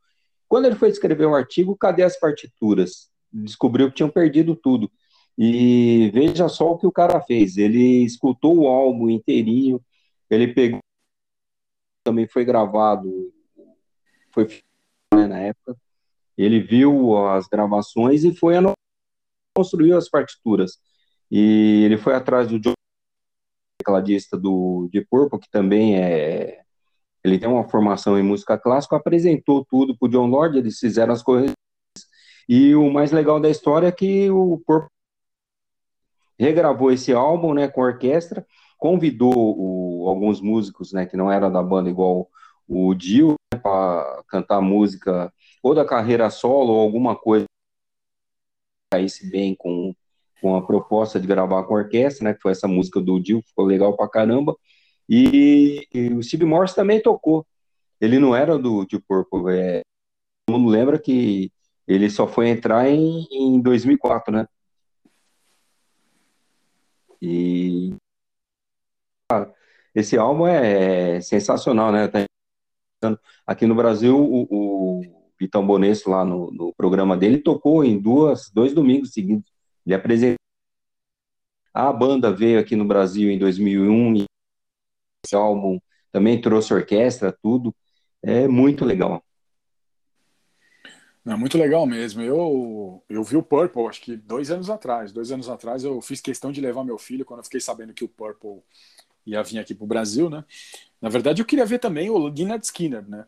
Quando 0.54 0.66
ele 0.66 0.76
foi 0.76 0.90
escrever 0.90 1.26
o 1.26 1.34
artigo, 1.34 1.76
cadê 1.76 2.04
as 2.04 2.20
partituras? 2.20 3.10
Descobriu 3.32 3.90
que 3.90 3.96
tinham 3.96 4.10
perdido 4.12 4.56
tudo. 4.56 4.88
E 5.36 6.12
veja 6.14 6.48
só 6.48 6.70
o 6.70 6.78
que 6.78 6.86
o 6.86 6.92
cara 6.92 7.20
fez. 7.22 7.58
Ele 7.58 8.04
escutou 8.06 8.60
o 8.60 8.68
álbum 8.68 9.10
inteirinho, 9.10 9.84
ele 10.30 10.54
pegou, 10.54 10.80
também 12.04 12.28
foi 12.28 12.46
gravado, 12.46 13.34
foi 14.30 14.48
né, 15.16 15.26
na 15.26 15.40
época. 15.40 15.76
Ele 16.38 16.60
viu 16.60 17.18
as 17.30 17.48
gravações 17.48 18.24
e 18.24 18.36
foi 18.36 18.54
construiu 19.58 19.98
as 19.98 20.08
partituras. 20.08 20.78
E 21.32 21.82
ele 21.84 21.98
foi 21.98 22.14
atrás 22.14 22.48
do 22.48 22.60
John, 22.60 22.74
tecladista 23.80 24.38
do 24.38 24.88
de 24.94 25.04
Purple, 25.04 25.40
que 25.40 25.50
também 25.50 25.98
é 25.98 26.63
ele 27.24 27.40
tem 27.40 27.48
uma 27.48 27.68
formação 27.68 28.18
em 28.18 28.24
música 28.24 28.58
clássica, 28.58 28.98
apresentou 28.98 29.66
tudo 29.66 29.98
para 29.98 30.08
o 30.08 30.10
John 30.10 30.28
Lord, 30.28 30.58
eles 30.58 30.78
fizeram 30.78 31.14
as 31.14 31.24
correções. 31.24 31.56
E 32.48 32.76
o 32.76 32.92
mais 32.92 33.12
legal 33.12 33.40
da 33.40 33.50
história 33.50 33.88
é 33.88 33.92
que 33.92 34.30
o 34.30 34.62
Purple 34.66 34.90
regravou 36.38 36.92
esse 36.92 37.14
álbum, 37.14 37.54
né, 37.54 37.68
com 37.68 37.82
orquestra, 37.82 38.46
convidou 38.78 39.34
o, 39.36 40.10
alguns 40.10 40.42
músicos, 40.42 40.92
né, 40.92 41.06
que 41.06 41.16
não 41.16 41.32
era 41.32 41.50
da 41.50 41.64
banda 41.64 41.90
igual 41.90 42.28
o 42.68 42.94
Dio, 42.94 43.36
né, 43.54 43.60
para 43.60 44.24
cantar 44.28 44.60
música 44.60 45.32
ou 45.62 45.74
da 45.74 45.86
carreira 45.86 46.30
solo 46.30 46.74
ou 46.74 46.82
alguma 46.82 47.16
coisa 47.16 47.46
caísse 48.92 49.30
bem 49.30 49.56
com, 49.56 49.96
com 50.42 50.56
a 50.56 50.66
proposta 50.66 51.20
de 51.20 51.26
gravar 51.26 51.64
com 51.64 51.74
orquestra, 51.74 52.26
né, 52.26 52.34
que 52.34 52.42
foi 52.42 52.52
essa 52.52 52.68
música 52.68 53.00
do 53.00 53.20
Dio, 53.20 53.42
ficou 53.42 53.66
legal 53.66 53.96
pra 53.96 54.10
caramba. 54.10 54.56
E, 55.10 55.88
e 55.94 56.10
o 56.10 56.24
Steve 56.24 56.46
Morse 56.46 56.76
também 56.76 57.02
tocou. 57.02 57.46
Ele 58.00 58.20
não 58.20 58.36
era 58.36 58.58
do 58.58 58.86
Deep 58.86 59.04
Purple, 59.08 59.54
é, 59.54 59.82
todo 60.46 60.60
mundo 60.60 60.70
lembra 60.70 61.00
que 61.00 61.52
ele 61.88 62.10
só 62.10 62.28
foi 62.28 62.50
entrar 62.50 62.90
em, 62.90 63.28
em 63.32 63.62
2004, 63.62 64.34
né? 64.34 64.48
E 67.22 67.96
esse 69.96 70.18
álbum 70.18 70.48
é, 70.48 71.22
sensacional, 71.22 71.92
né? 71.92 72.10
Aqui 73.46 73.66
no 73.66 73.76
Brasil, 73.76 74.18
o, 74.18 74.48
o 74.50 75.32
Vitão 75.40 75.66
Bonesso, 75.66 76.10
lá 76.10 76.26
no, 76.26 76.52
no, 76.52 76.74
programa 76.74 77.18
dele, 77.18 77.38
tocou 77.38 77.84
em 77.84 78.00
duas, 78.00 78.50
dois 78.52 78.74
domingos 78.74 79.12
seguidos. 79.12 79.52
Ele 79.86 79.96
apresentou. 79.96 80.38
A 81.74 81.92
banda 81.92 82.32
veio 82.32 82.60
aqui 82.60 82.76
no 82.76 82.86
Brasil 82.86 83.30
em 83.30 83.38
2001 83.38 84.26
álbum 85.32 85.80
também 86.12 86.42
trouxe 86.42 86.74
orquestra, 86.74 87.32
tudo. 87.32 87.74
É 88.22 88.48
muito 88.48 88.84
legal. 88.84 89.24
É 91.26 91.36
muito 91.36 91.58
legal 91.58 91.86
mesmo. 91.86 92.22
Eu, 92.22 93.02
eu 93.08 93.24
vi 93.24 93.38
o 93.38 93.44
Purple, 93.44 93.88
acho 93.88 94.02
que 94.02 94.18
dois 94.18 94.52
anos 94.52 94.70
atrás. 94.70 95.14
Dois 95.14 95.32
anos 95.32 95.48
atrás 95.48 95.84
eu 95.84 96.02
fiz 96.02 96.20
questão 96.20 96.52
de 96.52 96.60
levar 96.60 96.84
meu 96.84 96.98
filho 96.98 97.24
quando 97.24 97.40
eu 97.40 97.44
fiquei 97.46 97.62
sabendo 97.62 97.94
que 97.94 98.04
o 98.04 98.10
Purple 98.10 98.62
ia 99.26 99.42
vir 99.42 99.60
aqui 99.60 99.74
para 99.74 99.86
o 99.86 99.88
Brasil, 99.88 100.30
né? 100.30 100.44
Na 101.02 101.08
verdade, 101.08 101.42
eu 101.42 101.46
queria 101.46 101.66
ver 101.66 101.80
também 101.80 102.10
o 102.10 102.18
Leonard 102.18 102.66
Skinner, 102.66 103.08
né? 103.08 103.26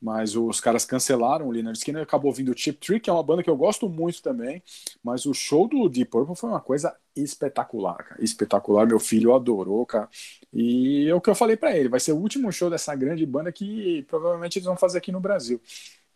Mas 0.00 0.34
os 0.34 0.60
caras 0.60 0.84
cancelaram 0.86 1.46
o 1.46 1.50
Leonard 1.50 1.76
Skinner, 1.76 2.02
acabou 2.02 2.32
vindo 2.32 2.50
o 2.50 2.56
Chip 2.56 2.78
Trick, 2.78 3.00
que 3.00 3.10
é 3.10 3.12
uma 3.12 3.22
banda 3.22 3.42
que 3.42 3.50
eu 3.50 3.56
gosto 3.56 3.88
muito 3.88 4.22
também. 4.22 4.62
Mas 5.02 5.26
o 5.26 5.34
show 5.34 5.68
do 5.68 5.88
Deep 5.88 6.10
Purple 6.10 6.36
foi 6.36 6.48
uma 6.48 6.60
coisa 6.60 6.96
espetacular, 7.14 7.96
cara. 7.96 8.24
Espetacular, 8.24 8.86
meu 8.86 8.98
filho 8.98 9.34
adorou, 9.34 9.84
cara. 9.84 10.08
E 10.54 11.08
é 11.08 11.14
o 11.14 11.20
que 11.20 11.28
eu 11.28 11.34
falei 11.34 11.56
para 11.56 11.76
ele, 11.76 11.88
vai 11.88 11.98
ser 11.98 12.12
o 12.12 12.16
último 12.16 12.52
show 12.52 12.70
dessa 12.70 12.94
grande 12.94 13.26
banda 13.26 13.50
que 13.50 14.04
provavelmente 14.08 14.58
eles 14.58 14.66
vão 14.66 14.76
fazer 14.76 14.98
aqui 14.98 15.10
no 15.10 15.18
Brasil. 15.18 15.60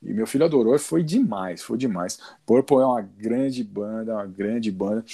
E 0.00 0.12
meu 0.12 0.26
filho 0.26 0.44
adorou 0.44 0.78
foi 0.78 1.02
demais, 1.02 1.62
foi 1.62 1.76
demais. 1.76 2.20
Purple 2.46 2.76
é 2.76 2.86
uma 2.86 3.02
grande 3.02 3.64
banda, 3.64 4.14
uma 4.14 4.26
grande 4.26 4.70
banda. 4.70 5.04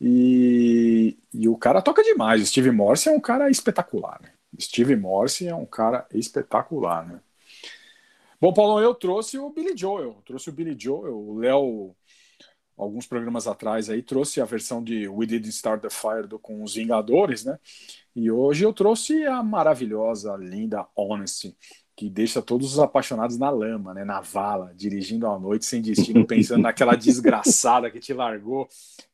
E, 0.00 1.16
e 1.34 1.46
o 1.46 1.56
cara 1.58 1.82
toca 1.82 2.02
demais. 2.02 2.48
Steve 2.48 2.70
Morse 2.70 3.08
é 3.10 3.12
um 3.12 3.20
cara 3.20 3.50
espetacular, 3.50 4.18
né? 4.22 4.30
Steve 4.58 4.96
Morse 4.96 5.46
é 5.46 5.54
um 5.54 5.66
cara 5.66 6.06
espetacular, 6.12 7.06
né? 7.06 7.20
Bom, 8.40 8.54
Paulo, 8.54 8.80
eu 8.80 8.94
trouxe 8.94 9.38
o 9.38 9.50
Billy 9.50 9.76
Joel. 9.76 10.22
Trouxe 10.24 10.48
o 10.48 10.52
Billy 10.52 10.74
Joel. 10.78 11.14
O 11.14 11.38
Léo, 11.38 11.94
alguns 12.82 13.06
programas 13.06 13.46
atrás, 13.46 13.90
aí 13.90 14.02
trouxe 14.02 14.40
a 14.40 14.44
versão 14.44 14.82
de 14.82 15.08
We 15.08 15.26
Didn't 15.26 15.50
Start 15.50 15.82
the 15.82 15.90
Fire 15.90 16.26
do, 16.26 16.38
com 16.38 16.62
os 16.62 16.74
Vingadores, 16.74 17.44
né? 17.44 17.58
E 18.14 18.30
hoje 18.30 18.64
eu 18.64 18.72
trouxe 18.72 19.24
a 19.26 19.42
maravilhosa, 19.42 20.36
linda 20.36 20.86
Honesty 20.96 21.56
que 22.00 22.08
deixa 22.08 22.40
todos 22.40 22.72
os 22.72 22.78
apaixonados 22.78 23.36
na 23.36 23.50
lama, 23.50 23.92
né, 23.92 24.06
na 24.06 24.22
vala, 24.22 24.72
dirigindo 24.74 25.26
à 25.26 25.38
noite 25.38 25.66
sem 25.66 25.82
destino, 25.82 26.26
pensando 26.26 26.62
naquela 26.62 26.96
desgraçada 26.96 27.90
que 27.90 28.00
te 28.00 28.14
largou, 28.14 28.66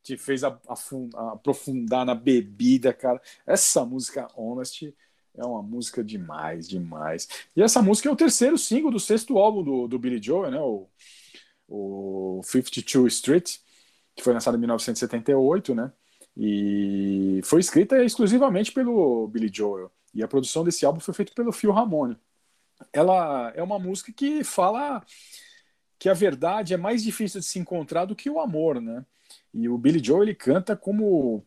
te 0.05 0.17
fez 0.17 0.45
aprofundar 0.45 2.07
na 2.07 2.15
bebida, 2.15 2.93
cara. 2.93 3.21
Essa 3.45 3.85
música 3.85 4.29
Honest 4.37 4.95
é 5.37 5.45
uma 5.45 5.65
música 5.65 6.05
demais, 6.05 6.69
demais. 6.69 7.27
E 7.57 7.61
essa 7.61 7.83
música 7.83 8.09
é 8.09 8.13
o 8.13 8.17
terceiro 8.17 8.57
single 8.57 8.93
do 8.93 9.01
sexto 9.01 9.37
álbum 9.37 9.65
do, 9.65 9.89
do 9.89 9.99
Billy 9.99 10.23
Joel, 10.23 10.53
né, 10.53 10.61
o, 10.61 10.87
o 11.69 12.41
52 12.45 13.15
Street, 13.15 13.59
que 14.15 14.23
foi 14.23 14.33
lançado 14.33 14.57
em 14.57 14.61
1978, 14.61 15.75
né, 15.75 15.93
e 16.37 17.41
foi 17.45 17.61
escrita 17.61 18.03
exclusivamente 18.05 18.73
pelo 18.73 19.29
Billy 19.29 19.51
Joel. 19.53 19.91
E 20.15 20.23
a 20.23 20.29
produção 20.29 20.65
desse 20.65 20.87
álbum 20.87 21.01
foi 21.01 21.15
feita 21.15 21.33
pelo 21.35 21.53
Phil 21.53 21.73
Ramone 21.73 22.17
ela 22.93 23.53
é 23.55 23.63
uma 23.63 23.79
música 23.79 24.13
que 24.13 24.45
fala 24.45 25.05
que 25.99 26.09
a 26.09 26.15
verdade 26.15 26.75
é 26.75 26.77
mais 26.77 27.03
difícil 27.03 27.41
de 27.41 27.47
se 27.47 27.59
encontrar 27.59 28.05
do 28.05 28.17
que 28.17 28.29
o 28.29 28.41
amor, 28.41 28.81
né? 28.81 29.05
E 29.53 29.69
o 29.69 29.79
Billy 29.79 30.03
Joel 30.03 30.25
ele 30.25 30.35
canta 30.35 30.77
como 30.77 31.45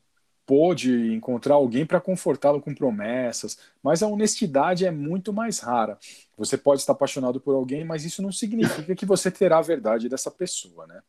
pôde 0.50 1.14
encontrar 1.14 1.54
alguém 1.54 1.86
para 1.86 2.02
confortá-lo 2.02 2.60
com 2.60 2.74
promessas, 2.74 3.60
mas 3.84 4.02
a 4.02 4.08
honestidade 4.08 4.84
é 4.84 4.90
muito 4.90 5.32
mais 5.32 5.60
rara. 5.60 5.96
Você 6.36 6.58
pode 6.58 6.82
estar 6.82 6.94
apaixonado 6.94 7.40
por 7.40 7.54
alguém, 7.54 7.86
mas 7.86 8.04
isso 8.04 8.20
não 8.20 8.32
significa 8.32 8.96
que 8.96 9.06
você 9.06 9.30
terá 9.30 9.60
a 9.60 9.62
verdade 9.62 10.10
dessa 10.10 10.32
pessoa, 10.32 10.88
né? 10.88 11.04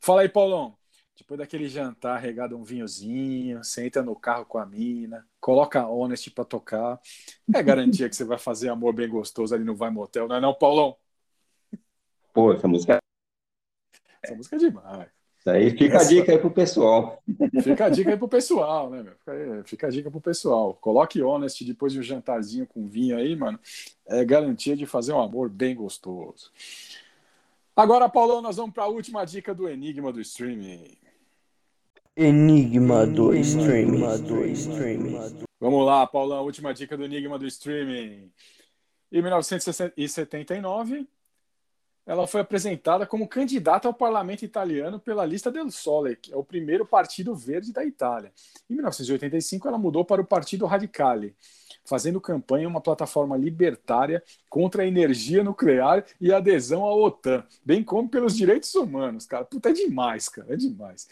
Fala 0.00 0.22
aí, 0.22 0.30
Paulão. 0.30 0.74
Depois 1.14 1.36
daquele 1.36 1.68
jantar 1.68 2.16
regado 2.20 2.56
um 2.56 2.64
vinhozinho, 2.64 3.62
senta 3.62 4.02
no 4.02 4.16
carro 4.16 4.46
com 4.46 4.56
a 4.56 4.64
mina, 4.64 5.26
coloca 5.38 5.82
a 5.82 5.86
Honest 5.90 6.30
pra 6.30 6.42
tocar. 6.42 6.98
É 7.54 7.62
garantia 7.62 8.08
que 8.08 8.16
você 8.16 8.24
vai 8.24 8.38
fazer 8.38 8.70
amor 8.70 8.94
bem 8.94 9.10
gostoso 9.10 9.54
ali 9.54 9.62
no 9.62 9.76
Vai 9.76 9.90
Motel, 9.90 10.26
não 10.26 10.36
é 10.36 10.40
não, 10.40 10.54
Paulão? 10.54 10.96
Pô, 12.32 12.54
essa 12.54 12.66
música 12.66 12.98
Essa 14.22 14.34
música 14.34 14.56
é 14.56 14.58
demais. 14.58 15.17
Isso 15.38 15.50
aí 15.50 15.70
fica 15.70 15.96
essa... 15.96 16.06
a 16.06 16.08
dica 16.08 16.32
aí 16.32 16.38
pro 16.38 16.50
pessoal. 16.50 17.22
Fica 17.62 17.86
a 17.86 17.88
dica 17.88 18.10
aí 18.10 18.16
pro 18.16 18.28
pessoal, 18.28 18.90
né, 18.90 19.02
meu? 19.02 19.14
Fica, 19.14 19.64
fica 19.64 19.86
a 19.86 19.90
dica 19.90 20.10
pro 20.10 20.20
pessoal. 20.20 20.74
Coloque 20.74 21.22
Honest 21.22 21.64
depois 21.64 21.92
de 21.92 22.00
um 22.00 22.02
jantarzinho 22.02 22.66
com 22.66 22.86
vinho 22.86 23.16
aí, 23.16 23.36
mano. 23.36 23.58
É 24.06 24.24
garantia 24.24 24.76
de 24.76 24.84
fazer 24.84 25.12
um 25.12 25.20
amor 25.20 25.48
bem 25.48 25.74
gostoso. 25.74 26.50
Agora, 27.76 28.08
Paulão, 28.08 28.42
nós 28.42 28.56
vamos 28.56 28.74
para 28.74 28.84
a 28.84 28.88
última 28.88 29.24
dica 29.24 29.54
do 29.54 29.68
Enigma 29.68 30.12
do 30.12 30.20
Streaming. 30.20 30.98
Enigma 32.16 33.06
do 33.06 33.32
streaming. 33.32 34.02
streaming. 34.52 35.46
Vamos 35.60 35.86
lá, 35.86 36.04
Paulão, 36.04 36.42
última 36.42 36.74
dica 36.74 36.96
do 36.96 37.04
Enigma 37.04 37.38
do 37.38 37.46
streaming. 37.46 38.32
Em 39.12 39.22
1979, 39.22 41.06
ela 42.08 42.26
foi 42.26 42.40
apresentada 42.40 43.06
como 43.06 43.28
candidata 43.28 43.86
ao 43.86 43.92
parlamento 43.92 44.42
italiano 44.42 44.98
pela 44.98 45.26
lista 45.26 45.50
del 45.50 45.70
Sole, 45.70 46.16
que 46.16 46.32
é 46.32 46.36
o 46.36 46.42
primeiro 46.42 46.86
partido 46.86 47.34
verde 47.34 47.70
da 47.70 47.84
Itália. 47.84 48.32
Em 48.68 48.72
1985, 48.72 49.68
ela 49.68 49.76
mudou 49.76 50.06
para 50.06 50.22
o 50.22 50.24
Partido 50.24 50.64
Radicale, 50.64 51.36
fazendo 51.84 52.18
campanha 52.18 52.64
em 52.64 52.66
uma 52.66 52.80
plataforma 52.80 53.36
libertária 53.36 54.22
contra 54.48 54.84
a 54.84 54.86
energia 54.86 55.44
nuclear 55.44 56.02
e 56.18 56.32
adesão 56.32 56.82
à 56.82 56.94
OTAN, 56.94 57.44
bem 57.62 57.84
como 57.84 58.08
pelos 58.08 58.34
direitos 58.34 58.74
humanos, 58.74 59.26
cara. 59.26 59.44
Puta, 59.44 59.68
é 59.68 59.72
demais, 59.74 60.30
cara, 60.30 60.54
é 60.54 60.56
demais. 60.56 61.06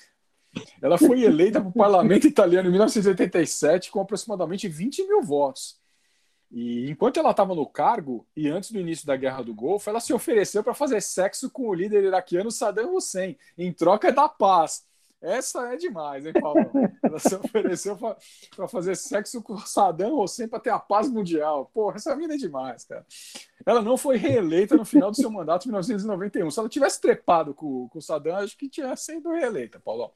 Ela 0.81 0.97
foi 0.97 1.25
eleita 1.25 1.61
para 1.61 1.69
o 1.69 1.73
parlamento 1.75 2.27
italiano 2.27 2.69
em 2.69 2.73
1987 2.73 3.91
com 3.91 4.01
aproximadamente 4.01 4.67
20 4.67 5.07
mil 5.07 5.23
votos. 5.23 5.77
E 6.51 6.91
enquanto 6.91 7.19
ela 7.19 7.31
estava 7.31 7.55
no 7.55 7.67
cargo, 7.67 8.27
e 8.37 8.49
antes 8.49 8.71
do 8.71 8.79
início 8.79 9.07
da 9.07 9.17
Guerra 9.17 9.43
do 9.43 9.55
Golfo, 9.55 9.91
ela 9.91 10.01
se 10.01 10.13
ofereceu 10.13 10.63
para 10.63 10.75
fazer 10.75 11.01
sexo 11.03 11.51
com 11.51 11.69
o 11.69 11.75
líder 11.75 12.05
iraquiano 12.05 12.51
Saddam 12.51 12.95
Hussein, 12.95 13.37
em 13.59 13.73
troca 13.73 14.13
da 14.13 14.29
paz. 14.29 14.87
Essa 15.21 15.73
é 15.73 15.77
demais, 15.77 16.25
hein, 16.27 16.33
Paulo? 16.41 16.61
Ela 17.03 17.19
se 17.19 17.35
ofereceu 17.35 17.97
para 17.97 18.69
fazer 18.69 18.95
sexo 18.97 19.43
com 19.43 19.57
Saddam 19.59 20.21
Hussein 20.21 20.47
para 20.47 20.61
ter 20.61 20.71
a 20.71 20.79
paz 20.79 21.09
mundial. 21.09 21.71
Porra, 21.73 21.97
essa 21.97 22.15
mina 22.15 22.35
é 22.35 22.37
demais, 22.37 22.85
cara. 22.85 23.05
Ela 23.65 23.83
não 23.83 23.97
foi 23.97 24.17
reeleita 24.17 24.77
no 24.77 24.85
final 24.85 25.11
do 25.11 25.17
seu 25.17 25.31
mandato 25.31 25.65
em 25.65 25.69
1991. 25.69 26.51
Se 26.51 26.59
ela 26.61 26.69
tivesse 26.69 27.01
trepado 27.01 27.55
com, 27.55 27.89
com 27.89 28.01
Saddam, 28.01 28.37
acho 28.37 28.57
que 28.57 28.69
tinha 28.69 28.95
sido 28.95 29.31
reeleita, 29.31 29.81
Paulo. 29.81 30.13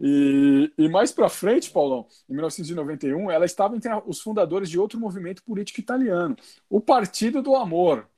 E, 0.00 0.72
e 0.78 0.88
mais 0.88 1.10
para 1.10 1.28
frente, 1.28 1.70
Paulão, 1.70 2.06
em 2.28 2.32
1991, 2.32 3.30
ela 3.30 3.44
estava 3.44 3.76
entre 3.76 3.90
os 4.06 4.20
fundadores 4.20 4.70
de 4.70 4.78
outro 4.78 4.98
movimento 4.98 5.42
político 5.42 5.80
italiano, 5.80 6.36
o 6.70 6.80
Partido 6.80 7.42
do 7.42 7.56
Amor. 7.56 8.08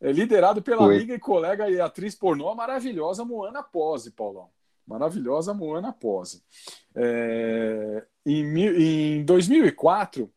É 0.00 0.10
liderado 0.10 0.62
pela 0.62 0.84
Foi. 0.84 0.96
amiga 0.96 1.14
e 1.14 1.18
colega 1.18 1.70
e 1.70 1.80
atriz 1.80 2.14
pornô 2.14 2.48
a 2.48 2.54
maravilhosa 2.54 3.24
Moana 3.24 3.62
Pose, 3.62 4.10
Paulão. 4.10 4.48
Maravilhosa 4.86 5.54
Moana 5.54 5.92
Pose. 5.92 6.42
É, 6.94 8.04
em, 8.26 9.18
em 9.18 9.24
2004, 9.24 10.30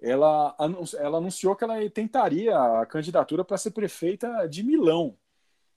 ela, 0.00 0.56
ela 0.98 1.18
anunciou 1.18 1.54
que 1.56 1.64
ela 1.64 1.90
tentaria 1.90 2.56
a 2.56 2.86
candidatura 2.86 3.44
para 3.44 3.56
ser 3.56 3.70
prefeita 3.70 4.46
de 4.48 4.62
Milão, 4.62 5.16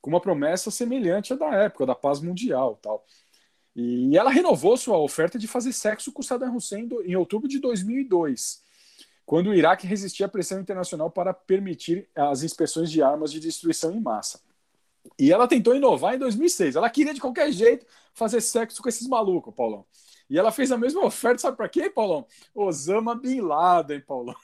com 0.01 0.09
uma 0.09 0.19
promessa 0.19 0.71
semelhante 0.71 1.33
à 1.33 1.35
da 1.35 1.53
época, 1.55 1.85
da 1.85 1.95
paz 1.95 2.19
mundial 2.19 2.79
tal. 2.81 3.05
E 3.81 4.17
ela 4.17 4.29
renovou 4.29 4.75
sua 4.75 4.97
oferta 4.97 5.39
de 5.39 5.47
fazer 5.47 5.71
sexo 5.71 6.11
com 6.11 6.21
Saddam 6.21 6.53
Hussein 6.53 6.89
em 7.05 7.15
outubro 7.15 7.47
de 7.47 7.59
2002, 7.59 8.61
quando 9.25 9.47
o 9.47 9.53
Iraque 9.53 9.87
resistia 9.87 10.25
à 10.25 10.29
pressão 10.29 10.59
internacional 10.59 11.09
para 11.09 11.33
permitir 11.33 12.09
as 12.13 12.43
inspeções 12.43 12.91
de 12.91 13.01
armas 13.01 13.31
de 13.31 13.39
destruição 13.39 13.93
em 13.93 14.01
massa. 14.01 14.41
E 15.17 15.31
ela 15.31 15.47
tentou 15.47 15.73
inovar 15.73 16.13
em 16.13 16.19
2006. 16.19 16.75
Ela 16.75 16.89
queria 16.89 17.13
de 17.13 17.21
qualquer 17.21 17.53
jeito 17.53 17.85
fazer 18.13 18.41
sexo 18.41 18.83
com 18.83 18.89
esses 18.89 19.07
malucos, 19.07 19.55
Paulão. 19.55 19.85
E 20.29 20.37
ela 20.37 20.51
fez 20.51 20.73
a 20.73 20.77
mesma 20.77 21.05
oferta, 21.05 21.39
sabe 21.39 21.55
para 21.55 21.69
quem, 21.69 21.89
Paulão? 21.89 22.27
Osama 22.53 23.15
Bin 23.15 23.39
Laden, 23.39 24.01
Paulão. 24.01 24.35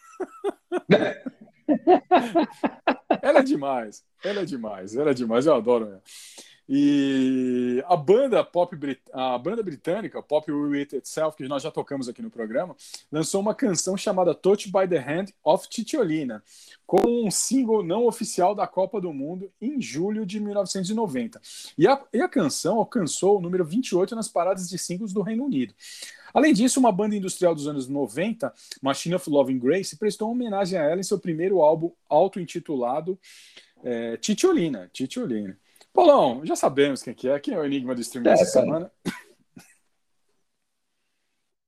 ela 3.21 3.39
é 3.39 3.43
demais. 3.43 4.01
Ela 4.23 4.43
é 4.43 4.45
demais. 4.45 4.95
Ela 4.95 5.11
é 5.11 5.13
demais. 5.13 5.45
Eu 5.45 5.55
adoro 5.55 5.87
ela. 5.87 6.01
E 6.67 7.83
a 7.87 7.95
banda 7.95 8.43
pop 8.43 8.75
a 9.13 9.37
banda 9.37 9.61
britânica 9.61 10.21
Pop 10.21 10.51
Will 10.51 10.79
It 10.79 10.95
Itself, 10.95 11.37
que 11.37 11.47
nós 11.47 11.61
já 11.61 11.69
tocamos 11.69 12.09
aqui 12.09 12.21
no 12.23 12.31
programa, 12.31 12.75
lançou 13.11 13.39
uma 13.39 13.53
canção 13.53 13.95
chamada 13.95 14.33
Touch 14.33 14.71
by 14.71 14.87
the 14.87 14.97
Hand 14.97 15.27
of 15.43 15.69
Titiolina, 15.69 16.43
como 16.87 17.25
um 17.25 17.29
single 17.29 17.83
não 17.83 18.07
oficial 18.07 18.55
da 18.55 18.65
Copa 18.65 18.99
do 18.99 19.13
Mundo 19.13 19.51
em 19.61 19.79
julho 19.79 20.25
de 20.25 20.39
1990. 20.39 21.39
E 21.77 21.87
a, 21.87 22.01
e 22.11 22.21
a 22.21 22.27
canção 22.27 22.77
alcançou 22.77 23.37
o 23.37 23.41
número 23.41 23.63
28 23.63 24.15
nas 24.15 24.27
paradas 24.27 24.67
de 24.67 24.77
singles 24.79 25.13
do 25.13 25.21
Reino 25.21 25.45
Unido. 25.45 25.73
Além 26.33 26.53
disso, 26.53 26.79
uma 26.79 26.91
banda 26.91 27.15
industrial 27.15 27.55
dos 27.55 27.67
anos 27.67 27.87
90, 27.87 28.53
Machine 28.81 29.15
of 29.15 29.29
Loving 29.29 29.59
Grace, 29.59 29.95
prestou 29.97 30.31
homenagem 30.31 30.77
a 30.77 30.83
ela 30.83 30.99
em 30.99 31.03
seu 31.03 31.19
primeiro 31.19 31.61
álbum 31.61 31.91
auto-intitulado 32.09 33.17
é, 33.83 34.17
Titiolina. 34.17 34.89
Titiolina. 34.91 35.57
Paulão, 35.95 36.45
já 36.45 36.55
sabemos 36.55 37.01
quem 37.01 37.13
que 37.13 37.27
é. 37.29 37.39
Quem 37.39 37.53
é 37.53 37.59
o 37.59 37.65
enigma 37.65 37.95
do 37.95 38.01
stream 38.01 38.23
É, 38.25 38.31
dessa 38.31 38.51
cara. 38.51 38.65
semana? 38.65 38.91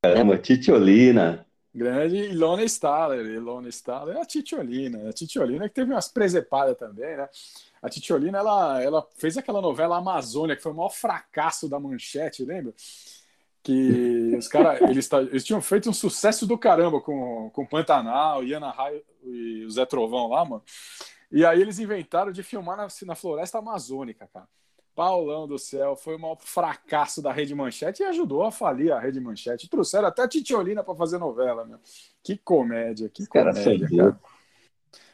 Caramba, 0.04 0.38
Titiolina. 0.38 1.45
Grande 1.74 2.18
Ilona 2.18 2.64
Staller. 2.64 3.26
Ilona 3.26 3.70
Staller 3.70 4.18
é 4.18 4.22
a 4.22 4.26
Titiolina. 4.26 5.10
A 5.10 5.14
Titiolina 5.14 5.70
que 5.70 5.76
teve 5.76 5.91
umas 5.91 6.08
presepadas 6.08 6.78
também, 6.78 7.16
né? 7.16 7.30
A 7.82 7.90
Titiolina, 7.90 8.40
ela, 8.40 8.82
ela 8.82 9.08
fez 9.18 9.38
aquela 9.38 9.62
novela 9.62 9.98
Amazônia, 9.98 10.56
que 10.56 10.62
foi 10.62 10.72
o 10.72 10.76
maior 10.76 10.90
fracasso 10.90 11.70
da 11.70 11.80
manchete, 11.80 12.44
lembra? 12.44 12.74
Que 13.64 14.36
os 14.38 14.48
caras, 14.48 14.82
eles, 14.90 15.10
eles 15.30 15.44
tinham 15.44 15.62
feito 15.62 15.90
um 15.90 15.94
sucesso 15.94 16.45
do 16.48 16.58
caramba 16.58 16.99
com, 16.99 17.49
com 17.52 17.66
Pantanal, 17.66 18.44
Iana 18.44 18.72
Raio 18.72 19.04
e 19.24 19.64
o 19.66 19.70
Zé 19.70 19.86
Trovão 19.86 20.28
lá, 20.30 20.44
mano. 20.44 20.64
E 21.32 21.45
aí 21.45 21.62
eles 21.62 21.80
inventaram 21.80 22.32
de 22.32 22.44
filmar 22.44 22.78
na, 22.78 22.88
na 23.06 23.16
floresta 23.16 23.58
amazônica, 23.60 24.28
cara. 24.32 24.48
Paulão 24.95 25.48
do 25.48 25.60
céu, 25.60 25.95
foi 25.95 26.16
o 26.16 26.20
maior 26.20 26.38
fracasso 26.40 27.22
da 27.22 27.32
Rede 27.32 27.54
Manchete 27.54 28.02
e 28.02 28.06
ajudou 28.06 28.44
a 28.44 28.52
falir 28.52 28.91
a 28.91 28.99
Rede 28.99 29.20
Manchete. 29.20 29.70
Trouxeram 29.70 30.08
até 30.08 30.24
a 30.24 30.28
Titiolina 30.28 30.84
para 30.84 30.95
fazer 30.95 31.20
novela, 31.20 31.64
meu. 31.64 31.78
Que 32.24 32.36
comédia, 32.36 33.08
que 33.08 33.28
comédia, 33.28 33.88
cara. 33.95 34.20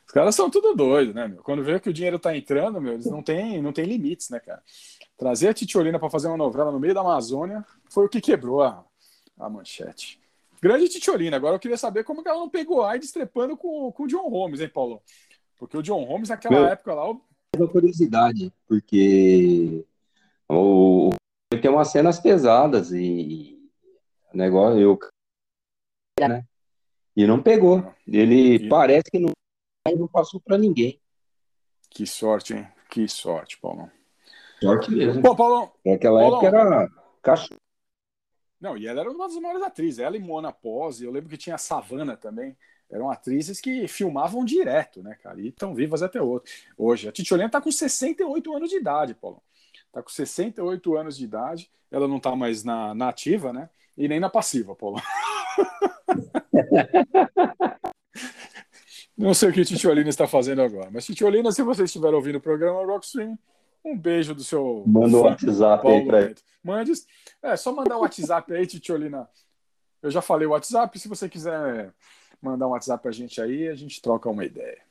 Os 0.07 0.13
caras 0.13 0.35
são 0.35 0.49
tudo 0.49 0.73
doidos, 0.73 1.13
né, 1.13 1.27
meu? 1.27 1.43
Quando 1.43 1.63
vê 1.63 1.79
que 1.81 1.89
o 1.89 1.93
dinheiro 1.93 2.17
tá 2.17 2.35
entrando, 2.35 2.79
meu, 2.79 2.93
eles 2.93 3.07
não 3.07 3.21
têm 3.21 3.61
não 3.61 3.73
tem 3.73 3.83
limites, 3.83 4.29
né, 4.29 4.39
cara? 4.39 4.63
Trazer 5.17 5.49
a 5.49 5.53
Titiolina 5.53 5.99
para 5.99 6.09
fazer 6.09 6.27
uma 6.27 6.37
novela 6.37 6.71
no 6.71 6.79
meio 6.79 6.93
da 6.93 7.01
Amazônia 7.01 7.65
foi 7.89 8.05
o 8.05 8.09
que 8.09 8.21
quebrou 8.21 8.61
a, 8.61 8.85
a 9.37 9.49
manchete. 9.49 10.17
Grande 10.61 10.87
Titiolina. 10.87 11.35
Agora 11.35 11.55
eu 11.55 11.59
queria 11.59 11.77
saber 11.77 12.05
como 12.05 12.23
que 12.23 12.29
ela 12.29 12.39
não 12.39 12.49
pegou 12.49 12.83
AIDS 12.83 13.11
trepando 13.11 13.57
com, 13.57 13.91
com 13.91 14.03
o 14.03 14.07
John 14.07 14.29
Holmes, 14.29 14.61
hein, 14.61 14.69
Paulo? 14.69 15.01
Porque 15.57 15.77
o 15.77 15.81
John 15.81 16.03
Holmes, 16.03 16.29
naquela 16.29 16.55
Meu. 16.55 16.65
época 16.65 16.93
lá, 16.93 17.09
o- 17.09 17.21
uma 17.55 17.67
curiosidade, 17.67 18.51
porque 18.67 19.85
o, 20.49 21.11
tem 21.61 21.69
umas 21.69 21.89
cenas 21.89 22.19
pesadas 22.19 22.91
e 22.91 23.59
o 24.33 24.37
negócio, 24.37 24.79
eu, 24.79 24.99
né? 26.27 26.45
E 27.15 27.27
não 27.27 27.41
pegou. 27.41 27.93
Ele 28.07 28.55
E- 28.55 28.69
parece 28.69 29.03
que 29.11 29.19
não, 29.19 29.31
não 29.95 30.07
passou 30.07 30.39
para 30.41 30.57
ninguém. 30.57 30.99
que 31.89 32.07
sorte, 32.07 32.53
hein? 32.55 32.67
Que 32.89 33.07
sorte, 33.07 33.57
Paulão. 33.59 33.89
Sorte 34.59 34.91
mesmo. 34.91 35.21
Bom, 35.21 35.35
Paulão, 35.35 35.71
Naquela 35.85 36.21
Paulão. 36.21 36.41
época 36.41 36.57
era 36.57 36.89
cachorro. 37.21 37.59
Não, 38.59 38.77
e 38.77 38.87
ela 38.87 39.01
era 39.01 39.11
uma 39.11 39.27
das 39.27 39.37
maiores 39.37 39.61
atrizes. 39.61 39.99
Ela 39.99 40.15
e 40.17 40.19
Mona 40.19 40.51
Pose, 40.51 41.03
eu 41.05 41.11
lembro 41.11 41.29
que 41.29 41.37
tinha 41.37 41.55
a 41.55 41.59
Savana 41.59 42.15
também. 42.17 42.57
Eram 42.93 43.09
atrizes 43.09 43.59
que 43.59 43.87
filmavam 43.87 44.45
direto, 44.45 45.01
né, 45.01 45.17
cara? 45.23 45.41
E 45.41 45.47
estão 45.47 45.73
vivas 45.73 46.03
até 46.03 46.21
hoje. 46.21 46.43
Hoje. 46.77 47.09
A 47.09 47.11
Titiolina 47.11 47.49
tá 47.49 47.59
com 47.59 47.71
68 47.71 48.55
anos 48.55 48.69
de 48.69 48.77
idade, 48.77 49.15
Paulo. 49.15 49.41
Tá 49.91 50.03
com 50.03 50.09
68 50.09 50.95
anos 50.95 51.17
de 51.17 51.23
idade. 51.23 51.71
Ela 51.91 52.07
não 52.07 52.19
tá 52.19 52.35
mais 52.35 52.63
na, 52.63 52.93
na 52.93 53.09
ativa, 53.09 53.51
né? 53.51 53.67
E 53.97 54.07
nem 54.07 54.19
na 54.19 54.29
passiva, 54.29 54.75
Paulo. 54.75 55.01
Não 59.15 59.31
sei 59.33 59.49
o 59.49 59.53
que 59.53 59.61
a 59.61 59.65
Titiolina 59.65 60.09
está 60.09 60.27
fazendo 60.27 60.63
agora. 60.63 60.89
Mas, 60.91 61.05
Titiolina, 61.05 61.51
se 61.51 61.61
você 61.61 61.83
estiver 61.83 62.11
ouvindo 62.11 62.37
o 62.37 62.41
programa 62.41 62.83
Rockstream, 62.83 63.37
um 63.85 63.95
beijo 63.95 64.33
do 64.33 64.43
seu 64.43 64.83
Manda 64.87 65.17
um 65.17 65.21
WhatsApp 65.21 65.87
aí 65.87 65.93
Paulo 65.93 66.07
pra 66.07 66.19
ele. 66.19 66.29
Neto. 66.29 66.43
Mande. 66.63 66.91
É, 67.41 67.55
só 67.55 67.71
mandar 67.71 67.97
o 67.97 68.01
WhatsApp 68.01 68.51
aí, 68.53 68.65
Titiolina. 68.65 69.29
Eu 70.01 70.09
já 70.09 70.19
falei 70.19 70.47
o 70.47 70.51
WhatsApp. 70.51 70.97
Se 70.97 71.07
você 71.07 71.29
quiser 71.29 71.93
mandar 72.43 72.67
um 72.67 72.71
WhatsApp 72.71 73.01
pra 73.01 73.11
gente 73.11 73.41
aí, 73.41 73.67
a 73.67 73.75
gente 73.75 74.01
troca 74.01 74.29
uma 74.29 74.43
ideia. 74.45 74.81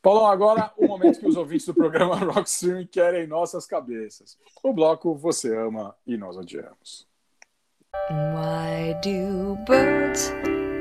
Paulão, 0.00 0.26
agora 0.26 0.70
o 0.76 0.86
momento 0.86 1.18
que 1.18 1.26
os 1.26 1.36
ouvintes 1.36 1.66
do 1.66 1.74
programa 1.74 2.16
Rockstream 2.32 2.86
querem 2.86 3.26
nossas 3.26 3.66
cabeças. 3.66 4.36
O 4.62 4.72
bloco 4.72 5.14
Você 5.14 5.56
Ama 5.56 5.94
e 6.06 6.16
Nós 6.16 6.36
Odiamos. 6.36 7.06
Why 8.10 8.94
do 9.02 9.56
birds 9.64 10.32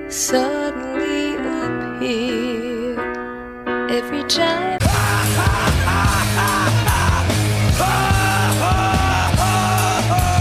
suddenly 0.10 1.38
appear 1.38 2.98
every 3.90 4.24
time? 4.28 4.80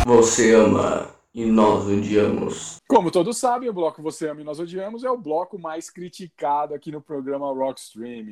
Você 0.05 0.55
ama 0.55 1.09
e 1.35 1.47
nós 1.47 1.87
odiamos. 1.87 2.79
Como 2.87 3.11
todos 3.11 3.39
sabem, 3.39 3.69
o 3.69 3.73
bloco 3.73 4.03
Você 4.03 4.29
Ama 4.29 4.43
e 4.43 4.45
Nós 4.45 4.61
Odiamos 4.61 5.03
é 5.03 5.11
o 5.11 5.17
bloco 5.17 5.59
mais 5.59 5.89
criticado 5.89 6.75
aqui 6.75 6.93
no 6.93 7.01
programa 7.01 7.53
Rockstream. 7.53 8.27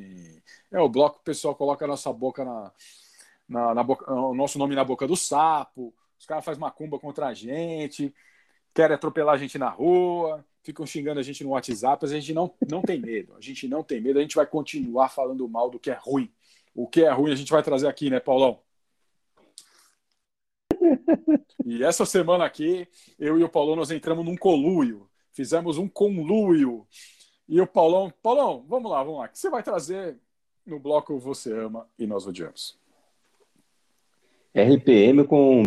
É 0.71 0.79
o 0.79 0.87
bloco 0.87 1.15
que 1.15 1.21
o 1.21 1.25
pessoal 1.25 1.55
coloca 1.55 1.83
a 1.83 1.87
nossa 1.87 2.13
boca 2.13 2.45
na, 2.45 2.71
na, 3.49 3.73
na 3.73 3.83
boca, 3.83 4.11
o 4.13 4.35
nosso 4.35 4.59
nome 4.59 4.75
na 4.75 4.83
boca 4.83 5.07
do 5.07 5.15
sapo, 5.15 5.93
os 6.19 6.25
caras 6.27 6.45
fazem 6.45 6.61
macumba 6.61 6.99
contra 6.99 7.27
a 7.27 7.33
gente, 7.33 8.13
querem 8.73 8.93
atropelar 8.93 9.33
a 9.33 9.37
gente 9.37 9.57
na 9.57 9.69
rua, 9.69 10.45
ficam 10.63 10.85
xingando 10.85 11.19
a 11.19 11.23
gente 11.23 11.43
no 11.43 11.51
WhatsApp, 11.51 11.97
mas 12.03 12.11
a 12.11 12.19
gente 12.19 12.33
não, 12.33 12.53
não 12.69 12.83
tem 12.83 12.99
medo, 12.99 13.35
a 13.35 13.41
gente 13.41 13.67
não 13.67 13.83
tem 13.83 13.99
medo, 13.99 14.19
a 14.19 14.21
gente 14.21 14.35
vai 14.35 14.45
continuar 14.45 15.09
falando 15.09 15.49
mal 15.49 15.71
do 15.71 15.79
que 15.79 15.89
é 15.89 15.97
ruim. 15.99 16.31
O 16.75 16.87
que 16.87 17.03
é 17.03 17.11
ruim 17.11 17.31
a 17.31 17.35
gente 17.35 17.51
vai 17.51 17.63
trazer 17.63 17.87
aqui, 17.87 18.11
né, 18.11 18.19
Paulão? 18.19 18.59
E 21.65 21.83
essa 21.83 22.05
semana 22.05 22.45
aqui, 22.45 22.87
eu 23.19 23.39
e 23.39 23.43
o 23.43 23.49
Paulão, 23.49 23.75
nós 23.75 23.91
entramos 23.91 24.25
num 24.25 24.35
colúio. 24.35 25.09
Fizemos 25.31 25.77
um 25.77 25.87
conluio. 25.87 26.87
E 27.47 27.59
o 27.59 27.67
Paulão, 27.67 28.11
Paulão, 28.21 28.65
vamos 28.67 28.91
lá, 28.91 29.03
vamos 29.03 29.19
lá. 29.19 29.25
O 29.25 29.29
que 29.29 29.39
você 29.39 29.49
vai 29.49 29.63
trazer 29.63 30.17
no 30.65 30.79
bloco 30.79 31.17
Você 31.19 31.53
Ama 31.53 31.87
e 31.97 32.05
Nós 32.07 32.25
Odiamos? 32.25 32.77
RPM 34.53 35.25
com 35.25 35.63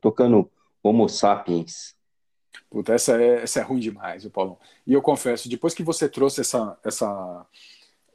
tocando 0.00 0.50
Homo 0.82 1.08
Sapiens. 1.08 1.94
Puta, 2.70 2.92
essa 2.94 3.20
é, 3.20 3.42
essa 3.42 3.60
é 3.60 3.62
ruim 3.62 3.80
demais, 3.80 4.22
viu, 4.22 4.30
Paulão. 4.30 4.58
E 4.86 4.92
eu 4.92 5.02
confesso, 5.02 5.48
depois 5.48 5.74
que 5.74 5.82
você 5.82 6.08
trouxe 6.08 6.40
essa, 6.40 6.78
essa, 6.84 7.46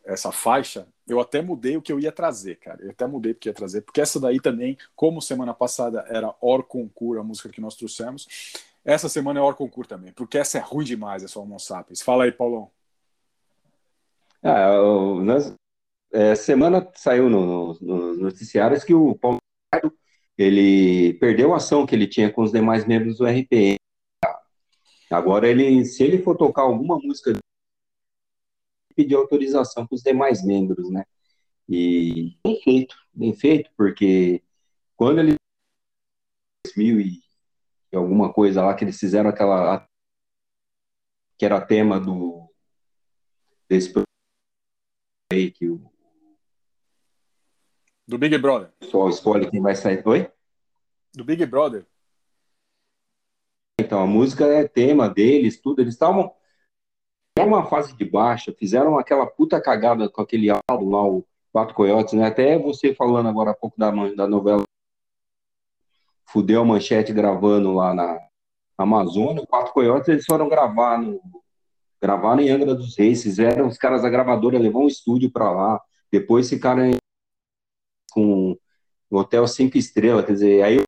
essa 0.10 0.32
faixa, 0.32 0.88
eu 1.08 1.20
até 1.20 1.42
mudei 1.42 1.78
o 1.78 1.82
que 1.82 1.92
eu 1.92 2.00
ia 2.00 2.12
trazer, 2.12 2.56
cara. 2.56 2.82
Eu 2.84 2.92
até 2.92 3.06
mudei 3.06 3.32
o 3.32 3.36
que 3.36 3.48
ia 3.48 3.54
trazer, 3.54 3.82
porque 3.82 4.02
essa 4.02 4.20
daí 4.20 4.40
também, 4.40 4.78
como 4.96 5.22
semana 5.22 5.54
passada 5.54 6.04
era 6.10 6.34
Or 6.42 6.64
Concur, 6.64 7.20
a 7.20 7.24
música 7.24 7.50
que 7.50 7.62
nós 7.62 7.76
trouxemos, 7.76 8.28
essa 8.84 9.08
semana 9.08 9.40
é 9.40 9.44
Or 9.44 9.56
Concur 9.56 9.86
também, 9.86 10.12
porque 10.12 10.38
essa 10.38 10.58
é 10.58 10.62
ruim 10.62 10.84
demais, 10.84 11.24
essa 11.24 11.40
Homo 11.40 11.60
Sapiens. 11.60 12.02
Fala 12.02 12.24
aí, 12.24 12.32
Paulão. 12.32 12.72
Ah, 14.42 14.72
nas- 15.22 15.54
é, 16.12 16.34
semana 16.34 16.90
saiu 16.96 17.30
no- 17.30 17.46
no- 17.46 17.74
nos 17.82 18.20
noticiários 18.20 18.84
que 18.84 18.94
o 18.94 19.16
Paulo 19.16 19.40
ele 20.38 21.14
perdeu 21.16 21.54
a 21.54 21.58
ação 21.58 21.86
que 21.86 21.94
ele 21.94 22.08
tinha 22.08 22.32
com 22.32 22.42
os 22.42 22.52
demais 22.52 22.86
membros 22.86 23.18
do 23.18 23.28
RPM. 23.28 23.76
Agora 25.12 25.48
ele, 25.48 25.84
se 25.86 26.02
ele 26.04 26.24
for 26.24 26.38
tocar 26.38 26.62
alguma 26.62 26.98
música, 26.98 27.38
pedir 29.00 29.16
autorização 29.16 29.88
para 29.88 29.96
os 29.96 30.02
demais 30.02 30.44
membros, 30.44 30.90
né? 30.92 31.06
E 31.70 32.38
bem 32.44 32.62
feito, 32.62 32.98
bem 33.14 33.34
feito, 33.34 33.72
porque 33.78 34.44
quando 34.98 35.20
ele 35.20 35.36
2000 36.66 37.00
e 37.00 37.24
alguma 37.96 38.34
coisa 38.34 38.62
lá 38.62 38.74
que 38.74 38.84
eles 38.84 39.00
fizeram 39.00 39.30
aquela 39.30 39.88
que 41.38 41.46
era 41.46 41.66
tema 41.66 41.98
do 41.98 42.52
desse 43.70 43.94
aí 45.32 45.50
que 45.50 45.70
o 45.70 45.90
Do 48.06 48.18
Big 48.18 48.38
Brother. 48.38 48.74
só 48.84 49.08
escolhe 49.08 49.50
quem 49.50 49.62
vai 49.62 49.76
sair. 49.76 50.06
Oi? 50.06 50.30
Do 51.14 51.24
Big 51.24 51.46
Brother. 51.46 51.88
Então, 53.80 54.02
a 54.02 54.08
música 54.08 54.46
é 54.46 54.68
tema 54.68 55.10
deles, 55.10 55.62
tudo. 55.62 55.82
Eles 55.82 55.94
estavam 55.94 56.36
uma 57.46 57.66
fase 57.66 57.96
de 57.96 58.06
baixa, 58.06 58.54
fizeram 58.58 58.98
aquela 58.98 59.26
puta 59.26 59.62
cagada 59.62 60.10
com 60.10 60.22
aquele 60.22 60.50
álbum 60.50 60.90
lá, 60.90 61.04
o 61.04 61.26
Quatro 61.52 61.76
Coiotes, 61.76 62.14
né? 62.14 62.26
Até 62.28 62.58
você 62.58 62.94
falando 62.94 63.28
agora 63.30 63.52
há 63.52 63.56
pouco 63.56 63.78
da, 63.78 63.92
da 63.92 64.28
novela 64.28 64.64
Fudeu 66.28 66.62
a 66.62 66.66
Manchete 66.66 67.12
gravando 67.12 67.74
lá 67.74 67.94
na 67.94 68.20
Amazônia, 68.78 69.42
o 69.42 69.48
Quatro 69.48 69.74
Coiotes, 69.74 70.08
eles 70.08 70.26
foram 70.26 70.48
gravar 70.48 71.00
no, 71.00 71.20
gravaram 72.02 72.42
em 72.42 72.50
Angra 72.50 72.74
dos 72.76 72.98
Reis, 72.98 73.24
fizeram 73.24 73.68
os 73.68 73.78
caras 73.78 74.04
da 74.04 74.10
gravadora, 74.10 74.58
levou 74.58 74.84
um 74.84 74.88
estúdio 74.88 75.32
pra 75.32 75.52
lá, 75.52 75.82
depois 76.12 76.50
ficaram 76.50 76.92
com 78.12 78.56
um 79.12 79.18
hotel 79.18 79.48
cinco 79.48 79.78
estrelas, 79.78 80.26
quer 80.26 80.34
dizer, 80.34 80.64
aí 80.64 80.82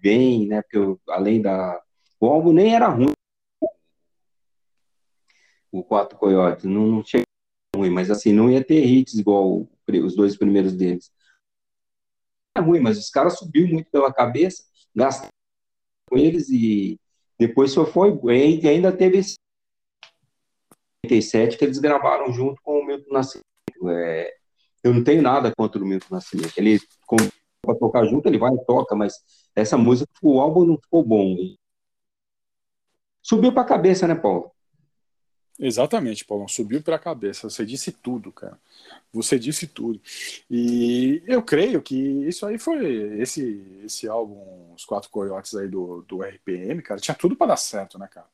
bem, 0.00 0.46
né, 0.46 0.60
porque 0.62 0.76
eu- 0.76 1.00
além 1.08 1.40
da... 1.40 1.80
O 2.20 2.26
álbum 2.26 2.52
nem 2.52 2.74
era 2.74 2.88
ruim, 2.88 3.12
o 5.78 5.84
Quatro 5.84 6.16
Coiotes, 6.16 6.64
não, 6.64 6.86
não 6.86 7.04
chega 7.04 7.24
ruim, 7.76 7.90
mas 7.90 8.10
assim, 8.10 8.32
não 8.32 8.50
ia 8.50 8.62
ter 8.64 8.84
hits 8.84 9.14
igual 9.14 9.68
os 9.88 10.14
dois 10.14 10.36
primeiros 10.36 10.72
deles. 10.72 11.12
É 12.56 12.60
ruim, 12.60 12.80
mas 12.80 12.98
os 12.98 13.10
caras 13.10 13.38
subiu 13.38 13.66
muito 13.66 13.90
pela 13.90 14.12
cabeça, 14.12 14.62
gastaram 14.94 15.30
com 16.08 16.16
eles 16.16 16.48
e 16.48 16.98
depois 17.38 17.72
só 17.72 17.84
foi, 17.84 18.16
e 18.32 18.68
ainda 18.68 18.96
teve 18.96 19.18
esse 19.18 19.34
87 21.04 21.58
que 21.58 21.64
eles 21.64 21.78
gravaram 21.78 22.32
junto 22.32 22.62
com 22.62 22.78
o 22.78 22.86
Milton 22.86 23.12
Nascimento. 23.12 23.44
É, 23.88 24.32
eu 24.82 24.94
não 24.94 25.02
tenho 25.02 25.20
nada 25.20 25.52
contra 25.56 25.82
o 25.82 25.86
Milton 25.86 26.14
Nascimento. 26.14 26.56
Ele 26.56 26.78
para 27.60 27.74
tocar 27.78 28.04
junto, 28.04 28.28
ele 28.28 28.38
vai 28.38 28.52
e 28.52 28.64
toca, 28.66 28.94
mas 28.94 29.14
essa 29.56 29.76
música, 29.76 30.10
o 30.22 30.38
álbum 30.40 30.64
não 30.64 30.76
ficou 30.76 31.02
bom. 31.02 31.36
Subiu 33.22 33.52
para 33.52 33.62
a 33.62 33.66
cabeça, 33.66 34.06
né, 34.06 34.14
Paulo? 34.14 34.53
Exatamente, 35.58 36.24
Paulão. 36.24 36.48
Subiu 36.48 36.82
para 36.82 36.96
a 36.96 36.98
cabeça. 36.98 37.48
Você 37.48 37.64
disse 37.64 37.92
tudo, 37.92 38.32
cara. 38.32 38.58
Você 39.12 39.38
disse 39.38 39.66
tudo. 39.68 40.00
E 40.50 41.22
eu 41.26 41.42
creio 41.42 41.80
que 41.80 41.96
isso 41.96 42.44
aí 42.44 42.58
foi 42.58 42.84
esse 43.20 43.62
esse 43.84 44.08
álbum, 44.08 44.72
os 44.74 44.84
quatro 44.84 45.08
coiotes 45.10 45.54
aí 45.54 45.68
do, 45.68 46.02
do 46.02 46.22
RPM, 46.22 46.82
cara. 46.82 47.00
Tinha 47.00 47.14
tudo 47.14 47.36
para 47.36 47.48
dar 47.48 47.56
certo, 47.56 47.98
né, 47.98 48.08
cara? 48.08 48.26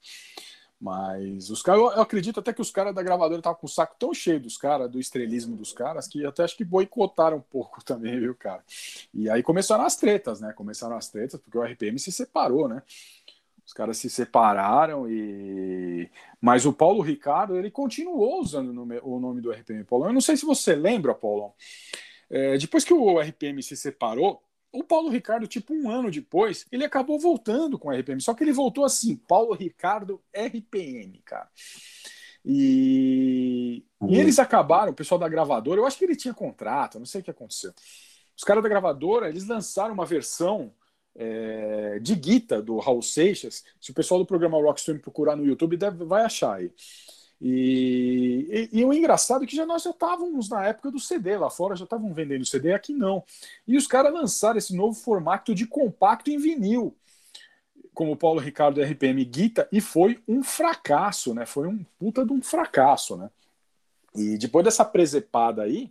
Mas 0.81 1.51
os 1.51 1.61
caras, 1.61 1.83
eu, 1.83 2.01
acredito 2.01 2.41
até 2.41 2.55
que 2.55 2.63
os 2.63 2.71
caras 2.71 2.95
da 2.95 3.03
gravadora 3.03 3.39
estavam 3.39 3.59
com 3.61 3.67
o 3.67 3.71
saco 3.71 3.95
tão 3.99 4.15
cheio 4.15 4.41
dos 4.41 4.57
caras, 4.57 4.91
do 4.91 4.99
estrelismo 4.99 5.55
dos 5.55 5.75
caras, 5.75 6.09
que 6.09 6.25
até 6.25 6.43
acho 6.43 6.57
que 6.57 6.65
boicotaram 6.65 7.37
um 7.37 7.43
pouco 7.43 7.85
também, 7.85 8.19
viu, 8.19 8.35
cara? 8.35 8.65
E 9.13 9.29
aí 9.29 9.43
começaram 9.43 9.85
as 9.85 9.97
tretas, 9.97 10.41
né? 10.41 10.55
Começaram 10.55 10.97
as 10.97 11.11
tretas, 11.11 11.39
porque 11.39 11.59
o 11.59 11.63
RPM 11.63 11.99
se 11.99 12.11
separou, 12.11 12.67
né? 12.67 12.83
Os 13.71 13.73
caras 13.73 13.99
se 13.99 14.11
separaram 14.11 15.09
e. 15.09 16.11
Mas 16.41 16.67
o 16.67 16.73
Paulo 16.73 17.03
Ricardo, 17.03 17.57
ele 17.57 17.71
continuou 17.71 18.41
usando 18.41 18.71
o 18.71 19.21
nome, 19.21 19.41
do 19.41 19.53
RPM 19.53 19.85
Paulão. 19.85 20.09
Eu 20.09 20.13
não 20.13 20.21
sei 20.21 20.37
se 20.37 20.45
você 20.45 20.75
lembra, 20.75 21.15
Paulão. 21.15 21.55
É, 22.29 22.59
depois 22.59 22.83
que 22.85 22.93
o 22.93 23.21
RPM 23.21 23.63
se 23.63 23.77
separou, 23.77 24.43
o 24.73 24.83
Paulo 24.83 25.09
Ricardo, 25.09 25.47
tipo 25.47 25.73
um 25.73 25.89
ano 25.89 26.11
depois, 26.11 26.67
ele 26.73 26.85
acabou 26.85 27.17
voltando 27.17 27.79
com 27.79 27.91
o 27.91 27.93
RPM. 27.93 28.21
Só 28.21 28.35
que 28.35 28.43
ele 28.43 28.53
voltou 28.53 28.85
assim, 28.85 29.15
Paulo 29.15 29.55
Ricardo 29.55 30.21
RPM, 30.35 31.23
cara. 31.25 31.49
E, 32.45 33.85
e 34.09 34.19
eles 34.19 34.41
acabaram, 34.41 34.91
o 34.91 34.97
pessoal 34.97 35.21
da 35.21 35.29
gravadora, 35.29 35.81
eu 35.81 35.87
acho 35.87 35.97
que 35.97 36.05
ele 36.05 36.17
tinha 36.17 36.35
contrato, 36.35 36.99
não 36.99 37.07
sei 37.07 37.21
o 37.21 37.25
que 37.25 37.31
aconteceu. 37.31 37.73
Os 38.37 38.43
caras 38.43 38.65
da 38.65 38.69
gravadora, 38.69 39.29
eles 39.29 39.47
lançaram 39.47 39.95
uma 39.95 40.07
versão 40.07 40.75
é, 41.15 41.99
de 42.01 42.15
guita 42.15 42.62
do 42.62 42.78
Raul 42.78 43.03
Seixas. 43.03 43.65
Se 43.81 43.91
o 43.91 43.95
pessoal 43.95 44.20
do 44.20 44.27
programa 44.27 44.59
Rockstream 44.59 44.99
procurar 44.99 45.37
no 45.37 45.45
YouTube, 45.45 45.77
deve, 45.77 46.05
vai 46.05 46.23
achar 46.24 46.57
aí. 46.57 46.73
E, 47.41 48.69
e, 48.73 48.81
e 48.81 48.85
o 48.85 48.93
engraçado 48.93 49.45
é 49.45 49.47
que 49.47 49.57
já 49.57 49.65
nós 49.65 49.82
já 49.82 49.91
estávamos 49.91 50.51
na 50.51 50.66
época 50.66 50.91
do 50.91 51.01
CD, 51.01 51.39
lá 51.39 51.49
fora 51.49 51.74
já 51.74 51.85
estavam 51.85 52.12
vendendo 52.12 52.45
CD, 52.45 52.73
aqui 52.73 52.93
não. 52.93 53.24
E 53.66 53.77
os 53.77 53.87
caras 53.87 54.12
lançaram 54.12 54.59
esse 54.59 54.77
novo 54.77 54.95
formato 54.95 55.55
de 55.55 55.66
compacto 55.66 56.31
em 56.31 56.39
vinil, 56.39 56.95
como 57.95 58.12
o 58.12 58.16
Paulo 58.16 58.41
Ricardo 58.41 58.82
RPM 58.82 59.24
Guita, 59.24 59.66
e 59.73 59.81
foi 59.81 60.23
um 60.28 60.43
fracasso, 60.43 61.35
né? 61.35 61.47
Foi 61.47 61.66
um 61.66 61.82
puta 61.99 62.27
de 62.27 62.32
um 62.32 62.43
fracasso, 62.43 63.16
né? 63.16 63.31
E 64.15 64.37
depois 64.37 64.65
dessa 64.65 64.85
presepada 64.85 65.62
aí, 65.62 65.91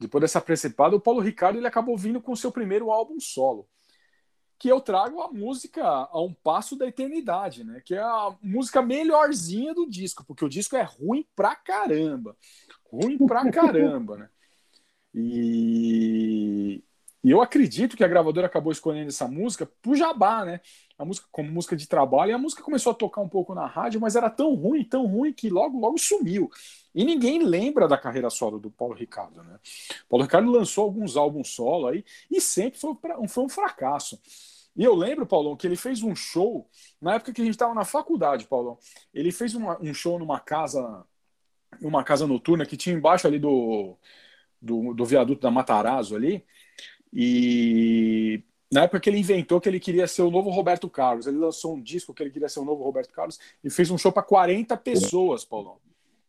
depois 0.00 0.22
dessa 0.22 0.40
presepada, 0.40 0.96
o 0.96 1.00
Paulo 1.00 1.20
Ricardo 1.20 1.58
ele 1.58 1.66
acabou 1.66 1.98
vindo 1.98 2.20
com 2.20 2.32
o 2.32 2.36
seu 2.36 2.50
primeiro 2.50 2.90
álbum 2.90 3.20
solo 3.20 3.68
que 4.58 4.68
eu 4.68 4.80
trago 4.80 5.20
a 5.20 5.30
música 5.30 5.84
a 5.84 6.20
um 6.20 6.32
passo 6.32 6.76
da 6.76 6.86
eternidade, 6.86 7.62
né? 7.62 7.80
Que 7.84 7.94
é 7.94 8.00
a 8.00 8.34
música 8.42 8.80
melhorzinha 8.80 9.74
do 9.74 9.88
disco, 9.88 10.24
porque 10.24 10.44
o 10.44 10.48
disco 10.48 10.76
é 10.76 10.82
ruim 10.82 11.26
pra 11.34 11.54
caramba. 11.54 12.36
Ruim 12.90 13.18
pra 13.18 13.48
caramba, 13.52 14.16
né? 14.16 14.28
E, 15.14 16.82
e 17.22 17.30
eu 17.30 17.40
acredito 17.40 17.96
que 17.96 18.04
a 18.04 18.08
gravadora 18.08 18.46
acabou 18.46 18.70
escolhendo 18.70 19.08
essa 19.08 19.26
música 19.26 19.70
pro 19.82 19.94
jabá, 19.94 20.44
né? 20.44 20.60
A 20.98 21.04
música 21.04 21.26
como 21.30 21.50
música 21.50 21.76
de 21.76 21.86
trabalho, 21.86 22.30
e 22.30 22.34
a 22.34 22.38
música 22.38 22.62
começou 22.62 22.92
a 22.92 22.94
tocar 22.94 23.20
um 23.20 23.28
pouco 23.28 23.54
na 23.54 23.66
rádio, 23.66 24.00
mas 24.00 24.16
era 24.16 24.30
tão 24.30 24.54
ruim, 24.54 24.84
tão 24.84 25.06
ruim 25.06 25.32
que 25.32 25.50
logo, 25.50 25.78
logo 25.78 25.98
sumiu. 25.98 26.50
E 26.96 27.04
ninguém 27.04 27.42
lembra 27.42 27.86
da 27.86 27.98
carreira 27.98 28.30
solo 28.30 28.58
do 28.58 28.70
Paulo 28.70 28.94
Ricardo, 28.94 29.42
né? 29.42 29.60
Paulo 30.08 30.24
Ricardo 30.24 30.50
lançou 30.50 30.84
alguns 30.84 31.14
álbuns 31.14 31.50
solo 31.50 31.88
aí 31.88 32.02
e 32.30 32.40
sempre 32.40 32.80
foi, 32.80 32.94
pra, 32.94 33.28
foi 33.28 33.44
um 33.44 33.50
fracasso. 33.50 34.18
E 34.74 34.82
eu 34.82 34.94
lembro, 34.94 35.26
Paulão, 35.26 35.54
que 35.54 35.66
ele 35.66 35.76
fez 35.76 36.02
um 36.02 36.16
show 36.16 36.66
na 36.98 37.16
época 37.16 37.34
que 37.34 37.42
a 37.42 37.44
gente 37.44 37.52
estava 37.52 37.74
na 37.74 37.84
faculdade, 37.84 38.46
Paulão. 38.46 38.78
Ele 39.12 39.30
fez 39.30 39.54
uma, 39.54 39.78
um 39.78 39.92
show 39.92 40.18
numa 40.18 40.40
casa, 40.40 41.04
uma 41.82 42.02
casa 42.02 42.26
noturna 42.26 42.64
que 42.64 42.78
tinha 42.78 42.96
embaixo 42.96 43.26
ali 43.26 43.38
do, 43.38 43.94
do, 44.60 44.94
do 44.94 45.04
viaduto 45.04 45.42
da 45.42 45.50
Matarazzo 45.50 46.16
ali. 46.16 46.46
E 47.12 48.42
na 48.72 48.84
época 48.84 49.00
que 49.00 49.10
ele 49.10 49.18
inventou 49.18 49.60
que 49.60 49.68
ele 49.68 49.80
queria 49.80 50.06
ser 50.06 50.22
o 50.22 50.30
novo 50.30 50.48
Roberto 50.48 50.88
Carlos, 50.88 51.26
ele 51.26 51.36
lançou 51.36 51.74
um 51.74 51.82
disco 51.82 52.14
que 52.14 52.22
ele 52.22 52.30
queria 52.30 52.48
ser 52.48 52.60
o 52.60 52.64
novo 52.64 52.82
Roberto 52.82 53.12
Carlos 53.12 53.38
e 53.62 53.68
fez 53.68 53.90
um 53.90 53.98
show 53.98 54.10
para 54.10 54.22
40 54.22 54.74
pessoas, 54.78 55.44
Paulão. 55.44 55.78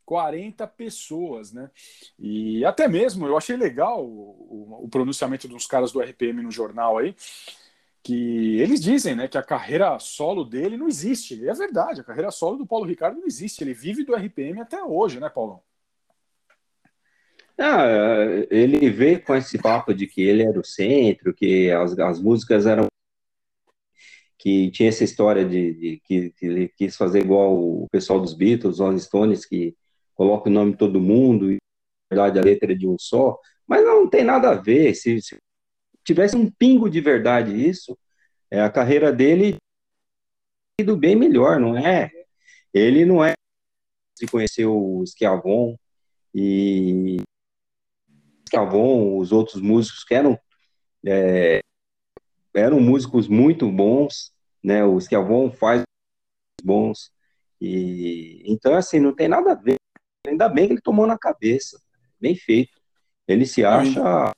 40 0.07 0.65
pessoas, 0.67 1.51
né? 1.51 1.69
E 2.17 2.63
até 2.63 2.87
mesmo 2.87 3.27
eu 3.27 3.35
achei 3.35 3.57
legal 3.57 4.05
o, 4.05 4.79
o, 4.79 4.85
o 4.85 4.89
pronunciamento 4.89 5.49
dos 5.49 5.67
caras 5.67 5.91
do 5.91 5.99
RPM 5.99 6.41
no 6.41 6.49
jornal 6.49 6.97
aí, 6.97 7.13
que 8.01 8.57
eles 8.61 8.79
dizem, 8.79 9.17
né, 9.17 9.27
que 9.27 9.37
a 9.37 9.43
carreira 9.43 9.99
solo 9.99 10.45
dele 10.45 10.77
não 10.77 10.87
existe. 10.87 11.35
E 11.35 11.49
é 11.49 11.53
verdade, 11.53 11.99
a 11.99 12.05
carreira 12.05 12.31
solo 12.31 12.57
do 12.57 12.65
Paulo 12.65 12.85
Ricardo 12.85 13.19
não 13.19 13.27
existe. 13.27 13.61
Ele 13.61 13.73
vive 13.73 14.05
do 14.05 14.15
RPM 14.15 14.61
até 14.61 14.81
hoje, 14.81 15.19
né, 15.19 15.29
Paulão? 15.29 15.61
Ah, 17.59 17.83
ele 18.49 18.89
veio 18.89 19.21
com 19.21 19.35
esse 19.35 19.57
papo 19.57 19.93
de 19.93 20.07
que 20.07 20.21
ele 20.21 20.43
era 20.43 20.57
o 20.57 20.63
centro, 20.63 21.33
que 21.33 21.69
as, 21.69 21.99
as 21.99 22.21
músicas 22.21 22.65
eram 22.65 22.87
que 24.37 24.71
tinha 24.71 24.87
essa 24.87 25.03
história 25.03 25.43
de, 25.43 25.73
de 25.73 26.01
que, 26.05 26.29
que, 26.29 26.45
ele 26.45 26.67
quis 26.69 26.95
fazer 26.95 27.19
igual 27.19 27.53
o 27.53 27.87
pessoal 27.91 28.21
dos 28.21 28.33
Beatles, 28.33 28.79
Rolling 28.79 28.99
Stones, 28.99 29.45
que 29.45 29.75
coloca 30.17 30.49
o 30.49 30.51
nome 30.51 30.71
de 30.71 30.77
todo 30.79 30.99
mundo 30.99 31.51
e 31.51 31.57
na 32.09 32.17
verdade 32.17 32.39
a 32.39 32.41
letra 32.41 32.71
é 32.73 32.75
de 32.75 32.87
um 32.87 32.97
só, 32.99 33.39
mas 33.65 33.85
não 33.85 34.09
tem 34.09 34.23
nada 34.23 34.49
a 34.49 34.55
ver. 34.55 34.95
Se, 34.95 35.21
se 35.21 35.37
tivesse 36.03 36.35
um 36.35 36.49
pingo 36.49 36.89
de 36.89 36.99
verdade 36.99 37.53
isso, 37.53 37.97
é, 38.49 38.61
a 38.61 38.69
carreira 38.69 39.13
dele 39.13 39.55
ido 40.79 40.97
bem 40.97 41.15
melhor, 41.15 41.59
não 41.59 41.77
é? 41.77 42.11
Ele 42.73 43.05
não 43.05 43.23
é 43.23 43.33
se 44.17 44.25
conheceu 44.25 44.75
o 44.75 45.05
Schiavon 45.05 45.77
e 46.33 47.17
Schiavon, 48.47 49.17
os 49.17 49.31
outros 49.31 49.61
músicos 49.61 50.03
que 50.03 50.15
eram 50.15 50.39
é, 51.05 51.61
eram 52.53 52.79
músicos 52.79 53.27
muito 53.27 53.71
bons, 53.71 54.33
né? 54.63 54.83
O 54.83 54.99
Schiavon 54.99 55.51
faz 55.51 55.83
bons 56.63 57.11
e 57.61 58.43
então 58.45 58.73
assim 58.73 58.99
não 58.99 59.13
tem 59.13 59.27
nada 59.27 59.51
a 59.51 59.55
ver. 59.55 59.76
Ainda 60.27 60.49
bem 60.49 60.67
que 60.67 60.73
ele 60.73 60.81
tomou 60.81 61.07
na 61.07 61.17
cabeça, 61.17 61.81
bem 62.19 62.35
feito. 62.35 62.77
Ele 63.27 63.45
se 63.45 63.63
acha 63.65 64.33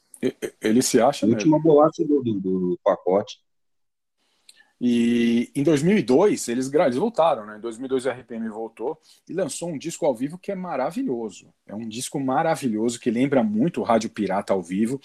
ele 0.62 0.82
se 0.82 1.00
acha 1.00 1.26
a 1.26 1.30
última 1.30 1.60
bolacha 1.60 2.04
do, 2.04 2.22
do, 2.22 2.34
do 2.34 2.80
pacote. 2.84 3.40
E 4.82 5.52
em 5.54 5.62
2002 5.62 6.48
eles, 6.48 6.72
eles 6.72 6.96
voltaram, 6.96 7.46
né? 7.46 7.58
Em 7.58 7.62
2002 7.62 8.06
o 8.06 8.10
RPM 8.10 8.48
voltou 8.50 8.98
e 9.28 9.34
lançou 9.34 9.70
um 9.70 9.78
disco 9.78 10.06
ao 10.06 10.16
vivo 10.16 10.38
que 10.38 10.52
é 10.52 10.56
maravilhoso. 10.56 11.54
É 11.68 11.76
um 11.76 11.88
disco 11.88 12.20
maravilhoso 12.20 13.00
que 13.00 13.12
lembra 13.12 13.44
muito 13.44 13.82
o 13.82 13.84
Rádio 13.84 14.10
Pirata 14.10 14.54
ao 14.54 14.62
vivo. 14.62 15.00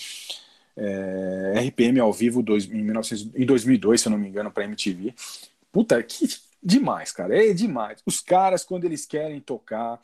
É, 0.76 1.54
RPM 1.68 1.98
ao 2.00 2.12
vivo 2.12 2.42
dois, 2.42 2.66
em, 2.66 2.82
1900 2.82 3.34
em 3.34 3.46
2002, 3.46 4.00
se 4.00 4.08
eu 4.08 4.10
não 4.10 4.18
me 4.18 4.28
engano, 4.28 4.50
para 4.50 4.64
MTV. 4.64 5.12
Puta, 5.72 6.00
que 6.02 6.28
demais, 6.62 7.10
cara. 7.10 7.36
É 7.36 7.52
demais. 7.52 8.00
Os 8.06 8.20
caras, 8.20 8.64
quando 8.64 8.84
eles 8.84 9.04
querem 9.04 9.40
tocar, 9.40 10.00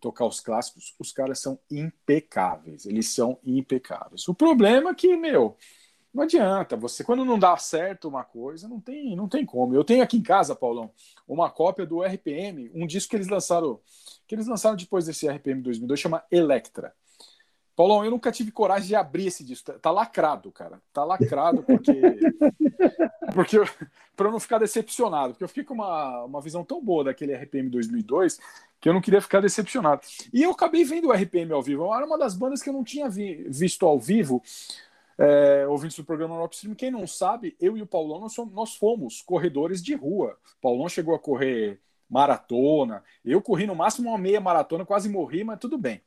tocar 0.00 0.26
os 0.26 0.40
clássicos, 0.40 0.94
os 0.98 1.12
caras 1.12 1.38
são 1.40 1.58
impecáveis. 1.70 2.86
Eles 2.86 3.08
são 3.08 3.38
impecáveis. 3.44 4.28
O 4.28 4.34
problema 4.34 4.90
é 4.90 4.94
que, 4.94 5.16
meu, 5.16 5.56
não 6.12 6.24
adianta. 6.24 6.76
Você, 6.76 7.04
quando 7.04 7.24
não 7.24 7.38
dá 7.38 7.56
certo 7.56 8.08
uma 8.08 8.24
coisa, 8.24 8.68
não 8.68 8.80
tem, 8.80 9.14
não 9.14 9.28
tem 9.28 9.44
como. 9.44 9.74
Eu 9.74 9.84
tenho 9.84 10.02
aqui 10.02 10.16
em 10.16 10.22
casa, 10.22 10.54
Paulão, 10.54 10.90
uma 11.26 11.50
cópia 11.50 11.86
do 11.86 12.02
RPM, 12.02 12.70
um 12.74 12.86
disco 12.86 13.10
que 13.10 13.16
eles 13.16 13.28
lançaram, 13.28 13.80
que 14.26 14.34
eles 14.34 14.46
lançaram 14.46 14.76
depois 14.76 15.06
desse 15.06 15.28
RPM 15.28 15.62
2002, 15.62 16.00
chama 16.00 16.24
Electra. 16.30 16.94
Paulão, 17.76 18.04
eu 18.04 18.10
nunca 18.10 18.32
tive 18.32 18.50
coragem 18.50 18.88
de 18.88 18.96
abrir 18.96 19.28
esse 19.28 19.44
disco. 19.44 19.70
Tá, 19.70 19.78
tá 19.78 19.90
lacrado, 19.92 20.50
cara. 20.50 20.82
Tá 20.92 21.04
lacrado 21.04 21.62
porque 21.62 21.92
porque 23.32 23.56
para 24.16 24.32
não 24.32 24.40
ficar 24.40 24.58
decepcionado, 24.58 25.32
porque 25.32 25.44
eu 25.44 25.48
fiquei 25.48 25.62
com 25.62 25.74
uma, 25.74 26.24
uma 26.24 26.40
visão 26.40 26.64
tão 26.64 26.82
boa 26.82 27.04
daquele 27.04 27.34
RPM 27.34 27.70
2002 27.70 28.40
que 28.80 28.88
eu 28.88 28.92
não 28.94 29.00
queria 29.00 29.20
ficar 29.20 29.40
decepcionado. 29.40 30.02
E 30.32 30.42
eu 30.42 30.50
acabei 30.50 30.84
vendo 30.84 31.08
o 31.08 31.12
RPM 31.12 31.52
ao 31.52 31.62
vivo. 31.62 31.92
Era 31.94 32.06
uma 32.06 32.18
das 32.18 32.34
bandas 32.34 32.62
que 32.62 32.68
eu 32.68 32.72
não 32.72 32.84
tinha 32.84 33.08
vi- 33.08 33.44
visto 33.48 33.84
ao 33.86 33.98
vivo. 33.98 34.42
É, 35.20 35.66
ouvintes 35.66 35.96
do 35.96 36.04
programa 36.04 36.36
Rockstream, 36.36 36.76
quem 36.76 36.92
não 36.92 37.04
sabe, 37.04 37.56
eu 37.60 37.76
e 37.76 37.82
o 37.82 37.86
Paulão 37.86 38.20
nós, 38.20 38.32
somos- 38.34 38.54
nós 38.54 38.76
fomos 38.76 39.20
corredores 39.20 39.82
de 39.82 39.94
rua. 39.94 40.38
O 40.58 40.60
Paulão 40.62 40.88
chegou 40.88 41.12
a 41.14 41.18
correr 41.18 41.80
maratona, 42.08 43.02
eu 43.24 43.42
corri 43.42 43.66
no 43.66 43.74
máximo 43.74 44.10
uma 44.10 44.18
meia 44.18 44.40
maratona, 44.40 44.86
quase 44.86 45.08
morri, 45.08 45.42
mas 45.42 45.58
tudo 45.58 45.76
bem. 45.76 46.00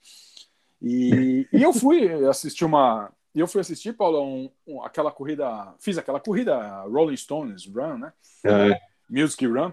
E, 0.82 1.46
e 1.52 1.62
eu 1.62 1.74
fui 1.74 2.10
assistir 2.26 2.66
uma. 2.66 3.12
Eu 3.36 3.48
fui 3.48 3.62
assistir, 3.62 3.94
Paulão, 3.94 4.52
um- 4.66 4.82
aquela 4.82 5.12
corrida. 5.12 5.74
Fiz 5.80 5.98
aquela 5.98 6.20
corrida 6.20 6.82
Rolling 6.84 7.16
Stones 7.18 7.66
Run, 7.66 7.98
né? 7.98 8.14
É. 8.44 8.80
Music 9.10 9.46
Run, 9.46 9.72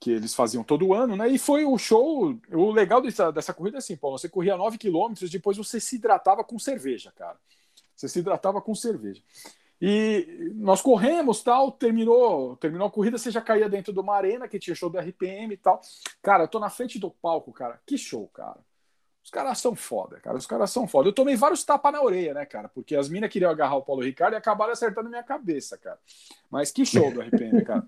que 0.00 0.10
eles 0.10 0.34
faziam 0.34 0.64
todo 0.64 0.94
ano, 0.94 1.14
né? 1.14 1.28
E 1.28 1.38
foi 1.38 1.64
o 1.66 1.76
show. 1.76 2.34
O 2.50 2.70
legal 2.72 3.02
dessa, 3.02 3.30
dessa 3.30 3.52
corrida 3.52 3.76
é 3.76 3.80
assim, 3.80 3.96
Paulo. 3.96 4.18
Você 4.18 4.30
corria 4.30 4.56
9 4.56 4.78
quilômetros, 4.78 5.30
depois 5.30 5.58
você 5.58 5.78
se 5.78 5.96
hidratava 5.96 6.42
com 6.42 6.58
cerveja, 6.58 7.12
cara. 7.14 7.36
Você 7.94 8.08
se 8.08 8.18
hidratava 8.18 8.62
com 8.62 8.74
cerveja. 8.74 9.22
E 9.80 10.52
nós 10.54 10.80
corremos, 10.80 11.42
tal, 11.42 11.70
terminou, 11.70 12.56
terminou 12.56 12.88
a 12.88 12.90
corrida, 12.90 13.18
você 13.18 13.30
já 13.30 13.40
caía 13.40 13.68
dentro 13.68 13.92
de 13.92 14.00
uma 14.00 14.14
arena 14.14 14.48
que 14.48 14.58
tinha 14.58 14.74
show 14.74 14.88
do 14.88 14.98
RPM 14.98 15.52
e 15.52 15.56
tal. 15.56 15.80
Cara, 16.22 16.44
eu 16.44 16.48
tô 16.48 16.58
na 16.58 16.70
frente 16.70 16.98
do 16.98 17.10
palco, 17.10 17.52
cara. 17.52 17.78
Que 17.86 17.98
show, 17.98 18.26
cara. 18.28 18.58
Os 19.22 19.30
caras 19.30 19.58
são 19.58 19.76
foda, 19.76 20.18
cara. 20.18 20.36
Os 20.36 20.46
caras 20.46 20.70
são 20.70 20.88
foda. 20.88 21.08
Eu 21.08 21.12
tomei 21.12 21.36
vários 21.36 21.62
tapas 21.62 21.92
na 21.92 22.02
orelha, 22.02 22.34
né, 22.34 22.46
cara? 22.46 22.68
Porque 22.68 22.96
as 22.96 23.08
minas 23.08 23.30
queriam 23.30 23.50
agarrar 23.50 23.76
o 23.76 23.82
Paulo 23.82 24.02
Ricardo 24.02 24.32
e 24.32 24.36
acabaram 24.36 24.72
acertando 24.72 25.10
minha 25.10 25.22
cabeça, 25.22 25.76
cara. 25.76 25.98
Mas 26.50 26.70
que 26.70 26.86
show 26.86 27.12
do 27.12 27.20
RPM, 27.20 27.62
cara. 27.64 27.86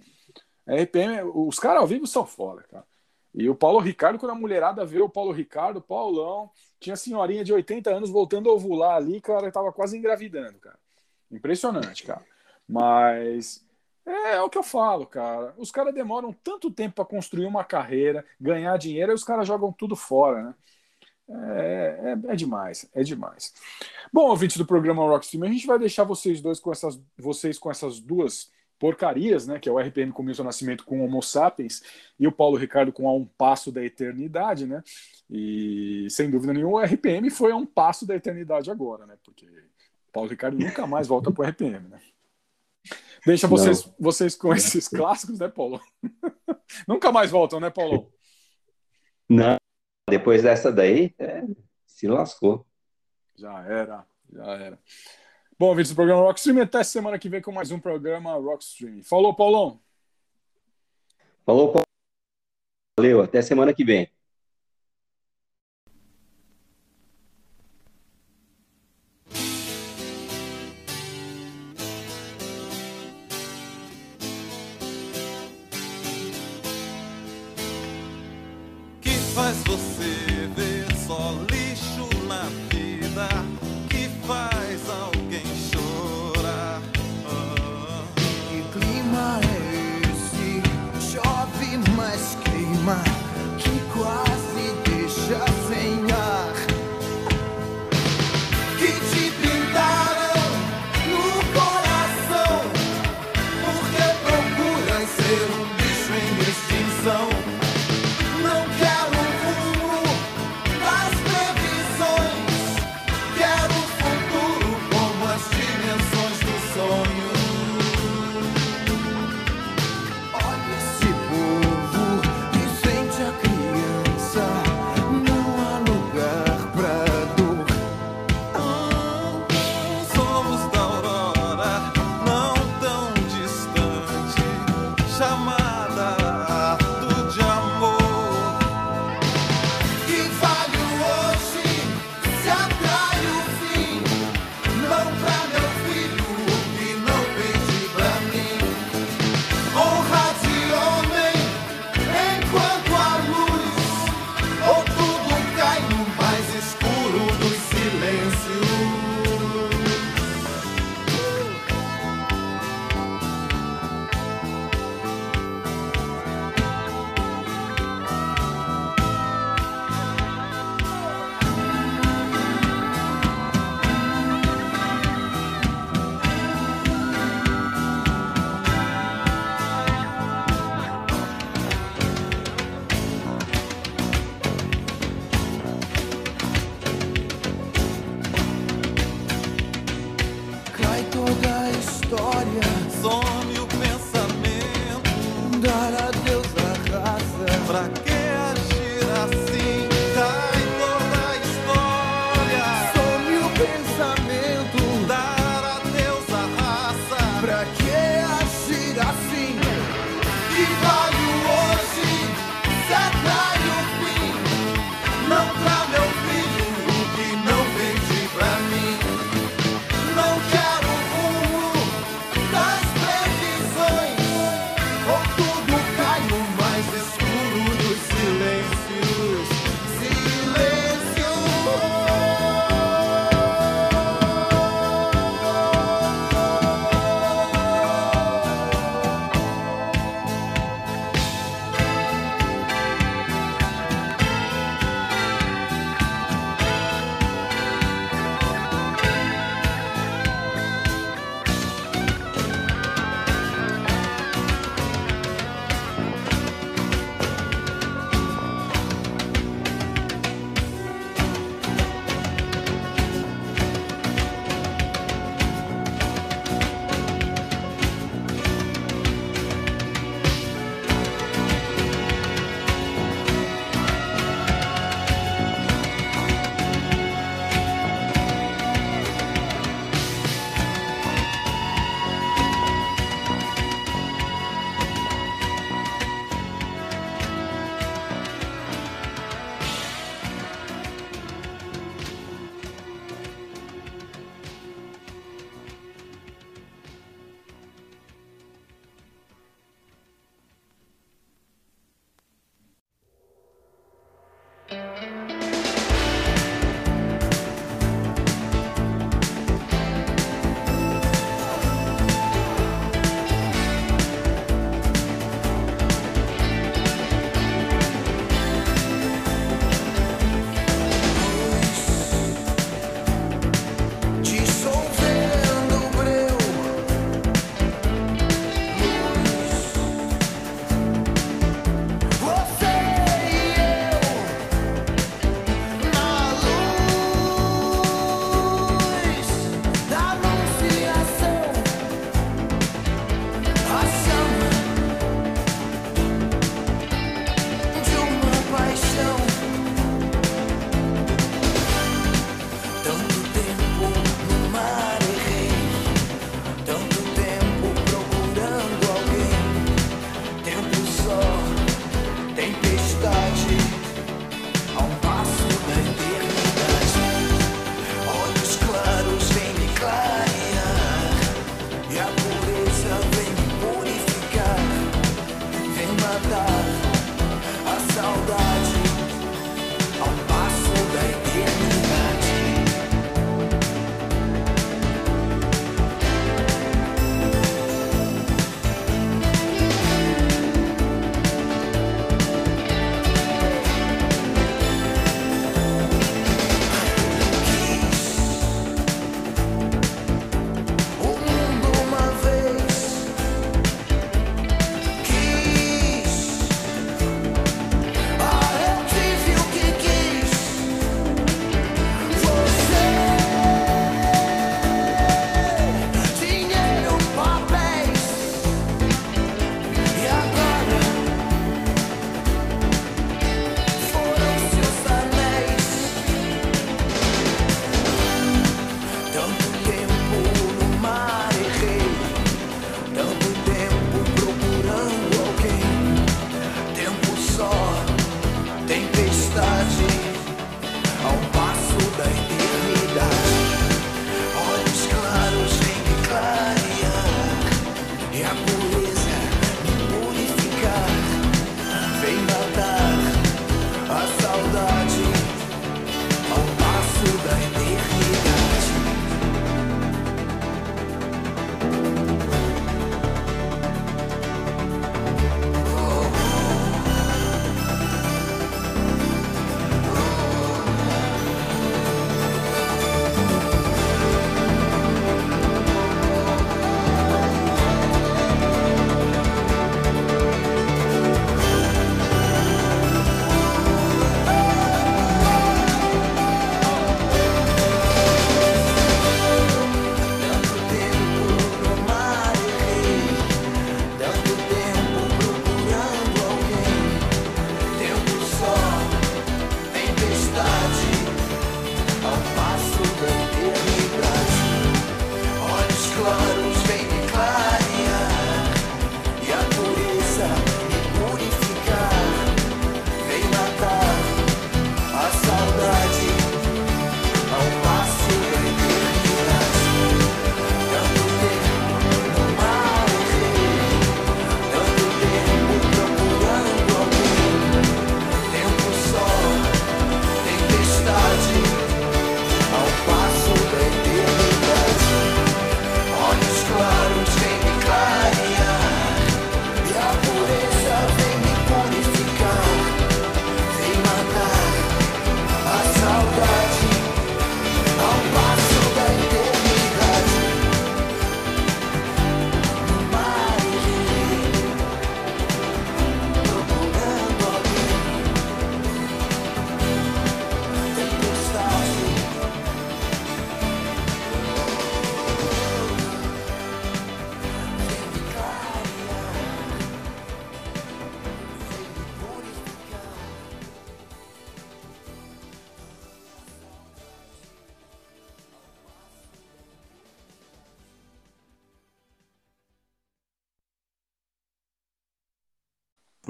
RPM, 0.67 1.23
os 1.35 1.59
caras 1.59 1.81
ao 1.81 1.87
vivo 1.87 2.07
são 2.07 2.27
foda, 2.27 2.63
cara. 2.63 2.85
E 3.35 3.49
o 3.49 3.55
Paulo 3.55 3.79
Ricardo, 3.79 4.19
quando 4.19 4.33
a 4.33 4.35
mulherada 4.35 4.85
vê 4.85 5.01
o 5.01 5.09
Paulo 5.09 5.33
Ricardo, 5.33 5.81
Paulão, 5.81 6.51
tinha 6.79 6.97
senhorinha 6.97 7.43
de 7.43 7.53
80 7.53 7.91
anos 7.91 8.11
voltando 8.11 8.51
a 8.51 8.53
ovular 8.53 8.97
ali, 8.97 9.21
cara, 9.21 9.51
tava 9.51 9.73
quase 9.73 9.97
engravidando, 9.97 10.59
cara. 10.59 10.79
Impressionante, 11.31 12.05
cara. 12.05 12.23
Mas 12.69 13.65
é, 14.07 14.35
é 14.35 14.43
o 14.43 14.51
que 14.51 14.59
eu 14.59 14.63
falo, 14.63 15.07
cara. 15.07 15.55
Os 15.57 15.71
caras 15.71 15.95
demoram 15.95 16.33
tanto 16.33 16.71
tempo 16.71 16.97
para 16.97 17.05
construir 17.05 17.47
uma 17.47 17.65
carreira, 17.65 18.25
ganhar 18.39 18.77
dinheiro, 18.77 19.13
e 19.13 19.15
os 19.15 19.25
caras 19.25 19.47
jogam 19.47 19.73
tudo 19.73 19.97
fora, 19.97 20.43
né? 20.43 20.55
É, 21.29 22.17
é, 22.29 22.33
é 22.33 22.37
demais, 22.37 22.89
é 22.93 23.03
demais. 23.03 23.55
Bom, 24.13 24.29
ouvintes 24.29 24.59
do 24.59 24.67
programa 24.67 25.07
Rockstream, 25.07 25.45
a 25.45 25.53
gente 25.53 25.67
vai 25.67 25.79
deixar 25.79 26.05
vocês 26.05 26.43
dois 26.43 26.61
com 26.61 26.71
essas, 26.71 27.01
vocês 27.17 27.59
com 27.59 27.71
essas 27.71 28.01
duas 28.01 28.51
porcarias, 28.83 29.47
né? 29.47 29.61
Que 29.61 29.69
é 29.69 29.73
o 29.73 29.79
RPM 29.79 30.11
com 30.11 30.25
Milton 30.25 30.43
Nascimento 30.43 30.85
com 30.85 31.05
Homo 31.05 31.23
Sapiens 31.23 31.85
e 32.19 32.27
o 32.27 32.33
Paulo 32.33 32.57
Ricardo 32.57 32.93
com 32.93 33.09
A 33.09 33.15
Um 33.15 33.25
Passo 33.25 33.71
da 33.71 33.81
Eternidade, 33.85 34.67
né? 34.67 34.83
E 35.31 36.09
sem 36.11 36.29
dúvida 36.29 36.53
nenhuma, 36.53 36.79
o 36.79 36.85
RPM 36.85 37.31
foi 37.31 37.53
a 37.53 37.57
um 37.57 37.65
passo 37.65 38.05
da 38.05 38.17
eternidade 38.17 38.73
agora, 38.73 39.07
né? 39.07 39.17
Porque 39.25 39.47
o 39.47 40.13
Paulo 40.13 40.29
Ricardo 40.29 40.59
nunca 40.59 40.85
mais 40.85 41.07
volta 41.07 41.31
pro 41.31 41.45
RPM, 41.45 41.89
né? 41.89 42.01
Deixa 43.25 43.47
vocês, 43.47 43.89
vocês 44.01 44.35
com 44.35 44.53
esses 44.53 44.89
clássicos, 44.89 45.39
né, 45.39 45.49
Paulo? 45.49 45.81
nunca 46.89 47.13
mais 47.13 47.31
voltam, 47.31 47.61
né, 47.61 47.71
Paulo? 47.71 48.13
Não, 49.29 49.59
depois 50.11 50.43
dessa 50.43 50.73
daí, 50.73 51.15
é, 51.21 51.45
se 51.87 52.09
lascou. 52.09 52.67
Já 53.37 53.63
era, 53.63 54.05
já 54.29 54.53
era. 54.55 54.79
Bom, 55.63 55.69
ouvintes 55.69 55.93
do 55.93 55.95
programa 55.95 56.23
Rockstream, 56.23 56.61
até 56.61 56.83
semana 56.83 57.17
que 57.21 57.29
vem 57.29 57.41
com 57.41 57.53
mais 57.53 57.71
um 57.71 57.79
programa 57.79 58.35
Rockstream. 58.35 59.01
Falou, 59.05 59.33
Paulão! 59.33 59.81
Falou, 61.47 61.71
Paulo. 61.71 61.87
Valeu, 62.99 63.23
até 63.23 63.41
semana 63.43 63.73
que 63.73 63.85
vem. 63.85 64.11